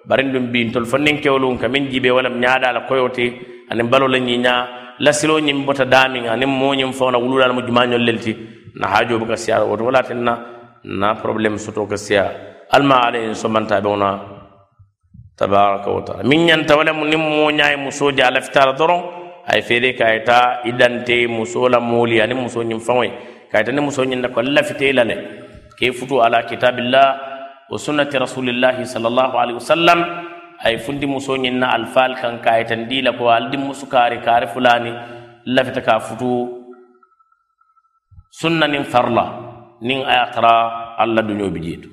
Barin 0.08 0.32
ɗum 0.32 0.52
bintol 0.52 0.86
fo 0.86 0.98
nin 0.98 1.20
ka 1.22 1.68
min 1.68 1.90
jibe 1.92 2.10
wala 2.12 2.30
ñaada 2.30 2.72
la 2.72 2.82
koyo 2.88 3.10
te 3.10 3.26
anin 3.70 3.90
balo 3.90 4.08
la 4.08 4.18
ñiña 4.20 4.96
lasilo 5.00 5.40
ñin 5.40 5.66
bota 5.66 5.86
damin 5.86 6.28
anin 6.28 6.48
moñin 6.50 6.94
fawna 6.94 7.18
wululal 7.18 7.54
mo 7.54 7.62
jumañol 7.62 8.02
lelti 8.02 8.36
na 8.76 8.88
hajo 8.88 9.20
buka 9.20 9.36
siyara 9.36 9.66
woto 9.66 9.84
wala 9.84 10.02
tinna 10.04 10.34
na 10.84 11.16
probléme 11.16 11.58
soto 11.60 11.86
ka 11.86 11.98
siya. 11.98 12.32
Alma 12.72 13.04
ala 13.08 13.18
en 13.20 13.36
somanta 13.36 13.82
ona 13.84 14.20
tabaraka 15.38 15.92
wa 15.92 16.02
taala. 16.02 16.24
Min 16.24 16.46
ñanta 16.48 16.78
wala 16.78 16.94
mo 16.94 17.06
nin 17.06 17.20
moñayi 17.20 17.76
musoje 17.78 18.22
ala 18.24 18.40
fitara 18.42 18.74
doron 18.74 19.21
a 19.52 19.62
fere 19.62 19.68
feere 19.68 19.94
ka 19.98 20.06
a 20.06 20.14
ye 20.16 20.22
taa 20.24 21.28
muso 21.28 21.68
la 21.68 21.80
mooli 21.80 22.22
ani 22.22 22.34
muso 22.34 22.64
ñiŋ 22.64 22.80
faŋo 22.80 23.04
ka 23.52 23.60
a 23.60 23.72
ni 23.72 23.82
muso 23.82 24.04
ñiŋ 24.06 24.22
na 24.22 24.30
ko 24.30 24.42
lafita 24.42 24.86
i 24.86 24.94
ke 25.78 25.92
futu 25.92 26.22
ala 26.24 26.44
kitabillah 26.44 27.08
wa 27.70 27.78
sunnati 27.78 28.18
rasulillah 28.18 28.80
sallallahu 28.86 29.36
alaihi 29.38 29.58
wasallam 29.60 30.00
ay 30.64 30.78
fundi 30.78 31.06
muso 31.06 31.36
ñiŋ 31.36 31.56
na 31.60 31.68
alfal 31.76 32.16
kan 32.16 32.40
ka 32.40 32.52
a 32.52 32.60
ye 32.60 33.12
ko 33.18 33.28
aldi 33.30 33.58
musukari 33.58 34.22
kare 34.24 34.48
fulani 34.48 34.92
kaari 34.92 34.94
fulaani. 34.94 35.22
Lafita 35.46 35.82
ka 35.84 36.00
futu 36.00 36.32
sunnanin 38.32 38.86
farla 38.86 39.26
nin 39.82 40.06
a 40.06 40.14
ye 40.16 40.32
tara 40.32 40.96
alla 40.98 41.22
duñoo 41.22 41.52
bi 41.52 41.60
jeetu 41.60 41.90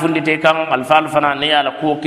fundite 0.00 0.40
kan 0.40 0.56
alfal 0.72 1.08
fana 1.08 1.34
niŋ 1.34 1.44
ye 1.44 1.54
a 1.54 1.62
la 1.64 1.70
kuwo 1.72 2.00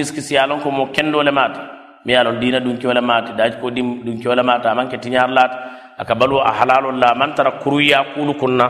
ko 0.63 0.71
mo 0.71 0.87
kendo 0.87 1.21
le 1.21 1.31
mata 1.31 1.74
mi 2.05 2.13
ye 2.13 2.17
a 2.19 2.23
lon 2.23 2.39
diina 2.39 2.59
dunkewo 2.59 2.93
le 2.93 3.01
daaji 3.37 3.57
ko 3.61 3.69
dim 3.69 4.03
dunkewo 4.05 4.35
le 4.35 4.43
maata 4.43 4.71
a 4.71 4.75
maŋ 4.75 4.87
ke 4.89 4.97
tiñaar 4.97 5.29
laata 5.29 5.57
a 5.97 6.05
ka 6.05 6.13
baluwo 6.15 6.41
a 6.41 6.51
halalol 6.51 6.97
la 6.99 7.07
a 7.11 7.15
maŋ 7.15 7.33
tara 7.35 7.51
kuruya 7.59 8.13
kuulu 8.13 8.33
kunna? 8.37 8.67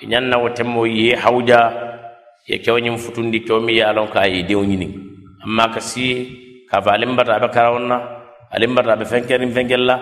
E 0.00 0.04
I 0.04 0.06
ñaŋ 0.06 0.24
na 0.30 0.38
wo 0.38 0.48
temmo 0.50 0.86
ye 0.86 1.14
hawja 1.14 1.60
ye 2.46 2.58
kewo 2.58 2.78
ñiŋ 2.78 2.96
futundi 2.98 3.40
kewo 3.44 3.60
mi 3.60 3.74
ye 3.74 3.82
a 3.82 3.92
lon 3.92 4.08
ka 4.08 4.20
a 4.20 4.28
ye 4.28 4.42
diŋo 4.42 4.62
ñiniŋ 4.64 4.92
amma 5.44 5.68
ka 5.74 5.80
si 5.80 6.12
e 6.12 6.18
ka 6.70 6.80
fa 6.80 6.94
aliŋ 6.94 7.16
bata 7.16 7.34
a 7.34 7.40
be 7.40 7.48
karawon 7.50 7.88
na 7.88 7.96
aliŋ 8.54 8.74
bata 8.74 8.92
a 8.92 8.96
be 8.96 9.04
fenkeriŋ 9.04 9.50
fenkel 9.50 9.82
la 9.84 9.96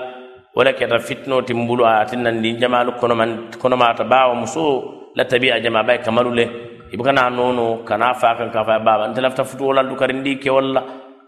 wo 0.54 0.62
le 0.62 0.72
keta 0.76 0.98
fitinoo 0.98 1.42
ti 1.42 1.54
mbulu 1.54 1.84
a 1.84 2.00
ate 2.04 2.14
naŋ 2.16 2.36
diŋ 2.42 2.56
jamaalu 2.60 2.92
konomaata 3.58 4.04
baawo 4.04 4.34
musoo 4.36 5.10
la 5.16 5.24
tabi 5.24 5.50
a 5.50 5.60
jama 5.60 5.82
baye 5.82 5.98
kamalu 6.04 6.30
le. 6.34 6.44
I 6.92 6.96
buka 6.96 7.12
naa 7.12 7.30
noono 7.30 7.82
ka 7.88 7.96
naa 7.96 8.14
faa 8.14 8.36
kaŋ 8.38 8.50
ka 8.52 8.64
fa 8.64 8.76
ye 8.76 8.84
baaba 8.84 9.08
nte 9.08 9.20
lafita 9.20 9.44
futuwo 9.44 9.72
la 9.72 9.82
dukarindi 9.82 10.38
kewol 10.38 10.66
la 10.76 10.82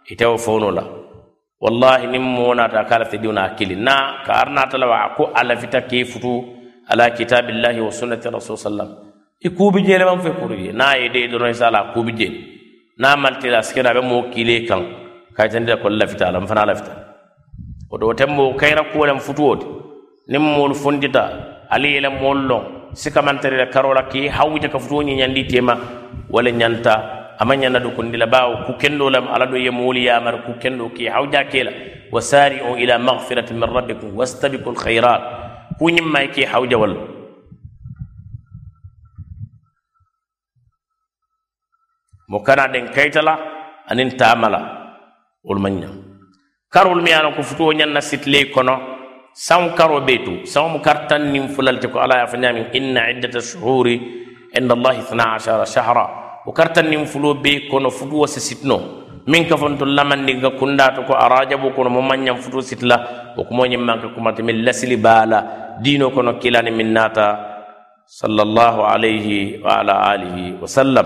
itewo 0.06 0.36
fono 0.38 0.70
la. 0.70 0.82
wallahi 1.61 2.06
nin 2.06 2.22
mo 2.22 2.54
nata 2.54 2.84
ka 2.84 2.96
alafita 2.96 3.22
diw 3.22 3.32
na 3.32 3.48
hakili 3.48 3.74
na 3.76 4.22
ka 4.26 4.32
ar 4.42 4.50
nata 4.50 4.78
lawa 4.78 5.14
ko 5.16 5.30
alafita 5.34 5.82
ke 5.82 6.04
futu 6.04 6.44
ala 6.88 7.11
kitabillahi 7.11 7.80
wa 7.80 7.90
sunnati 7.90 8.30
rasul 8.30 8.56
sallam. 8.56 8.88
I 9.44 9.48
kubi 9.50 9.82
jele 9.82 10.04
man 10.04 10.22
fe 10.22 10.30
kurje 10.30 10.72
na 10.72 10.94
ye 10.94 11.09
de 11.09 11.28
doron 11.28 11.54
sala 11.54 11.92
kubi 11.94 12.12
jele. 12.12 12.38
Na 12.98 13.16
maltila 13.16 13.62
sikira 13.62 13.92
be 13.94 14.00
mo 14.00 14.30
kile 14.30 14.66
kan 14.66 14.82
ka 15.34 15.48
tan 15.48 15.66
da 15.66 15.76
ko 15.76 15.88
lafita 15.88 16.28
alam 16.28 16.46
fana 16.46 16.66
lafita 16.66 16.94
o 17.90 17.98
do 17.98 18.12
tem 18.14 18.30
mo 18.30 18.54
kayra 18.54 18.92
ko 18.92 19.06
lam 19.06 19.18
futu 19.18 19.26
futuwot 19.26 19.61
nin 20.28 20.42
mo 20.42 20.72
fundita. 20.74 21.54
Ali 21.70 21.96
ele 21.96 22.09
mo 22.09 22.32
lon 22.32 22.92
sikamantere 22.94 23.70
karola 23.70 24.09
ki 24.09 24.28
hawita 24.28 24.68
ka 24.68 24.78
futu 24.78 25.02
futuwo 25.02 25.02
nyandi 25.02 25.44
tema 25.44 25.76
wala 26.30 26.50
nyanta 26.50 27.17
amanyana 27.39 27.78
do 27.78 27.95
kondila 27.95 28.26
bawo 28.26 28.66
ku 28.66 28.74
kendo 28.74 29.07
lam 29.11 29.30
ala 29.30 29.47
do 29.47 29.57
ye 29.57 29.70
muli 29.70 30.11
ya 30.11 30.18
mar 30.20 30.43
ku 30.43 30.59
kendo 30.59 30.91
ki 30.91 31.07
hawja 31.07 31.47
kela 31.47 31.70
wasari'u 32.11 32.74
ila 32.74 32.99
maghfirati 32.99 33.55
min 33.55 33.62
rabbikum 33.62 34.11
wastabiqul 34.18 34.74
khairat 34.74 35.22
ku 35.78 35.86
nyimma 35.86 36.34
ki 36.34 36.43
hawja 36.45 36.74
wal 36.74 36.95
mukana 42.26 42.66
den 42.74 42.91
kaytala 42.91 43.39
anin 43.86 44.18
tamala 44.18 44.61
wol 45.47 45.62
manya 45.62 45.95
karol 46.68 46.99
mi 46.99 47.14
ala 47.14 47.32
ko 47.39 47.43
futo 47.47 47.70
nyanna 47.70 48.03
sitle 48.03 48.51
kono 48.51 48.99
saw 49.30 49.62
karo 49.78 50.03
betu 50.03 50.43
saw 50.43 50.66
mu 50.66 50.82
kartan 50.82 51.30
nim 51.30 51.47
fulal 51.55 51.78
ko 51.78 52.03
ala 52.03 52.20
ya 52.20 52.26
fanyami 52.26 52.74
inna 52.74 53.14
iddatash 53.14 53.55
shuhuri 53.55 53.97
inda 54.59 54.74
allahi 54.74 55.07
12 55.07 55.62
shahra 55.70 56.27
wo 56.49 56.53
kar 56.57 56.72
tan 56.72 56.88
nin 56.88 57.05
fulo 57.05 57.36
be 57.36 57.68
kono 57.68 57.92
futuwo 57.92 58.24
si 58.24 58.40
sitno 58.40 59.05
min 59.28 59.44
ka 59.44 59.61
fonto 59.61 59.84
lamandi 59.84 60.32
nga 60.40 60.57
kundato 60.57 61.05
ko 61.05 61.12
arajabu 61.12 61.76
kono 61.76 61.92
mo 61.92 62.01
mañam 62.01 62.40
futuwo 62.40 62.64
sitla 62.64 62.96
wo 63.36 63.44
kumo 63.44 63.68
ñim 63.68 63.84
manke 63.84 64.09
kumata 64.16 64.40
min 64.42 64.64
lasili 64.64 64.96
baala 64.96 65.76
dino 65.84 66.09
kono 66.09 66.40
kilani 66.40 66.72
min 66.72 66.88
nata 66.96 67.26
sallallahu 68.09 68.80
alayhi 68.80 69.61
wa 69.61 69.84
ala 69.84 70.09
alihi 70.16 70.57
wa 70.57 70.64
sallam 70.64 71.05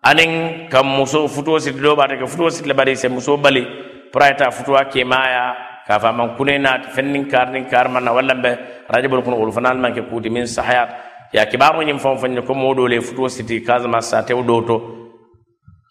anin 0.00 0.64
kam 0.72 0.88
muso 0.88 1.28
futuwo 1.28 1.60
siti 1.60 1.76
ɗo 1.76 1.92
ɓata 1.92 2.16
ke 2.16 2.24
futuwo 2.26 2.48
siti 2.48 2.64
le 2.68 2.72
bari 2.74 2.96
se 2.96 3.08
muso 3.12 3.36
bali 3.36 3.60
pourayta 4.08 4.48
futuwa 4.50 4.88
ke 4.88 5.04
maya 5.04 5.52
ka 5.86 6.00
faman 6.00 6.32
kune 6.40 6.56
naati 6.58 6.88
fennin 6.96 7.28
kar 7.28 7.52
nin 7.52 7.68
kar 7.68 7.92
manna 7.92 8.08
walla 8.16 8.32
ɓe 8.34 8.50
rajabol 8.88 9.20
kono 9.22 9.36
wolu 9.36 9.52
fanal 9.52 9.76
manke 9.76 10.00
kuuti 10.08 10.30
min 10.32 10.46
sahayat 10.48 11.11
ya 11.32 11.46
kibaro 11.46 11.82
ñiŋ 11.82 11.98
faŋo 11.98 12.16
faŋ 12.22 12.42
ko 12.46 12.54
moo 12.54 12.74
doo 12.74 12.86
le 12.88 13.00
futuo 13.00 13.28
siti 13.28 13.60
kasamas 13.64 14.10
satewo 14.10 14.42
doo 14.42 14.60
to 14.68 14.76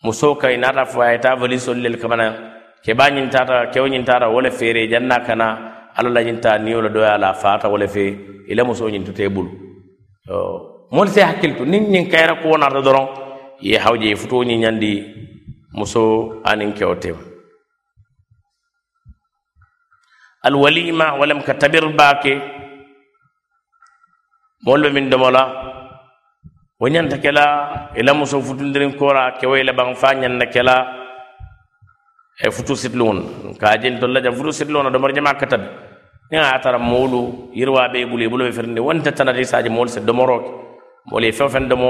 muso 0.04 0.36
ka 0.36 0.48
i 0.52 0.58
naata 0.58 0.86
fo 0.86 1.02
a 1.02 1.12
ye 1.12 1.20
taa 1.20 1.36
valisolu 1.36 1.82
lelu 1.82 1.98
kamana. 1.98 2.52
Keba 2.84 3.10
ñiŋ 3.10 3.30
taata 3.30 3.70
kewo 3.74 3.88
ñiŋ 3.88 4.04
taata 4.06 4.28
wo 4.30 4.42
le 4.42 4.52
feere 4.52 4.88
janna 4.90 5.20
kana 5.26 5.48
alla 5.96 6.10
la 6.10 6.22
ñiŋ 6.24 6.40
taa 6.42 6.58
niyo 6.58 6.82
la 6.82 6.90
doo 6.90 7.02
ye 7.04 7.10
a 7.10 7.18
la 7.18 7.34
faata 7.34 7.70
wo 7.70 7.78
le 7.78 7.88
fee 7.88 8.18
i 8.50 8.54
la 8.56 8.64
musoo 8.64 8.90
ñiŋ 8.90 9.04
tutee 9.06 9.30
bulu. 9.30 9.50
Moolu 10.92 11.10
se 11.10 11.22
hakkili 11.22 11.54
to 11.58 11.66
niŋ 11.66 11.84
ñiŋ 11.94 12.06
kayira 12.12 12.36
kuwo 12.42 12.58
naata 12.58 12.82
doroŋ 12.82 13.08
ye 13.62 13.78
hawje 13.78 14.08
ye 14.10 14.16
futuo 14.16 14.44
ñiŋ 14.44 14.60
ñandi 14.62 14.92
musoo 15.74 16.42
aniŋ 16.44 16.74
kewo 16.74 16.96
tem. 16.96 17.18
Alwalima 20.44 21.14
walam 21.20 21.42
ka 21.44 21.54
tabir 21.54 21.86
baake 21.94 22.61
moolu 24.66 24.84
be 24.84 24.90
miŋ 24.94 25.10
domo 25.10 25.30
la 25.32 25.44
wo 26.80 26.88
ñanta 26.88 27.18
ke 27.18 27.32
la 27.32 27.90
i 27.98 28.02
la 28.04 28.14
muso 28.14 28.42
futundiriŋ 28.42 28.94
koora 28.98 29.38
kewo 29.40 29.56
i 29.58 29.64
la 29.64 29.74
baŋ 29.74 29.96
faa 29.96 30.14
ñanna 30.14 30.46
ke 30.54 30.62
la 30.62 30.76
e 32.46 32.50
futu 32.52 32.76
sitiliŋo 32.76 33.14
na 33.14 33.22
ka 33.60 33.68
a 33.74 33.78
jeŋ 33.82 34.00
tolla 34.00 34.22
jaŋ 34.22 34.34
futu 34.38 34.52
sitiliŋo 34.54 34.84
na 34.84 34.90
domori 34.90 35.14
jamaa 35.14 35.34
kata 35.34 35.58
de 35.58 35.68
niŋ 36.32 36.42
a 36.42 36.54
ye 36.54 36.60
tara 36.62 36.78
moolu 36.78 37.50
yiriwaa 37.58 37.90
be 37.92 37.98
i 38.02 38.06
bulu 38.06 38.24
i 38.24 38.30
bulu 38.30 38.44
be 38.46 38.52
firindi 38.52 38.80
wonte 38.82 39.10
tanata 39.18 39.40
i 39.42 39.46
saaje 39.46 39.70
moolu 39.70 39.90
se 39.90 40.00
domoroo 40.02 40.40
ke 40.46 40.52
moolu 41.10 41.26
ye 41.26 41.32
feŋ 41.32 41.50
feŋ 41.54 41.66
domo 41.70 41.90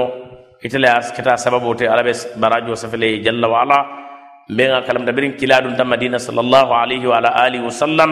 ite 0.64 0.78
le 0.80 0.88
ye 0.88 1.00
keta 1.16 1.36
sababoo 1.36 1.74
te 1.76 1.84
ala 1.92 2.02
be 2.02 2.12
barajoo 2.40 2.74
safele 2.76 3.06
ye 3.12 3.18
jalla 3.24 3.48
wa 3.48 3.58
ala 3.64 3.78
mbe 4.48 4.64
ŋa 4.72 4.80
kalamta 4.86 5.12
biriŋ 5.12 5.32
kilaa 5.40 5.60
dunta 5.60 5.84
madina 5.84 6.18
salallahu 6.18 6.72
alayhi 6.72 7.06
wa 7.06 7.16
ala 7.20 7.30
alihi 7.44 7.64
wa 7.64 7.70
sallam 7.70 8.10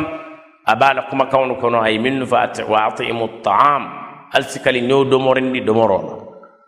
a 0.66 0.74
be 0.76 0.84
a 0.84 0.94
la 0.96 1.02
kumakaŋolu 1.08 1.54
kono 1.60 1.80
a 1.80 1.88
ye 1.90 1.98
minnu 1.98 2.26
fa 2.26 2.44
ati 2.44 2.62
wa 2.62 2.88
atimu 2.88 3.28
taam 3.44 3.99
alsikali 4.32 4.82
new 4.82 5.04
domorindi 5.04 5.60
domorola 5.60 6.14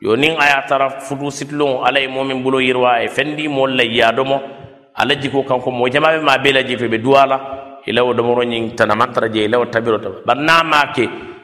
yo 0.00 0.16
nin 0.16 0.36
a 0.38 0.62
tara 0.66 1.00
futu 1.00 1.30
sitilon 1.30 1.86
ala 1.86 2.00
ye 2.00 2.08
momin 2.08 2.42
bulo 2.42 2.58
yirwa 2.60 3.02
e 3.02 3.08
fendi 3.08 3.48
moolu 3.48 3.76
la 3.76 3.84
yiya 3.84 4.12
domo. 4.12 4.40
Ala 4.94 5.14
jiko 5.16 5.42
kanko 5.44 5.70
mo 5.70 5.88
jamaɓe 5.88 6.20
ma 6.20 6.36
bee 6.38 6.52
la 6.52 6.62
jefe 6.62 6.88
be 6.88 6.98
duwa 6.98 7.24
ilawo 7.86 8.12
e 8.12 8.14
domoro 8.14 8.42
tana 8.76 8.94
mantara 8.94 9.28
je 9.32 9.40
e 9.40 9.44
ilawo 9.44 9.66
tabiro 9.66 9.98
tama 9.98 10.20
bari 10.26 10.40
naa 10.44 10.62
maa 10.62 10.92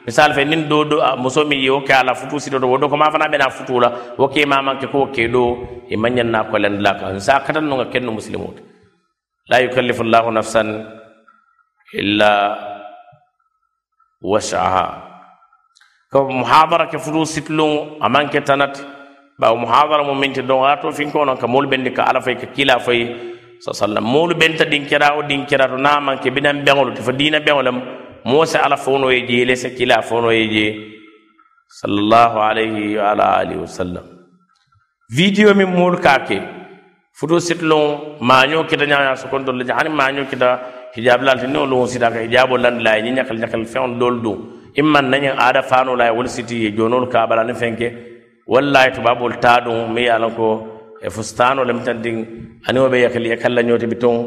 misal 0.05 0.33
fe 0.33 0.45
nin 0.45 0.67
do 0.69 0.83
do 0.85 1.01
muso 1.17 1.43
min 1.45 1.59
yo 1.59 1.81
ke 1.81 1.91
ala 1.91 2.13
futu 2.13 2.39
sido 2.39 2.59
do 2.59 2.67
wodo 2.67 2.87
ko 2.87 2.95
ma 2.95 3.09
fana 3.11 3.27
bena 3.27 3.49
futu 3.49 3.79
la 3.79 3.89
wo 4.17 4.27
ke 4.29 4.45
ma 4.45 4.61
man 4.61 4.77
ko 4.79 5.07
ke 5.07 5.27
do 5.27 5.83
e 5.89 5.95
manyan 5.97 6.29
na 6.29 6.43
ko 6.43 6.57
len 6.57 6.81
la 6.81 6.93
kan 6.93 7.19
sa 7.19 7.41
katan 7.41 7.67
no 7.67 7.83
ken 7.89 8.05
no 8.05 8.53
la 9.49 9.57
yukallifu 9.59 10.03
allah 10.03 10.31
nafsan 10.31 10.85
illa 11.93 12.55
was'aha. 14.21 15.08
ko 16.11 16.25
muhadara 16.25 16.89
ke 16.89 16.97
fudu 16.97 17.21
sitluŋo 17.21 18.01
amanke 18.01 18.41
tanat 18.41 18.73
ba 18.73 18.77
tanati 18.77 18.81
bawo 19.39 19.55
muhadara 19.63 20.03
mu 20.03 20.13
miŋ 20.17 20.31
ti 20.33 20.41
doŋ 20.41 20.61
a 20.65 21.35
ka 21.41 21.47
mol 21.47 21.65
bendi 21.67 21.91
ka 21.93 22.03
ala 22.09 22.19
fay 22.21 22.35
ka 22.35 22.47
kila 22.55 22.79
fay 22.79 23.01
sa 23.61 23.71
sallam 23.73 24.03
mol 24.03 24.33
benta 24.33 24.65
din 24.65 24.85
kira 24.89 25.13
o 25.17 25.21
din 25.21 25.45
kira 25.45 25.65
a 25.69 25.77
na 25.77 25.99
manke 25.99 26.29
binam 26.33 26.63
bengol 26.65 26.95
to 26.95 27.01
fo 27.03 27.11
bengolam 27.13 27.77
beŋo 28.25 28.45
se 28.51 28.57
ala 28.57 28.75
fono 28.77 29.09
e 29.11 29.21
je 29.27 29.45
le 29.45 29.55
se 29.55 29.69
kila 29.77 30.01
fono 30.01 30.29
e 30.31 30.43
je 30.53 30.65
sallallahu 31.79 32.37
alayhi 32.49 32.97
wa 32.97 33.11
ala 33.11 33.25
alihi 33.41 33.59
wasallam 33.61 34.05
video 35.17 35.53
mi 35.53 35.65
mol 35.65 35.97
ka 36.05 36.25
ke 36.27 36.39
futo 37.13 37.37
sitlon 37.39 38.17
maño 38.29 38.65
so 39.15 39.27
kon 39.29 39.43
do 39.45 39.51
le 39.51 39.63
hani 39.77 39.89
maño 40.01 40.25
kita 40.31 40.49
hijablal 40.95 41.37
ti 41.39 41.45
ne 41.47 41.59
o 41.59 41.65
lo 41.71 41.85
sida 41.85 42.09
ka 42.09 42.19
hijab 42.25 42.49
landila 42.57 42.97
ye 42.97 43.01
ñi 43.05 43.11
ñakal 43.11 43.65
fe 43.71 43.77
on 43.79 43.99
doolu 43.99 44.58
imman 44.75 45.05
nañin 45.09 45.35
aada 45.37 45.61
faanula 45.61 46.05
ye 46.05 46.11
wolu 46.11 46.27
siti 46.29 46.63
ye 46.63 46.71
joonolu 46.71 47.07
kaabala 47.07 47.43
ni 47.43 47.53
fenke. 47.53 47.87
Wallahi 48.49 48.91
tubabol 48.95 49.37
taa 49.39 49.61
ɗum 49.61 49.93
mi 49.93 50.01
ye 50.01 50.09
a 50.09 50.29
ko 50.29 50.47
e 51.01 51.09
fustano 51.09 51.63
lem 51.63 51.83
tan 51.83 52.01
din 52.01 52.25
ani 52.67 52.79
wo 52.79 52.89
ɓe 52.89 52.97
yakali 53.05 53.29
ye 53.29 53.35
kallañoote 53.37 53.85
bi 53.87 53.95
ton 53.97 54.17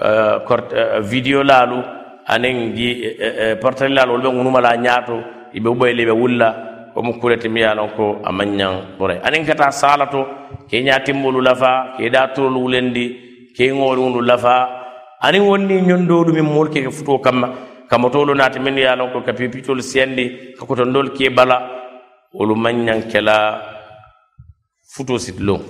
eh, 0.00 0.38
eh, 0.46 1.00
vidéo 1.02 1.42
laalu 1.42 1.82
aniŋ 2.28 2.56
ji 2.76 2.88
e, 3.02 3.10
e, 3.18 3.28
e, 3.44 3.54
portali 3.56 3.94
laalu 3.94 4.12
wolɓe 4.14 4.30
gunumala 4.36 4.76
ñaato 4.76 5.14
iɓe 5.58 5.68
ɓoyle 5.78 6.04
ɓe 6.08 6.12
wulla 6.20 6.48
omo 6.94 7.12
kurete 7.20 7.48
mi 7.48 7.60
ye 7.60 7.70
ko 7.96 8.20
a 8.24 8.30
mañaŋ 8.32 8.74
ɓuray 8.98 9.18
aniŋ 9.26 9.44
kata 9.46 9.70
sala 9.72 10.06
to 10.06 10.20
ke 10.70 10.76
ñaatimbolu 10.82 11.40
lafa 11.42 11.94
ke 11.98 12.08
da 12.10 12.28
turolu 12.34 12.60
wulendi 12.62 13.04
ke 13.56 13.72
ŋoolu 13.72 14.00
ŋundu 14.02 14.20
lafa 14.22 14.54
anin 15.20 15.42
wonni 15.42 15.80
ñondoolu 15.82 16.32
min 16.32 16.44
moolu 16.44 16.70
keke 16.70 16.90
futoo 16.90 17.18
kamma. 17.18 17.48
kamotolu 17.90 18.34
naati 18.34 18.58
min 18.60 18.76
ye 18.76 18.96
lon 18.96 19.12
ko 19.12 19.20
ka 19.26 19.32
pipitolu 19.32 19.82
siyandi 19.82 20.54
ka 20.56 20.62
kotondolu 20.68 21.10
ke 21.16 21.30
bala 21.36 21.56
wolu 22.36 22.54
mañaŋ 22.54 23.08
kela 23.10 23.36
futo 24.92 25.18
sitilon 25.18 25.62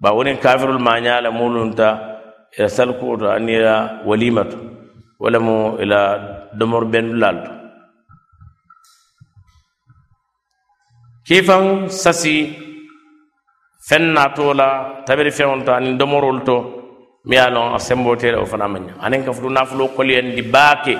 ba 0.00 0.14
wonin 0.14 0.38
kafirul 0.38 0.78
maña 0.78 1.20
la 1.20 1.30
mulunta 1.30 1.88
ila 2.56 2.68
salkuo 2.68 3.16
to 3.18 3.26
ani 3.30 3.52
ila 3.58 3.74
walima 4.06 4.42
to 4.50 4.58
wala 5.18 5.38
mu 5.42 5.56
ila 5.82 6.00
domor 6.58 6.86
bendulal 6.86 7.36
to 7.44 7.50
kifan 11.26 11.90
sasi 11.90 12.54
fen 13.88 14.14
natola 14.14 14.68
tabiri 15.06 15.30
feŋol 15.34 15.60
to 15.66 15.70
anin 15.74 15.98
domorol 15.98 16.38
to 16.46 16.56
mi 17.28 17.36
ye 17.36 17.42
a 17.46 17.50
loŋ 17.54 17.74
a 17.76 17.78
sembotere 17.78 18.36
o 18.40 18.46
fana 18.46 18.66
maña 18.72 18.92
aniŋ 19.04 19.20
ka 19.24 19.32
futu 19.36 19.50
nafuloo 19.52 19.92
koliyandi 19.96 20.42
baake. 20.42 20.96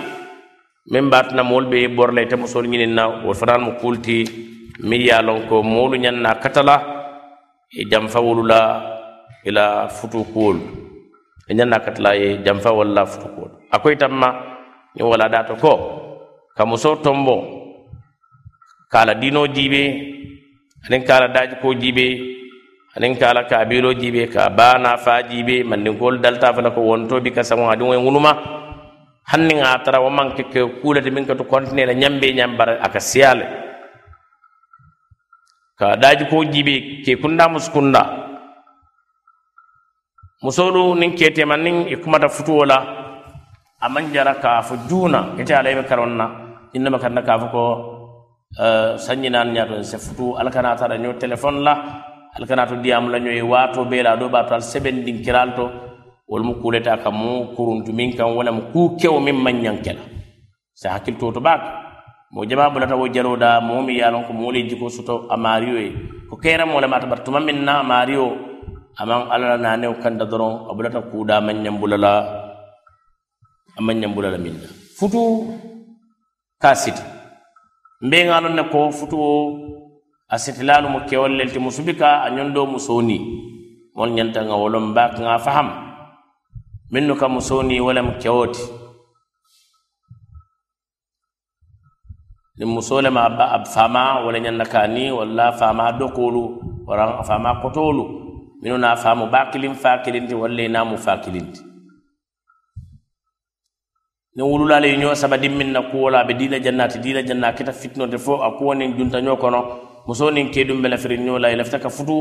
Meŋ 0.90 1.04
be 1.10 1.16
a 1.16 1.42
moolu 1.44 1.68
be 1.68 1.88
bor 1.88 2.12
la 2.12 2.22
ite 2.22 2.36
musoolu 2.36 2.68
ñiniŋ 2.68 2.92
na 2.96 3.04
wo 3.24 3.32
fanaŋ 3.34 3.60
mu 3.64 3.72
kuulu 3.80 3.98
ti 4.06 4.16
miŋ 4.88 5.00
ye 5.06 5.12
a 5.12 5.22
loŋ 5.22 5.38
ko 5.48 5.62
moolu 5.62 5.96
ñaŋ 6.04 6.16
na 6.24 6.30
kata 6.42 6.62
la 6.68 6.76
i 7.72 7.82
e 7.82 7.88
janfa 7.90 8.18
wolu 8.26 8.42
la 8.52 8.60
i 9.44 9.50
la 9.56 9.88
futu 9.88 10.24
kuwolu 10.32 10.60
i 11.48 11.52
e 11.52 11.54
ñaŋ 11.56 11.68
na 11.68 11.78
kata 11.84 12.00
la 12.04 12.10
i 12.16 12.22
e 12.24 12.38
janfa 12.44 12.70
wolu 12.76 12.92
la 12.96 13.04
futu 13.04 13.28
kuwolu 13.34 13.54
a 13.70 13.76
ko 13.82 13.86
itaŋ 13.90 14.12
ma 14.20 14.28
ñiŋ 14.96 15.06
wala 15.12 15.28
daato 15.28 15.54
ko 15.62 15.72
ka 16.56 16.62
musoo 16.64 16.96
tombo 17.04 17.36
ka 18.92 18.98
a 19.02 19.06
la 19.08 19.14
diinoo 19.20 19.46
jiibee 19.54 19.88
aniŋ 20.88 21.02
ka 21.06 21.12
a 21.16 21.20
la 21.22 21.28
daajikoo 21.34 21.74
jiibee 21.80 22.12
anin 22.98 23.14
kala 23.14 23.46
kabilo 23.46 23.94
jibe 23.94 24.26
ka 24.26 24.50
bana 24.50 24.98
fa 24.98 25.22
jibe 25.22 25.62
mandinkol 25.62 26.18
dalta 26.18 26.50
fala 26.50 26.74
ko 26.74 26.82
wontobi 26.82 27.30
ka 27.30 27.46
samo 27.46 27.70
adin 27.70 27.86
way 27.94 27.98
ngunuma 28.02 28.32
hanni 29.30 29.54
nga 29.62 29.78
tara 29.86 30.02
wa 30.02 30.10
manke 30.10 30.50
ke 30.50 30.60
kulate 30.82 31.10
min 31.14 31.22
ka 31.24 31.34
to 31.38 31.44
kontine 31.46 31.86
la 31.86 31.94
nyambe 31.94 32.26
nyambara 32.34 32.82
aka 32.82 32.98
siyale 32.98 33.46
ka 35.78 35.94
daji 35.94 36.26
ko 36.26 36.42
jibe 36.42 37.06
ke 37.06 37.14
kunda 37.22 37.46
muskunda. 37.46 38.02
Musolu 40.42 40.94
nin 40.94 41.14
kete 41.18 41.42
man 41.46 41.62
nin 41.62 41.76
ikumata 41.90 42.28
futuwola 42.30 42.78
aman 43.82 44.10
jara 44.14 44.34
ka 44.42 44.62
fo 44.62 44.74
juna 44.90 45.34
ite 45.38 45.50
ala 45.54 45.70
be 45.74 45.82
karonna. 45.86 46.26
Inna 46.74 46.90
makanna 46.90 47.22
ka 47.26 47.38
fo 47.42 47.46
ko 47.54 47.64
sañinan 48.98 49.50
ñato 49.54 49.82
se 49.82 49.98
futu. 49.98 50.34
Alkana 50.38 50.74
tara 50.78 50.96
ño 50.98 51.14
téléphone 51.18 51.62
la. 51.62 51.74
alkana 52.38 52.66
to 52.68 52.76
diyam 52.82 53.10
la 53.12 53.18
ñoy 53.18 53.38
e 53.38 53.42
waato 53.42 53.84
beela 53.90 54.16
do 54.16 54.28
ba 54.28 54.44
tal 54.48 54.62
sebendin 54.62 55.18
kiral 55.24 55.54
to 55.58 55.64
wol 56.28 56.42
mu 56.42 56.54
kuleta 56.62 56.96
kam 57.02 57.14
mu 57.18 57.32
kuruntu 57.56 57.92
min 57.92 58.12
kan 58.16 58.30
wala 58.36 58.52
mu 58.52 58.62
ku 58.72 58.96
kew 59.00 59.18
min 59.20 59.36
man 59.44 59.56
nyankela 59.62 60.00
sa 60.74 60.94
hakil 60.94 61.14
to 61.18 61.32
to 61.34 61.40
bak 61.40 61.60
mo 62.32 62.44
jama 62.48 62.70
bulata 62.70 62.94
wo 63.00 63.08
jalo 63.08 63.36
da 63.36 63.60
mo 63.60 63.82
mi 63.82 63.98
yalon 63.98 64.24
ko 64.26 64.32
mo 64.32 64.50
le 64.54 64.62
jiko 64.68 64.86
suto 64.88 65.26
amariyo 65.34 65.76
e 65.86 65.88
ko 66.30 66.36
kera 66.36 66.64
mo 66.66 66.78
le 66.80 66.86
mata 66.86 67.06
batuma 67.10 67.40
min 67.40 67.64
na 67.66 67.80
amariyo 67.82 68.24
aman 69.00 69.30
alala 69.34 69.56
nane 69.56 69.86
o 69.88 69.94
kanda 70.02 70.24
doron 70.26 70.68
abulata 70.70 71.00
kuda 71.10 71.40
man 71.40 71.56
nyambulala 71.64 72.12
aman 73.78 73.96
nyambulala 74.00 74.38
minna. 74.38 74.66
Futu 74.98 75.22
kasiti 76.62 77.02
mbe 78.02 78.18
ngalon 78.26 78.54
ne 78.58 78.62
ko 78.72 78.90
futu 78.90 79.18
a 80.28 80.34
asitilalu 80.36 80.88
mu 80.88 81.00
kewol 81.08 81.32
lelti 81.36 81.58
musubi 81.58 81.94
ka 81.96 82.22
a 82.26 82.30
ñondo 82.30 82.66
musoni 82.66 83.18
mol 83.96 84.10
ñanta 84.16 84.40
ŋa 84.48 84.54
wolon 84.62 84.94
ba 84.94 85.04
ŋa 85.24 85.38
faham. 85.38 85.68
Minnu 86.90 87.16
ka 87.20 87.28
musoni 87.28 87.80
wala 87.80 88.00
mu 88.02 88.12
kewoti 88.16 88.64
ni 92.58 92.64
musole 92.64 93.10
ma 93.10 93.28
ba 93.30 93.52
ab 93.54 93.66
fama 93.68 94.24
wala 94.24 94.38
ñanna 94.40 94.64
kani 94.64 95.12
walla 95.12 95.52
fama 95.52 95.92
dokolu 95.92 96.42
wara 96.86 97.22
fama 97.22 97.60
kotolu 97.62 98.04
minu 98.62 98.78
na 98.78 98.96
famu 98.96 99.26
ba 99.30 99.46
kilin 99.52 99.74
fa 99.74 99.98
kilinti 100.02 100.34
walla 100.34 100.62
inamu 100.62 100.98
fa 100.98 101.16
kilinti 101.22 101.60
ni 104.34 104.42
wululale 104.42 104.96
ñoo 104.96 105.14
saba 105.14 105.36
dimmin 105.38 105.70
na 105.72 105.82
kuwola 105.82 106.20
aɓe 106.24 106.34
dina 106.34 106.58
jannati 106.58 106.98
dina 106.98 107.22
diila 107.22 107.22
janna 107.22 107.52
kita 107.52 107.72
fitnode 107.72 108.18
fo 108.18 108.42
a 108.42 108.50
kuwonin 108.58 108.96
juntaño 108.96 109.36
kono 109.36 109.87
muso 110.08 110.30
nin 110.36 110.48
kedum 110.54 110.78
bela 110.84 110.96
firinno 111.02 111.34
la 111.42 111.48
ilafta 111.54 111.78
ka 111.84 111.90
futu 111.96 112.18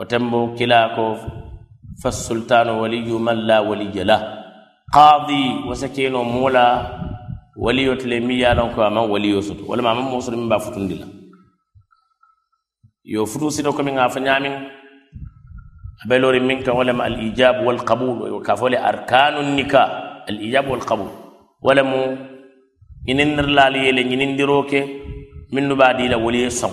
وتمو 0.00 0.54
كلاكو 0.58 1.06
فالسلطان 2.02 2.68
ولي 2.82 3.10
من 3.26 3.38
لا 3.48 3.58
ولي 3.68 3.96
له 4.10 4.20
قاضي 4.94 5.44
وسكينو 5.68 6.22
مولا 6.34 6.66
ولي 7.64 7.86
تلميا 8.00 8.54
لونكو 8.58 8.80
اما 8.86 9.00
ولي 9.14 9.28
يوسف 9.34 9.58
ولا 9.70 9.82
ما 9.82 9.92
مسلم 10.16 10.48
با 10.50 10.58
فتون 10.58 10.88
دي 10.88 10.94
لا 11.00 11.06
يو 13.14 13.24
فتو 13.32 13.48
سيدو 13.54 13.72
كمي 13.76 13.92
غا 13.98 14.08
فنيامين 14.14 14.54
بلوري 16.08 16.40
منك 16.40 16.68
ولا 16.78 16.92
ما 16.98 17.06
الايجاب 17.06 17.56
والقبول 17.66 18.18
وكافول 18.34 18.74
اركان 18.74 19.34
ijab 20.28 20.64
wal 20.64 20.70
والقبول 20.70 21.10
ولا 21.62 21.82
مو 21.82 22.00
ينندر 23.08 23.46
لالي 23.56 23.88
يلي 23.88 24.02
ينندروكي 24.12 24.82
minnu 25.54 25.74
b'a 25.78 25.94
di 25.94 26.08
la 26.10 26.16
wolu 26.18 26.38
ye 26.44 26.50
soŋ 26.50 26.72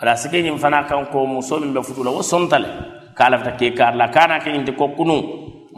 ala 0.00 0.12
sike 0.20 0.38
ñiŋ 0.44 0.58
fana 0.62 0.84
kan 0.88 1.06
ko 1.12 1.24
muso 1.26 1.54
min 1.62 1.72
be 1.74 1.80
futu 1.86 2.04
la 2.04 2.10
wo 2.10 2.22
sonta 2.22 2.58
le 2.58 2.68
ka 3.16 3.30
lafita 3.30 3.52
ke 3.58 3.66
kaari 3.78 3.96
la 4.00 4.06
kana 4.14 4.36
ke 4.44 4.48
ñinti 4.52 4.72
ko 4.78 4.84
kunu 4.96 5.16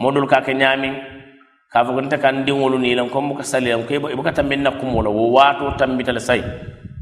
modolu 0.01 0.27
ka 0.27 0.41
ke 0.45 0.51
ñaamiŋ 0.61 0.93
ka 1.71 1.83
fo 1.85 1.91
ko 1.95 2.01
nte 2.01 2.17
kan 2.23 2.35
diŋolu 2.45 2.77
nii 2.83 2.95
lan 2.99 3.07
ko 3.13 3.21
buka 3.21 3.43
sali 3.51 3.69
lan 3.71 3.83
ko 3.87 3.91
i 3.95 4.15
buka 4.19 4.31
tambin 4.37 4.61
na 4.63 4.71
kumo 4.79 4.99
la 5.05 5.09
wo 5.17 5.23
waato 5.35 5.65
tambita 5.79 6.11
le 6.11 6.19
sayi 6.27 6.43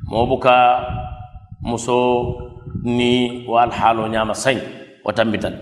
moo 0.10 0.26
buka 0.32 0.56
muso 1.62 1.98
ni 2.98 3.12
wo 3.50 3.58
alhaalo 3.58 4.08
ñaama 4.14 4.34
sayi 4.44 4.60
wo 5.06 5.12
tambita 5.18 5.50
le 5.54 5.58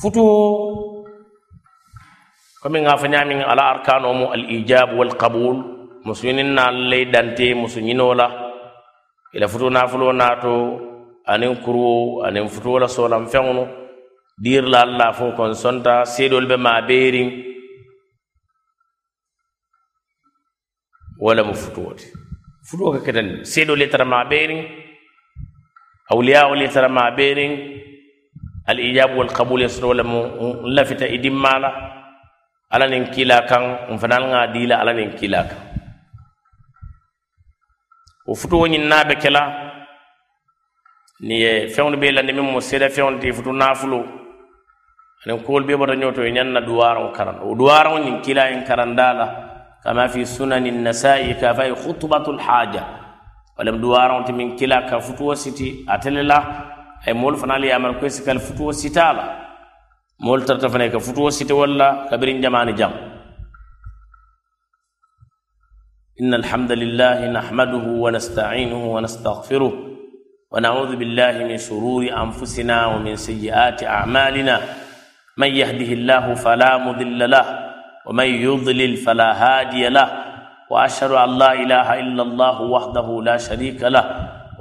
futuo 0.00 1.03
فمن 2.64 2.86
غافنا 2.88 3.24
من 3.24 3.40
على 3.42 3.62
أركانهم 3.62 4.32
الإيجاب 4.32 4.92
والقبول 4.98 5.56
مسلمين 6.06 6.58
اللي 6.58 7.04
دانتي 7.04 7.54
مسلمين 7.54 8.00
ولا 8.00 8.28
إلى 9.34 9.48
فتونا 9.48 9.86
فلوناتو 9.86 10.56
أنين 11.28 11.54
كرو 11.54 12.24
أنين 12.24 12.46
فتولا 12.46 12.86
سولم 12.86 13.24
فعونو 13.26 13.66
دير 14.38 14.64
لا 14.64 14.82
الله 14.82 15.10
فو 15.10 15.36
كونسونتا 15.36 16.04
سيدول 16.04 16.46
بما 16.46 16.80
بيرين 16.80 17.44
ولا 21.20 21.42
مفتوت 21.42 22.00
فتوك 22.68 22.96
كتن 23.06 23.44
سيدول 23.44 23.82
يترى 23.82 24.04
ما 24.04 24.24
بيرين 24.24 24.64
أولياء 26.12 26.52
اللي 26.52 26.68
ترى 26.68 26.88
ما 26.88 27.10
بيرين 27.10 27.52
الإيجاب 28.68 29.16
والقبول 29.16 29.62
يسروا 29.62 29.94
لهم 29.94 30.20
لفت 30.76 31.02
إدمالا 31.02 31.93
ala 32.74 32.86
nin 32.90 33.06
kila 33.14 33.46
kan 33.46 33.64
n 33.94 33.98
fanal 34.02 34.24
ŋa 34.32 34.40
dila 34.54 34.74
ala 34.82 34.92
nin 34.92 35.14
kila 35.14 35.40
kan 35.46 35.60
wo 38.26 38.34
futuwo 38.34 38.66
ñiŋ 38.66 38.84
naa 38.90 39.04
be 39.08 39.14
kela 39.22 39.42
ni 41.20 41.34
ye 41.42 41.68
feŋolu 41.68 41.96
be 42.00 42.10
landi 42.10 42.32
miŋ 42.32 42.46
mu 42.52 42.60
seeda 42.60 42.88
feŋolu 42.90 43.18
ti 43.22 43.32
futu 43.32 43.52
naafulo 43.52 43.98
aniŋ 45.22 45.38
kuwolu 45.46 45.66
be 45.66 45.76
bota 45.76 45.94
ñoto 45.94 46.20
ye 46.26 46.32
ñaŋ 46.34 46.48
na 46.52 46.60
duwaraŋo 46.60 47.12
karan 47.16 47.38
wo 47.46 47.54
duwaraŋo 47.54 47.98
ñiŋ 48.04 48.16
kila 48.24 48.50
yin 48.50 48.64
karanda 48.66 49.12
la 49.12 49.26
kama 49.84 50.08
fi 50.08 50.26
sunani 50.26 50.70
nasai 50.72 51.38
ka 51.40 51.54
fa 51.54 51.64
ye 51.70 51.74
khutbatul 51.74 52.40
haja 52.40 52.82
walem 53.56 53.78
duwaraŋo 53.78 54.24
ti 54.26 54.32
miŋ 54.32 54.56
kila 54.58 54.82
ka 54.90 54.98
futuwo 54.98 55.34
siti 55.34 55.84
atele 55.86 56.22
la 56.26 56.38
ay 57.06 57.14
moolu 57.14 57.36
fanaŋ 57.38 57.62
ye 57.64 57.72
amar 57.72 57.94
koy 58.00 58.10
sikal 58.10 58.38
futuwo 58.40 58.72
sita 58.72 59.12
la 59.12 59.43
moolu 60.20 60.44
tarta 60.44 60.68
fana 60.68 60.88
ka 60.88 61.00
futuwo 61.00 61.30
siti 61.30 61.52
walla 61.52 62.06
kabirin 62.10 62.40
jamani 62.40 62.74
jam 62.74 62.92
إن 66.14 66.30
الحمد 66.34 66.72
لله 66.72 67.26
نحمده 67.34 67.86
ونستعينه 67.98 68.82
ونستغفره 68.94 69.72
ونعوذ 70.52 70.96
بالله 70.96 71.34
من 71.50 71.58
شرور 71.58 72.06
أنفسنا 72.06 72.86
ومن 72.86 73.16
سيئات 73.18 73.82
أعمالنا. 73.82 74.60
من 75.34 75.50
يهده 75.50 75.90
الله 75.98 76.34
فلا 76.34 76.78
مضل 76.78 77.30
له 77.30 77.46
ومن 78.06 78.28
يضلل 78.46 78.96
فلا 78.96 79.30
هادي 79.34 79.90
له. 79.90 80.08
وأشهد 80.70 81.10
أن 81.10 81.30
لا 81.38 81.52
إله 81.52 81.88
إلا 82.00 82.22
الله 82.22 82.62
وحده 82.62 83.22
لا 83.22 83.36
شريك 83.36 83.82
له. 83.82 84.06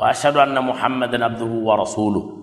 وأشهد 0.01 0.38
أن 0.38 0.58
محمدا 0.58 1.26
عبده 1.26 1.45
ورسوله. 1.70 2.43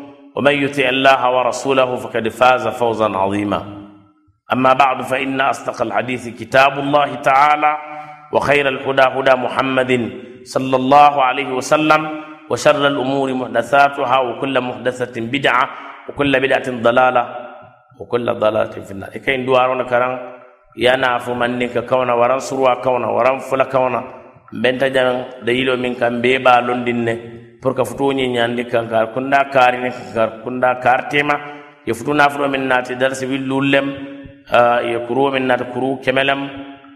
ومن 0.35 0.63
يطع 0.63 0.89
الله 0.89 1.21
ورسوله 1.35 1.95
فقد 1.95 2.27
فاز 2.27 2.67
فوزا 2.67 3.17
عظيما. 3.17 3.61
أما 4.53 4.73
بعد 4.73 5.01
فإن 5.01 5.41
أصدق 5.41 5.81
الحديث 5.81 6.27
كتاب 6.39 6.79
الله 6.79 7.15
تعالى 7.15 7.77
وخير 8.33 8.67
الهدى 8.67 9.01
هدى 9.01 9.33
محمد 9.35 9.91
صلى 10.43 10.75
الله 10.75 11.23
عليه 11.23 11.49
وسلم 11.53 12.09
وشر 12.49 12.87
الأمور 12.87 13.33
محدثاتها 13.33 14.17
وكل 14.19 14.61
محدثة 14.61 15.21
بدعة 15.21 15.69
وكل 16.09 16.39
بدعة 16.39 16.67
ضلالة 16.87 17.23
وكل 17.99 18.33
ضلالة 18.33 18.71
في 18.71 18.91
النار. 18.91 19.09
كاين 19.09 19.45
دوارون 19.45 19.83
كران 19.83 20.13
يانا 20.77 21.17
فمنك 21.17 21.85
كونا 21.85 22.13
وران 22.13 22.39
سروا 22.39 22.73
كونا 22.83 23.07
وران 23.07 23.39
فلا 23.39 23.63
كونا 23.63 24.03
بنت 24.53 24.83
جان 24.83 25.25
دليل 25.43 25.79
من 25.79 25.93
كان 25.95 26.21
بيبا 26.21 26.49
لندن. 26.67 27.07
Pour 27.61 27.75
que 27.75 27.83
futuñi 27.85 28.27
ñandi 28.27 28.65
kankar 28.65 29.13
kunda 29.13 29.45
karini 29.53 29.89
kankar 29.91 30.41
kunda 30.43 30.75
kartema 30.81 31.35
ye 31.85 31.93
futu 31.93 32.13
nafulo 32.13 32.49
min 32.49 32.67
naati 32.67 32.95
darsi 32.95 33.25
willullem 33.25 33.87
ye 34.89 34.97
kuruwo 35.07 35.31
min 35.31 35.45
naata 35.47 35.65
kuru 35.65 35.99
kemelem. 36.03 36.41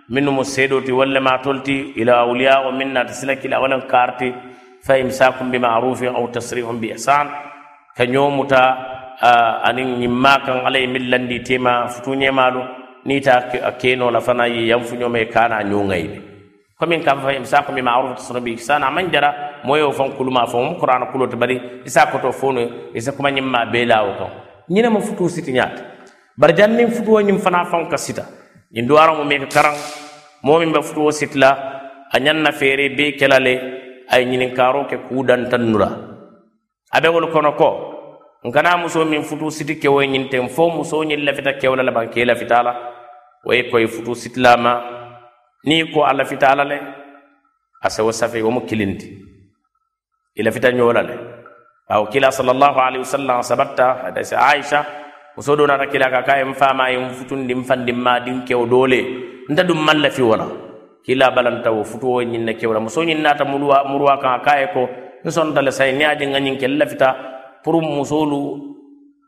Minnu 0.07 0.31
mo 0.31 0.43
seedoti 0.43 0.91
walla 0.91 1.19
ma 1.19 1.37
tolti 1.41 1.93
ila 1.97 2.13
awliya 2.25 2.67
o 2.67 2.71
min 2.71 2.93
naata 2.93 3.13
sila 3.13 3.35
kila 3.37 3.59
walan 3.59 3.81
karti 3.89 4.29
fa 4.85 4.97
imsakum 4.97 5.49
bi 5.51 5.57
ma'rufin 5.57 6.13
aw 6.13 6.27
tasrihum 6.29 6.77
bi 6.79 6.91
ihsan. 6.93 7.27
Ka 7.97 8.05
ñomuta 8.05 8.61
anin 9.63 9.97
ñimma 10.01 10.45
kan 10.45 10.65
ala 10.65 10.77
ye 10.77 10.87
min 10.87 11.09
landi 11.09 11.39
tema 11.41 11.87
futuñemalu 11.87 12.61
ni 13.05 13.21
ta 13.21 13.49
keno 13.81 14.09
la 14.11 14.19
fana 14.21 14.45
ye 14.47 14.67
yanfuñome 14.69 15.25
kana 15.33 15.63
ñoŋayde 15.63 16.34
فمن 16.79 16.99
كان 17.07 17.17
فهم 17.23 17.43
ساق 17.43 17.71
بمعروف 17.71 18.19
تصنع 18.19 18.39
بإحسان 18.39 18.83
من 18.95 19.07
جرى 19.11 19.31
مويو 19.63 19.91
فهم 19.91 20.11
كل 20.19 20.27
ما 20.27 20.43
فهم 20.45 20.75
قرآن 20.75 21.01
كله 21.13 21.25
تبري. 21.31 21.87
إساق 21.87 22.21
توفون 22.21 22.57
إساق 22.97 23.21
من 23.21 23.37
يما 23.37 23.71
بيلا 23.71 24.01
وكم 24.01 24.29
نينا 24.69 24.89
من 24.89 24.99
فتو 24.99 25.27
ستنيات 25.27 25.75
برجان 26.37 26.75
من 26.75 26.89
فتو 26.91 27.19
نيم 27.19 27.37
فنا 27.37 27.63
فهم 27.63 27.87
كسيتا. 27.87 28.25
إن 28.77 28.87
دوارا 28.87 29.23
مميك 29.23 29.47
كران. 29.53 29.75
مومن 30.43 30.71
بفتو 30.75 31.09
ستلا 31.09 31.51
أنيان 32.15 32.43
نفيري 32.43 32.89
بي 32.97 33.11
كلالي. 33.19 33.55
أي 34.13 34.25
نينين 34.25 34.51
كارو 34.53 34.87
كودان 35.09 35.49
تنورا. 35.49 35.89
أبي 36.93 37.07
ولو 37.07 37.31
كونو 37.31 37.51
كو. 37.55 37.71
nkana 38.45 38.77
muso 38.77 39.05
min 39.05 39.23
futu 39.23 39.49
siti 39.49 39.75
kewo 39.81 40.03
ñinten 40.05 40.49
fo 40.49 40.69
muso 40.69 41.03
ñin 41.03 41.25
lafita 41.25 41.53
kewla 41.57 41.81
laban 41.83 42.09
ke 42.13 42.25
lafitala 42.25 42.71
wo 43.43 43.53
ye 43.53 43.63
koye 43.71 43.87
futu 43.87 44.13
sitilama 44.15 44.94
ni 45.65 45.91
ko 45.93 46.03
alla 46.05 46.25
fita 46.25 46.55
la 46.55 46.63
le. 46.63 46.77
Asewo 47.83 48.11
safe 48.11 48.41
wo 48.41 48.49
mo 48.51 48.61
kilindi 48.61 49.07
ila 50.35 50.51
fita 50.51 50.71
ñola 50.71 51.01
le. 51.03 51.15
Aw 51.89 52.07
kila 52.09 52.31
sallallahu 52.31 52.79
alaihi 52.79 53.03
wasallam 53.05 53.43
sabatta 53.43 54.09
hadith 54.09 54.33
aisha 54.33 54.85
muso 55.37 55.55
do 55.55 55.67
nata 55.67 55.85
kila 55.85 56.09
ka 56.09 56.21
kaye 56.23 56.45
fama 56.53 56.89
ye 56.89 56.97
futundi 57.13 57.53
mfandi 57.55 57.93
ma 57.93 58.19
din 58.19 58.41
kew 58.45 58.65
dole. 58.65 59.01
Nda 59.49 59.63
dum 59.63 59.77
malla 59.85 60.09
fi 60.09 60.21
wala 60.21 60.47
kila 61.05 61.29
balanta 61.31 61.69
wo 61.71 61.83
futu 61.83 62.07
wo 62.09 62.23
nyinna 62.23 62.53
kewra 62.53 62.79
muso 62.79 63.03
nyinna 63.03 63.35
ta 63.37 63.45
murwa 63.45 63.85
murwa 63.85 64.17
kan 64.17 64.41
kaye 64.41 64.67
ko. 64.73 64.89
Nson 65.25 65.53
dale 65.53 65.71
say 65.71 65.91
ni 65.93 66.03
aje 66.05 66.25
ngani 66.25 66.57
kel 66.57 66.77
lafita 66.77 67.15
pour 67.63 67.81
musolu 67.81 68.73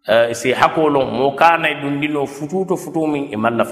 uh, 0.07 0.33
si 0.33 0.53
hakolo 0.53 1.05
mo 1.05 1.33
kana 1.35 1.73
dundino 1.81 2.25
futu 2.25 2.65
to 2.67 2.75
futu 2.77 3.05
min 3.07 3.29
e 3.33 3.35
malla 3.35 3.65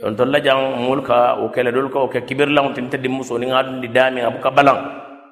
fa 0.00 0.06
on 0.06 0.16
to 0.16 0.24
lajang 0.24 0.80
mulka 0.86 1.36
o 1.42 1.48
kele 1.48 1.72
dol 1.72 1.88
ko 1.90 2.08
ke 2.08 2.24
kibirlan 2.26 2.72
tin 2.74 2.88
teddi 2.88 3.08
muso 3.08 3.38
ni 3.38 3.46
ngadundi 3.46 3.88
dami 3.92 4.20
abuka 4.22 4.50
balang 4.50 4.80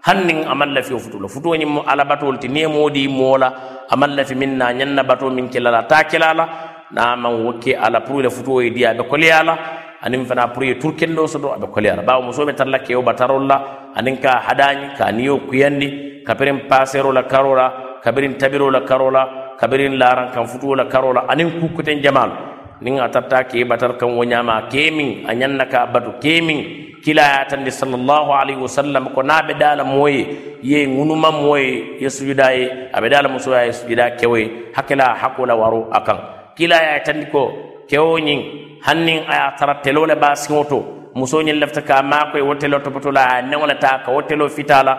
hannin 0.07 0.45
amalla 0.47 0.83
fi 0.83 0.95
futu 0.95 1.19
la 1.21 1.29
futu 1.29 1.57
nyim 1.57 1.81
ala 1.87 2.05
batol 2.05 2.39
ti 2.39 2.49
ne 2.49 2.67
modi 2.67 3.09
mola 3.09 3.49
amalla 3.91 4.25
fi 4.25 4.35
minna 4.35 4.73
nyanna 4.73 5.03
bato 5.05 5.31
min 5.31 5.49
kilala 5.49 5.83
ta 5.89 6.05
kilala 6.05 6.45
na 6.93 7.17
man 7.17 7.33
wokke 7.45 7.73
ala 7.77 8.01
pour 8.01 8.21
le 8.23 8.31
futu 8.31 8.61
e 8.61 8.71
dia 8.71 8.95
be 8.95 9.03
koliyala 9.09 9.55
anin 10.03 10.25
fana 10.25 10.49
pour 10.53 10.65
ye 10.65 10.75
turkendo 10.79 11.27
soto 11.27 11.49
aɓe 11.57 11.67
koliyala 11.75 12.03
ɓawo 12.03 12.23
musoɓe 12.29 12.53
tarla 12.55 12.79
kewo 12.79 13.03
batarol 13.03 13.47
la 13.47 13.57
anin 13.97 14.17
ka 14.21 14.41
haɗañi 14.47 14.97
ka 14.97 15.11
niyo 15.13 15.39
kuyandi 15.49 16.23
kabirin 16.27 16.69
pasero 16.69 17.13
la 17.13 17.23
karola 17.25 17.99
kabirin 18.05 18.39
tabiro 18.39 18.71
la 18.71 18.81
karola 18.83 19.57
kabirin 19.61 19.99
laran 19.99 20.31
kan 20.33 20.47
futuwo 20.47 20.75
la 20.77 20.85
karola 20.85 21.25
anin 21.29 21.51
kukkuten 21.61 22.01
jamal 22.03 22.31
nin 22.81 23.01
a 23.01 23.09
tarta 23.09 23.45
ke 23.45 23.65
batar 23.67 23.99
kan 23.99 24.09
woñama 24.19 24.69
kemin 24.71 25.27
a 25.29 25.35
ñanna 25.35 25.65
ka 25.73 25.87
batu 25.93 26.13
kemin 26.23 26.89
kila 27.03 27.23
yatandi 27.43 27.71
sallallahu 27.71 28.31
alayhi 28.35 28.61
wasallam 28.61 29.15
ko 29.15 29.23
na 29.23 29.43
ɓe 29.47 29.55
dala 29.59 29.85
moye 29.85 30.27
ye 30.63 30.87
ŋunuma 30.87 31.31
moye 31.33 31.99
ye 32.03 32.09
sujuda 32.11 32.53
ye 32.53 32.65
aɓe 32.93 33.09
dala 33.11 33.29
musoya 33.29 33.65
ye 33.67 33.73
sujuda 33.73 34.11
kewoye 34.19 34.51
hakkila 34.77 35.15
hakola 35.15 35.55
waro 35.55 35.89
a 35.93 36.01
kan 36.07 36.19
kila 36.57 36.77
yatandi 36.77 37.27
ko 37.31 37.43
kewo 37.89 38.19
ñin 38.19 38.41
hannin 38.87 39.23
aya 39.29 39.55
tara 39.59 39.75
telo 39.83 40.07
le 40.07 40.15
ba 40.15 40.35
siŋo 40.35 40.63
to 40.69 40.79
muso 41.15 41.43
ñin 41.43 41.59
lefta 41.59 41.83
ka 41.83 42.03
makoye 42.03 42.43
wo 42.43 42.55
telo 42.55 42.79
topotola 42.81 43.21
aya 43.31 43.43
neŋo 43.43 43.67
le 43.67 43.75
ta 43.79 44.03
ka 44.05 44.11
wo 44.13 44.23
telo 44.23 44.49
fitala 44.49 44.95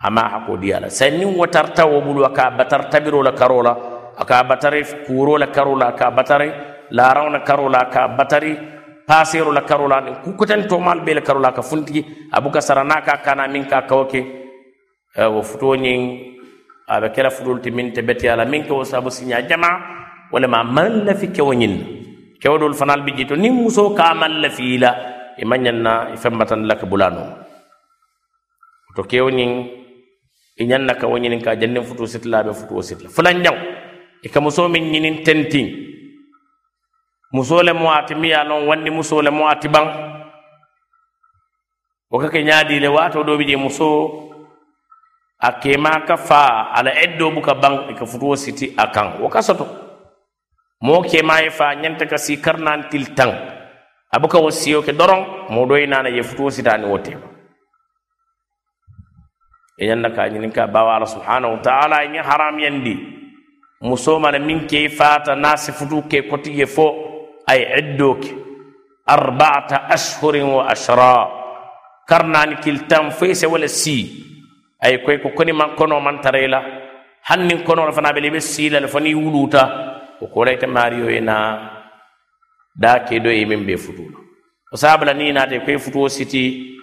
ama 0.00 0.28
hako 0.28 0.56
diyala 0.60 0.90
sa 0.90 1.08
nin 1.10 1.32
wo 1.36 1.46
tarta 1.46 1.86
wo 1.88 2.00
bulu 2.00 2.24
a 2.24 2.30
ka 2.30 2.50
batar 2.50 2.88
tabiro 2.92 3.22
la 3.22 3.32
karo 3.32 3.62
la 3.62 3.72
a 4.16 4.24
ka 4.24 4.44
batare 4.44 4.84
kuuro 5.06 5.36
la 5.38 5.46
karo 5.48 5.74
la 5.76 5.88
a 5.88 5.92
ka 5.92 6.10
batare 6.10 6.75
larawna 6.90 7.40
karola 7.40 7.88
aka 7.88 8.08
batari 8.08 8.56
pasero 9.06 9.52
la 9.52 9.62
karola 9.62 10.00
ni 10.00 10.10
kukoten 10.24 10.66
to 10.68 10.78
mal 10.78 11.00
be 11.00 11.14
la 11.14 11.20
karola 11.20 11.54
ka 11.54 11.62
funti 11.62 12.04
abuka 12.32 12.60
sarana 12.60 13.02
ka 13.02 13.22
kana 13.22 13.46
min 13.48 13.64
ka 13.64 13.86
kawke 13.86 14.20
wo 15.16 15.42
futo 15.42 15.74
nyin 15.74 16.34
abe 16.88 17.10
kala 17.14 17.30
fudul 17.30 17.60
ti 17.62 17.70
min 17.70 17.92
te 17.92 18.02
beti 18.02 18.28
ala 18.28 18.44
min 18.44 18.66
ko 18.66 18.84
sabu 18.84 19.10
sinya 19.10 19.42
jama 19.46 19.70
wala 20.32 20.48
ma 20.48 20.62
man 20.62 21.04
la 21.06 21.14
fi 21.14 21.28
kewnin 21.30 21.74
kewdul 22.42 22.74
fanal 22.74 23.02
bi 23.06 23.12
jito 23.14 23.36
ni 23.36 23.50
muso 23.50 23.94
ka 23.94 24.14
man 24.14 24.42
la 24.42 24.50
fi 24.50 24.78
la 24.78 24.90
manyanna 25.44 26.12
e 26.12 26.16
fembatan 26.16 26.64
lak 26.64 26.88
bulano. 26.88 27.44
To 28.96 29.04
kewnin 29.04 29.68
e 30.56 30.64
nyanna 30.64 30.96
ka 30.96 31.06
wonin 31.06 31.36
ka 31.44 31.52
jannin 31.54 31.84
futu 31.84 32.08
sitla 32.08 32.40
be 32.42 32.56
futu 32.56 32.80
sitla. 32.80 33.12
Fulan 33.12 33.44
jaw 33.44 33.56
e 34.24 34.28
ka 34.32 34.40
muso 34.40 34.64
min 34.68 34.88
nyinin 34.88 35.20
tenting 35.22 35.85
musole 37.32 37.72
mo 37.72 37.90
ati 37.92 38.14
mi 38.14 38.28
ye 38.28 38.44
lon 38.44 38.66
wandi 38.68 38.90
musole 38.90 39.30
mo 39.30 39.48
ati 39.48 39.68
baŋ 39.68 39.86
o 42.10 42.18
kake 42.18 42.32
ke 42.38 42.44
ñaadi 42.46 42.86
waato 42.88 43.22
ɗo 43.24 43.36
bi 43.38 43.56
muso. 43.56 44.22
A 45.38 45.52
kema 45.60 46.00
ka 46.06 46.16
faa 46.16 46.72
ala 46.72 46.90
eddo 46.96 47.30
buka 47.30 47.54
ban 47.54 47.90
i 47.90 47.94
ka 47.94 48.06
futuwo 48.06 48.36
siti 48.36 48.72
a 48.76 48.86
kan 48.88 49.20
wo 49.20 49.28
ka 49.28 49.42
soto 49.42 49.66
moo 50.80 51.02
kema 51.04 51.40
ye 51.44 51.50
faa 51.50 51.74
ñante 51.74 52.06
ka 52.08 52.16
si 52.16 52.40
karnan 52.40 52.88
til 52.90 53.14
tan 53.14 53.30
a 54.10 54.18
buka 54.18 54.38
wo 54.40 54.50
siyo 54.50 54.80
ke 54.82 54.92
doron 54.96 55.22
mo 55.52 55.66
doyi 55.66 55.86
naana 55.86 56.08
ye 56.08 56.22
futuwo 56.22 56.50
sitaani 56.50 56.86
wo 56.88 56.98
tema 56.98 57.26
e 59.78 59.86
ñanna 59.86 60.08
ka 60.16 60.28
ñinin 60.28 60.52
ka 60.52 60.66
bawa 60.66 60.96
ala 60.96 61.06
subhanahu 61.06 61.52
wa 61.54 61.60
taala 61.60 62.04
e 62.04 62.08
ñiŋ 62.08 62.24
haramuyandi 62.24 62.94
musoma 63.82 64.30
le 64.32 64.38
min 64.38 64.66
ke 64.66 64.78
i 64.84 64.88
faata 64.88 65.34
naŋ 65.36 65.56
si 65.56 65.72
futuu 65.72 66.02
ke 66.08 66.22
kotiye 66.30 66.66
fo. 66.66 67.15
أيعدك 67.50 68.22
أربعة 69.08 69.70
أشهر 69.96 70.34
وأشرا 70.36 71.16
كرنان 72.08 72.50
كلتان 72.64 73.10
فيس 73.10 73.44
ولا 73.44 73.66
سي 73.66 73.98
أي 74.84 74.98
كويكو 74.98 75.28
كوني 75.36 75.52
من 75.52 75.74
كونو 75.78 76.00
من 76.00 76.20
تريلا 76.20 76.60
هنن 77.26 77.58
كونو 77.66 77.90
فنا 77.92 78.10
بلي 78.10 78.30
بسيلا 78.30 78.78
لفني 78.84 79.14
ولوتا 79.14 79.64
وكوليت 80.22 80.64
ماريو 80.64 81.06
هنا 81.08 81.36
دا 82.76 82.98
كيدو 82.98 83.30
يمين 83.30 83.66
بفتولا 83.66 84.18
وصابلا 84.72 85.12
نينا 85.12 85.44
تي 85.50 85.58
كوي 85.58 85.78
فتو 85.78 86.08
سيتي 86.08 86.76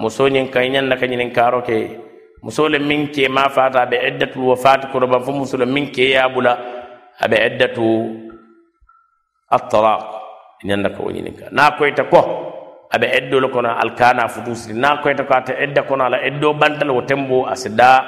muso 0.00 0.24
ñiŋ 0.28 0.48
kaŋ 0.52 0.64
i 0.64 0.68
ñaŋ 0.72 0.86
ka 1.00 1.06
ñiniŋ 1.06 1.30
kaaro 1.36 1.60
ke 1.68 1.76
muso 2.42 2.64
le 2.68 2.78
miŋ 2.78 3.12
ke 3.14 3.28
maa 3.28 3.48
faata 3.52 3.82
a 3.82 3.86
be 3.90 3.96
iddatul 4.08 4.44
wafaati 4.50 4.86
koroba 4.92 5.20
fo 5.20 5.32
muso 5.32 5.56
le 5.60 5.66
miŋ 5.66 5.84
keeyaa 5.94 6.28
bula 6.34 6.52
a 7.20 7.28
be 7.30 7.36
iddatu 7.36 7.84
at-talaq 9.52 10.02
inanda 10.64 10.90
ko 10.96 11.04
woni 11.12 11.20
ka 11.36 11.46
na 11.52 11.76
koyta 11.76 12.04
ko 12.08 12.20
aɓe 12.94 13.06
eddolo 13.18 13.48
kono 13.48 13.68
alkana 13.82 14.28
futusiri 14.28 14.74
na 14.78 14.96
koyta 15.04 15.24
ko 15.28 15.32
ata 15.34 15.52
edda 15.64 15.82
kono 15.84 16.04
ala 16.08 16.18
eddo 16.24 16.52
bantal 16.54 16.90
wo 16.90 17.02
tembo 17.04 17.46
asida 17.46 18.04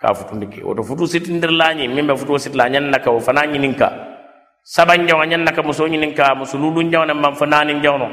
ka 0.00 0.14
futundiki 0.14 0.62
woto 0.66 0.82
futu 0.82 1.06
sitindir 1.06 1.50
lañi 1.50 1.88
min 1.88 2.06
ɓe 2.06 2.14
futuo 2.16 2.38
sitla 2.38 2.68
ñanna 2.68 2.98
ka 2.98 3.10
wo 3.10 3.20
fana 3.20 3.42
saban 4.64 5.04
jawa 5.06 5.26
ñanna 5.26 5.52
ka 5.52 5.62
muso 5.62 5.84
ñininka 5.86 6.34
muso 6.34 6.56
lulun 6.58 6.88
jawna 6.90 7.12
man 7.14 7.34
fo 7.36 7.44
nanin 7.44 7.82
jawno 7.84 8.08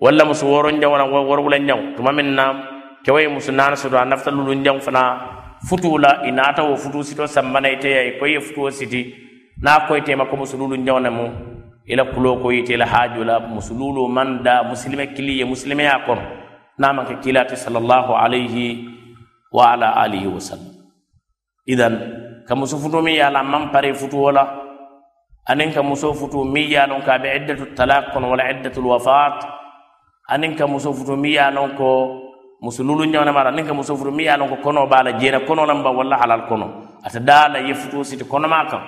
walla 0.00 0.24
muso 0.24 0.46
woron 0.50 0.80
jawna 0.82 1.04
worwulan 1.06 1.66
jaw 1.68 1.78
tuma 1.96 2.10
min 2.12 2.34
na 2.34 2.44
kewaye 3.06 3.28
muso 3.28 3.52
nana 3.52 3.76
soto 3.76 3.94
a 3.96 4.04
nafta 4.04 4.30
lulun 4.34 4.64
jaw 4.64 4.74
fana 4.80 5.02
futula 5.68 6.26
inata 6.26 6.64
wo 6.66 6.74
futu 6.76 7.04
sito 7.04 7.26
sammanayteya 7.26 8.02
e 8.02 8.10
koye 8.18 8.40
futuo 8.40 8.70
siti 8.70 9.14
na 9.62 9.86
koytema 9.86 10.26
ko 10.26 10.36
muso 10.36 10.56
lulun 10.58 10.82
jawna 10.84 11.10
mum 11.10 11.30
ila 11.88 12.04
kulo 12.12 12.36
ko 12.44 12.52
yite 12.52 12.74
ila 12.76 12.86
haaju 12.86 13.24
la 13.24 13.40
musululu 13.40 14.08
man 14.08 14.42
da 14.44 14.62
muslime 14.62 15.06
kiliye 15.16 15.44
muslime 15.44 15.84
ya 15.84 16.04
kono 16.06 16.22
naman 16.78 17.06
ke 17.08 17.14
kilati 17.24 17.56
sallallahu 17.56 18.12
alayhi 18.14 18.84
wa 19.52 19.72
ala 19.72 19.96
alihi 19.96 20.28
wa 20.28 20.40
sallam 20.40 20.76
idan 21.66 21.94
ka 22.46 22.54
muso 22.54 22.76
futu 22.78 23.00
mi 23.02 23.16
yala 23.16 23.42
man 23.42 23.72
pare 23.72 23.92
futu 23.96 24.20
wala 24.20 24.44
anin 25.48 25.72
ka 25.72 25.82
muso 25.82 26.12
futu 26.14 26.44
mi 26.44 26.68
yalon 26.68 27.00
ka 27.02 27.18
be 27.18 27.28
iddatu 27.32 27.72
talaq 27.74 28.12
kono 28.12 28.30
wala 28.30 28.44
iddatu 28.52 28.84
wafat 28.84 29.48
anin 30.28 30.54
ka 30.54 30.66
muso 30.68 30.92
futu 30.92 31.16
mi 31.16 31.34
yalon 31.40 31.72
ko 31.76 31.88
musululu 32.60 33.04
nyawna 33.08 33.32
mara 33.32 33.48
anin 33.48 33.64
ka 33.66 33.72
muso 33.72 33.96
futu 33.96 34.12
mi 34.12 34.24
yalon 34.28 34.48
ko 34.48 34.56
kono 34.60 34.86
bala 34.86 35.12
jena 35.16 35.40
kono 35.48 35.64
lamba 35.64 35.88
wala 35.90 36.20
halal 36.20 36.44
kono 36.44 37.00
ata 37.02 37.18
dala 37.20 37.58
ye 37.64 37.72
futu 37.74 38.04
siti 38.04 38.24
kono 38.28 38.44
makam 38.48 38.80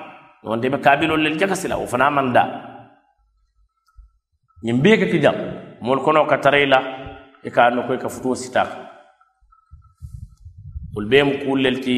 wonde 0.45 0.69
be 0.71 0.79
kabilol 0.79 1.17
lel 1.21 1.37
jakasila 1.41 1.77
o 1.81 1.87
fana 1.89 2.11
man 2.13 2.33
da 2.33 2.70
ñiŋ 4.65 4.77
bee 4.83 4.97
ka 5.01 5.07
kijam 5.13 5.37
moolu 5.85 6.01
kono 6.05 6.27
ka 6.31 6.37
tara 6.43 6.59
i 6.65 6.67
la 6.73 6.79
i 7.47 7.51
ka 7.55 7.61
a 7.67 7.71
nokoy 7.75 7.99
ka 8.03 8.09
futuo 8.15 8.35
sita 8.43 8.63
wolu 10.95 11.09
bee 11.11 11.23
mu 11.29 11.35
kuulu 11.43 11.63
le 11.65 11.71
ti 11.85 11.97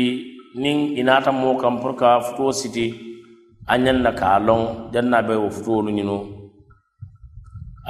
niŋ 0.63 0.77
i 1.01 1.03
naata 1.07 1.31
moo 1.41 1.57
kaŋ 1.61 1.75
pour 1.81 1.93
ka 2.01 2.09
futuo 2.27 2.51
siti 2.61 2.87
a 3.73 3.75
ñaŋ 3.85 3.99
na 4.05 4.11
ka 4.19 4.27
a 4.37 4.39
loŋ 4.47 4.63
jaŋ 4.93 5.07
naa 5.13 5.23
be 5.29 5.35
wo 5.43 5.49
futuolu 5.57 5.91
ñinu 5.97 6.17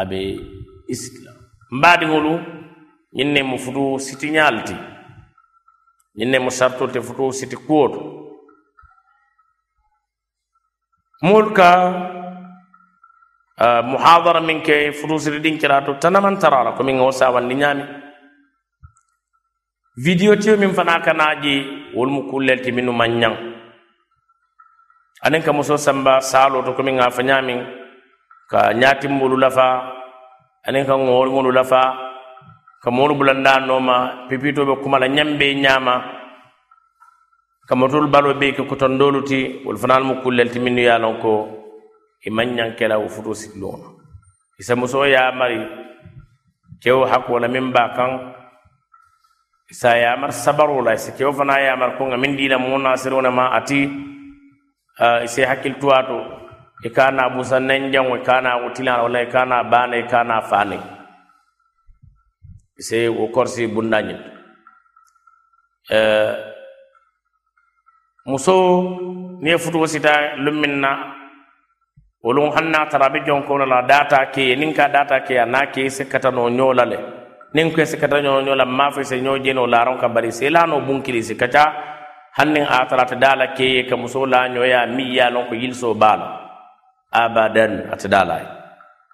a 0.00 0.02
be 0.10 0.18
i 0.92 0.94
siti 1.00 1.20
la 1.26 1.32
mbaadiŋolu 1.76 2.32
ñiŋ 3.16 3.28
ne 3.34 3.40
mu 3.50 3.56
futu 3.64 3.84
sitiñaalu 4.06 4.60
ti 4.68 4.74
ñiŋ 6.16 6.28
ne 6.30 6.38
mu 6.44 6.50
sartol 6.58 6.90
te 6.94 7.00
futuo 7.06 7.32
siti 7.38 7.56
kuwo 7.66 7.84
to 7.92 8.00
moolu 11.26 11.50
ka 11.58 11.68
Eh, 13.62 13.82
muhadara 13.86 14.42
min 14.42 14.58
ke 14.58 14.90
futusiri 14.90 15.38
ɗin 15.38 15.54
kirato 15.58 15.94
tanaman 16.02 16.34
tarara 16.36 16.72
komin 16.74 16.98
o 16.98 17.10
sawandi 17.14 17.54
ñaami. 17.54 17.84
Video 20.02 20.34
tiyo 20.34 20.56
min 20.58 20.74
fana 20.74 20.98
kanaji 20.98 21.94
wolmu 21.94 22.26
kullelti 22.30 22.72
minu 22.74 22.90
man 22.92 23.20
ñang 23.22 23.36
anin 25.22 25.42
ka 25.46 25.52
muso 25.52 25.76
samba 25.78 26.18
salo 26.20 26.62
to 26.66 26.72
komin 26.74 26.98
a 26.98 27.10
fa 27.10 27.22
ñamin 27.22 27.60
ka 28.50 28.72
ñatimmolu 28.74 29.36
lafa 29.38 29.66
anin 30.66 30.82
ka 30.84 30.94
ŋoolŋolu 30.98 31.52
lafa 31.54 31.82
ka 32.82 32.90
moolu 32.90 33.14
bulanda 33.14 33.60
nooma 33.62 34.26
pipitoɓe 34.28 34.82
kumala 34.82 35.06
ñambe 35.06 35.54
ñama 35.54 35.94
ka 37.68 37.74
motolu 37.76 38.08
balo 38.10 38.34
be 38.34 38.52
ke 38.56 38.62
kotondolu 38.66 39.22
ti 39.22 39.62
wol 39.64 39.76
fanal 39.78 40.02
mu 40.02 40.14
kullelti 40.22 40.58
minnu 40.58 40.80
ye 40.82 40.98
lon 40.98 41.20
ko 41.22 41.61
i 42.26 42.30
maŋ 42.30 42.48
ñaŋ 42.56 42.70
wo 43.02 43.08
futu 43.14 43.34
sitiloo 43.34 43.76
no 43.82 43.88
i 44.58 44.62
se 44.62 44.74
musoo 44.74 45.04
ye 45.06 45.16
a 45.16 45.32
mari 45.32 45.58
kewo 46.82 47.02
hakko 47.10 47.38
la 47.42 47.48
miŋ 47.48 47.66
be 47.74 47.82
kaŋ 47.96 48.10
i 49.70 49.74
se 49.74 49.88
ye 50.00 50.06
a 50.06 50.16
mari 50.20 50.32
sabaroo 50.32 50.82
la 50.86 50.92
i 50.94 50.98
se 51.04 51.10
kewo 51.18 51.32
fanaŋ 51.38 51.58
ye 51.64 51.68
a 51.70 51.76
mari 51.80 51.92
ko 51.98 52.02
ŋa 52.10 52.16
miŋ 52.22 52.32
dii 52.38 52.48
la 52.52 52.58
moo 52.58 52.78
naasiroo 52.78 53.22
ne 53.22 53.30
ma 53.30 53.44
ati 53.58 53.80
i 55.24 55.28
se 55.34 55.42
hakkili 55.50 55.74
tuwaa 55.80 56.02
to 56.08 56.18
i 56.86 56.90
ka 56.96 57.10
naa 57.16 57.30
busa 57.34 57.56
nenjaŋo 57.60 58.14
i 58.18 58.22
ka 58.26 58.34
naa 58.44 58.60
wutilaŋ 58.62 58.96
walla 59.02 59.18
i 59.22 59.28
ka 59.34 59.40
naa 59.50 59.62
baane 59.72 59.96
i 59.98 60.06
ka 60.12 60.20
naa 60.28 60.42
faane 60.50 60.78
i 62.78 62.82
se 62.88 62.98
wo 63.16 63.24
korsi 63.34 63.66
bunda 63.74 63.98
ñiŋ 64.06 64.20
e, 65.90 65.98
musoo 68.30 68.66
niŋ 69.42 69.50
ye 69.54 69.58
futuo 69.62 69.86
sita 69.92 70.12
luŋ 70.44 70.56
na 70.84 70.90
wolum 72.24 72.52
hanna 72.54 72.86
tara 72.90 73.10
be 73.10 73.20
jonkono 73.26 73.66
la 73.66 73.82
data 73.82 74.26
ke 74.30 74.54
nin 74.56 74.72
ka 74.74 74.88
data 74.88 75.20
ke 75.26 75.34
na 75.46 75.66
ke 75.66 75.90
se 75.90 76.04
kata 76.04 76.30
no 76.30 76.48
nyola 76.48 76.84
le. 76.84 76.98
Nin 77.54 77.70
ko 77.74 77.84
se 77.84 77.96
kata 77.98 78.20
no 78.22 78.40
nyola 78.40 78.64
ma 78.64 78.90
fe 78.90 79.02
se 79.04 79.20
nyo 79.20 79.38
jeno 79.38 79.66
la 79.66 79.84
ron 79.84 79.98
ka 79.98 80.08
bari 80.08 80.30
se 80.32 80.48
la 80.50 80.64
no 80.64 80.80
bunkili 80.80 81.22
se 81.22 81.34
kata 81.34 81.64
hannin 82.38 82.64
a 82.64 82.86
tara 82.88 83.04
ta 83.04 83.16
dala 83.16 83.46
ke 83.52 83.86
ka 83.88 83.96
muso 83.96 84.24
la 84.26 84.48
nyoya 84.48 84.86
mi 84.86 85.14
ya 85.16 85.28
lon 85.30 85.48
ko 85.48 85.54
yilso 85.54 85.94
bala. 85.94 86.38
Abadan 87.12 87.92
at 87.92 88.06
dala 88.08 88.38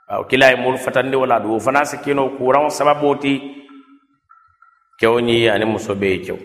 aw 0.08 0.22
kila 0.24 0.50
ye 0.52 0.56
moolu 0.56 0.78
fatandi 0.78 1.16
wala 1.16 1.40
du. 1.40 1.48
Wo 1.52 1.58
fana 1.58 1.84
si 1.84 1.96
keno 1.98 2.36
kuraŋo 2.38 2.68
sababo 2.70 3.16
ti 3.18 3.32
kewo 5.00 5.20
ñi 5.20 5.48
ani 5.48 5.64
muso 5.64 5.94
be 5.94 6.18
kew 6.20 6.36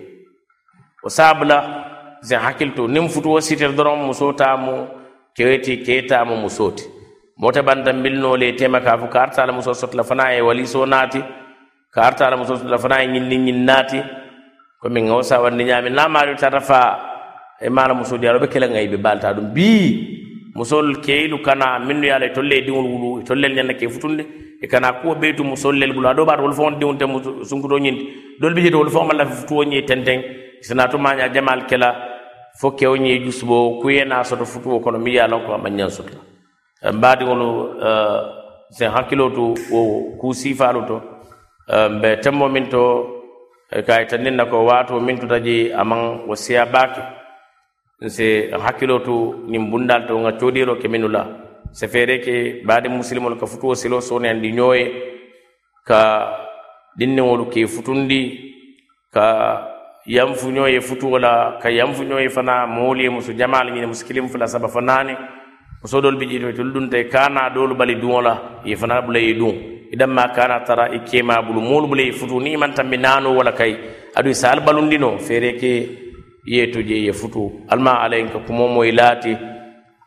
wo 1.03 1.09
sabula 1.09 1.57
sen 2.21 2.39
hakkilto 2.39 2.87
niŋ 2.87 3.09
futuwo 3.09 3.39
sitere 3.41 3.73
doroŋ 3.73 4.05
muso 4.07 4.31
tamu 4.33 4.87
keweti 5.35 5.77
ketamo 5.77 6.35
musoti. 6.35 6.83
Mota 7.37 7.63
banta 7.63 7.93
mbilnole 7.93 8.53
tema 8.55 8.79
ka 8.81 8.97
fo 8.97 9.07
kartala 9.07 9.51
muso 9.53 9.73
sotla 9.73 10.03
fana 10.03 10.33
e 10.35 10.41
waliso 10.41 10.85
naati 10.85 11.21
kartala 11.91 12.37
muso 12.37 12.55
sotla 12.57 12.77
fana 12.77 13.03
e 13.03 13.07
ñinni 13.07 13.37
ñin 13.37 13.65
naati 13.65 13.99
komin 14.81 15.09
o 15.09 15.21
sawandi 15.23 15.63
ñaami 15.63 15.89
namaɗo 15.89 16.35
tata 16.37 16.59
fa 16.59 16.99
e 17.59 17.69
mala 17.69 17.93
muso 17.93 18.17
di 18.17 18.27
aɗoɓe 18.27 18.47
kela 18.49 18.67
gay 18.67 18.87
ɓe 18.87 18.97
balta 18.97 19.33
ɗum 19.33 19.53
bi 19.53 19.69
musol 20.55 21.01
keyɗu 21.01 21.41
kana 21.41 21.79
minno 21.79 22.05
yaala 22.07 22.25
e 22.25 22.33
tolle 22.33 22.53
e 22.57 22.61
diŋol 22.61 22.85
wulu 22.85 23.21
e 23.21 23.23
tollel 23.23 23.53
ñanna 23.55 23.73
ke 23.73 23.89
futunde. 23.89 24.23
E 24.61 24.67
kana 24.67 24.93
kuwo 24.93 25.15
ɓeytu 25.15 25.43
musollel 25.43 25.91
ɓulu 25.93 26.07
aɗo 26.07 26.23
ɓaata 26.25 26.41
wol 26.43 26.53
fon 26.53 26.79
diŋol 26.79 26.97
te 26.97 27.05
sunkuto 27.49 27.77
ñinde 27.79 28.03
dolɓe 28.39 28.61
jeeto 28.61 28.77
wol 28.77 28.89
fon 28.89 29.07
malla 29.07 29.25
futuwo 29.25 29.63
ñe 29.65 29.81
tenteng 29.85 30.21
sina 30.61 30.87
to 30.87 30.97
maña 30.97 31.27
jamal 31.33 31.65
kela 31.67 32.12
fo 32.59 32.71
kewo 32.71 32.95
ñe 32.97 33.19
jusubo 33.25 33.79
kuyena 33.81 34.23
soto 34.23 34.45
futuwo 34.45 34.79
kono 34.79 34.99
mi 34.99 35.13
yalon 35.15 35.45
ko 35.45 35.53
ama 35.53 35.69
ñan 35.69 35.89
sotla 35.89 36.19
wono 37.27 37.75
sen 38.69 38.91
hakkilo 38.91 39.29
to 39.29 39.53
wo 39.71 40.17
ku 40.19 40.33
sifalu 40.33 40.85
to. 40.87 41.01
Mbe 41.89 42.17
temmo 42.21 42.49
min 42.49 42.69
to 42.69 43.07
kay 43.87 44.05
tanninna 44.05 44.45
ko 44.45 44.65
waato 44.65 44.99
min 44.99 45.17
to 45.19 45.27
taji 45.27 45.71
aman 45.73 46.27
wo 46.27 46.35
siya 46.35 46.65
baake 46.65 47.01
nse 48.01 48.51
hakkilo 48.51 48.99
to 48.99 49.15
nin 49.47 49.69
bundal 49.71 50.07
to 50.07 50.17
nga 50.19 50.31
codiro 50.39 50.75
ke 50.75 50.87
minula. 50.87 51.25
Se 51.71 51.87
feere 51.87 52.19
ke 52.19 52.61
baade 52.65 52.87
musilimolu 52.89 53.35
ka 53.39 53.45
futuwo 53.45 53.75
silo 53.75 54.01
sone 54.01 54.25
andi 54.29 54.51
ñooye 54.51 54.85
ka 55.87 55.99
dinniŋolu 56.97 57.45
ke 57.49 57.67
futundi. 57.67 58.51
Ka 59.13 59.72
yanfuñoye 60.05 60.81
futuwo 60.81 61.19
la 61.19 61.57
ka 61.61 61.69
yanfuñoye 61.69 62.29
fana 62.29 62.67
moolu 62.67 63.01
ye 63.01 63.09
muso 63.09 63.31
jamal 63.33 63.71
ñine 63.71 63.87
muso 63.87 64.05
kilim 64.05 64.27
fula 64.27 64.47
saba 64.47 64.67
fo 64.67 64.81
naani 64.81 65.15
muso 65.81 66.01
doolu 66.01 66.17
bi 66.17 66.25
jiitumi 66.27 66.53
tolu 66.53 66.71
dunta 66.73 66.97
i 66.99 67.05
kana 67.09 67.49
doolu 67.49 67.75
bali 67.75 67.95
duŋo 67.95 68.21
la 68.21 68.37
ye 68.65 68.75
fana 68.75 69.01
bula 69.01 69.19
ye 69.19 69.33
duŋ. 69.33 69.53
I 69.93 69.95
idamma 69.95 70.33
kana 70.35 70.59
tara 70.65 70.89
i 70.91 70.99
kema 70.99 71.41
bulu 71.41 71.61
moolu 71.61 71.87
bula 71.87 72.01
ye 72.01 72.11
futu 72.11 72.39
ni 72.41 72.57
man 72.57 72.73
tambi 72.73 72.97
naano 72.97 73.35
wala 73.35 73.51
kay 73.53 73.75
adu 74.15 74.29
i 74.29 74.33
saal 74.33 74.59
balundino 74.59 75.17
feere 75.19 75.53
ke 75.59 75.71
yeeto 76.45 76.81
je 76.81 76.95
ye 77.05 77.11
futu. 77.13 77.51
Alma 77.69 78.01
alayin 78.03 78.29
ka 78.31 78.39
kumo 78.39 78.67
moyi 78.67 78.91
laati 78.91 79.37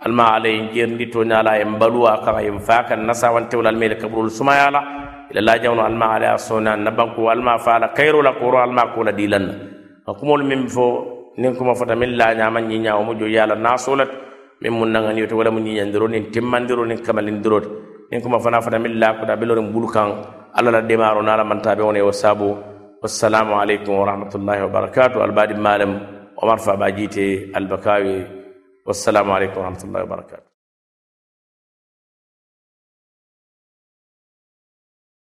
alma 0.05 0.35
alayin 0.37 0.73
jerndi 0.75 1.07
to 1.11 1.25
ñala 1.25 1.57
yen 1.59 1.79
baluwa 1.79 2.21
kaŋa 2.25 2.43
yen 2.43 2.59
faa 2.59 2.83
kan 2.85 3.01
nasawantewol 3.07 3.67
alma 3.67 3.85
ile 3.87 3.95
kaburol 3.97 4.29
sumayala 4.31 4.83
ila 5.31 5.41
lajawno 5.41 5.83
alma 5.87 6.15
alaya 6.17 6.39
sona 6.39 6.77
nabanko 6.77 7.31
alma 7.31 7.59
faala 7.59 7.89
kayro 7.95 8.23
la 8.23 8.33
koro 8.33 8.59
alma 8.59 8.93
kola 8.95 9.13
dilanna 9.13 9.76
kumol 10.15 10.43
min 10.45 10.69
fo 10.69 10.87
nin 11.37 11.55
kuma 11.57 11.75
fota 11.75 11.95
min 11.97 12.17
la 12.17 12.35
nyama 12.35 12.61
mu 13.07 13.13
jo 13.19 13.27
yala 13.27 13.55
nasulat 13.57 14.11
min 14.63 14.73
mun 14.73 14.91
nanga 14.93 15.11
wala 15.35 15.51
mun 15.51 15.63
nyi 15.65 15.81
nin 15.83 16.31
timmandiro 16.33 16.85
nin 16.87 16.99
kamalin 17.03 17.43
nin 18.11 18.21
kuma 18.23 18.39
fana 18.39 18.61
fota 18.63 18.79
min 18.79 18.99
la 19.01 19.15
kuda 19.19 19.37
belore 19.37 19.61
bulukan 19.75 20.11
alla 20.57 20.71
la 20.71 20.81
demaro 20.83 21.23
nala 21.23 21.45
mantabe 21.45 21.83
woni 21.83 22.01
o 22.01 22.13
sabu 22.13 22.57
wassalamu 23.03 23.55
alaikum 23.61 23.93
wa 23.99 24.05
rahmatullahi 24.11 24.61
wa 24.65 24.69
barakatuh 24.77 25.19
albadi 25.27 25.55
malam 25.55 26.17
ومرفع 26.43 26.75
باجيتي 26.75 27.57
البكاوي 27.57 28.27
والسلام 28.87 29.31
عليكم 29.31 29.61
ورحمه 29.61 29.85
الله 29.85 30.03
وبركاته 30.03 30.56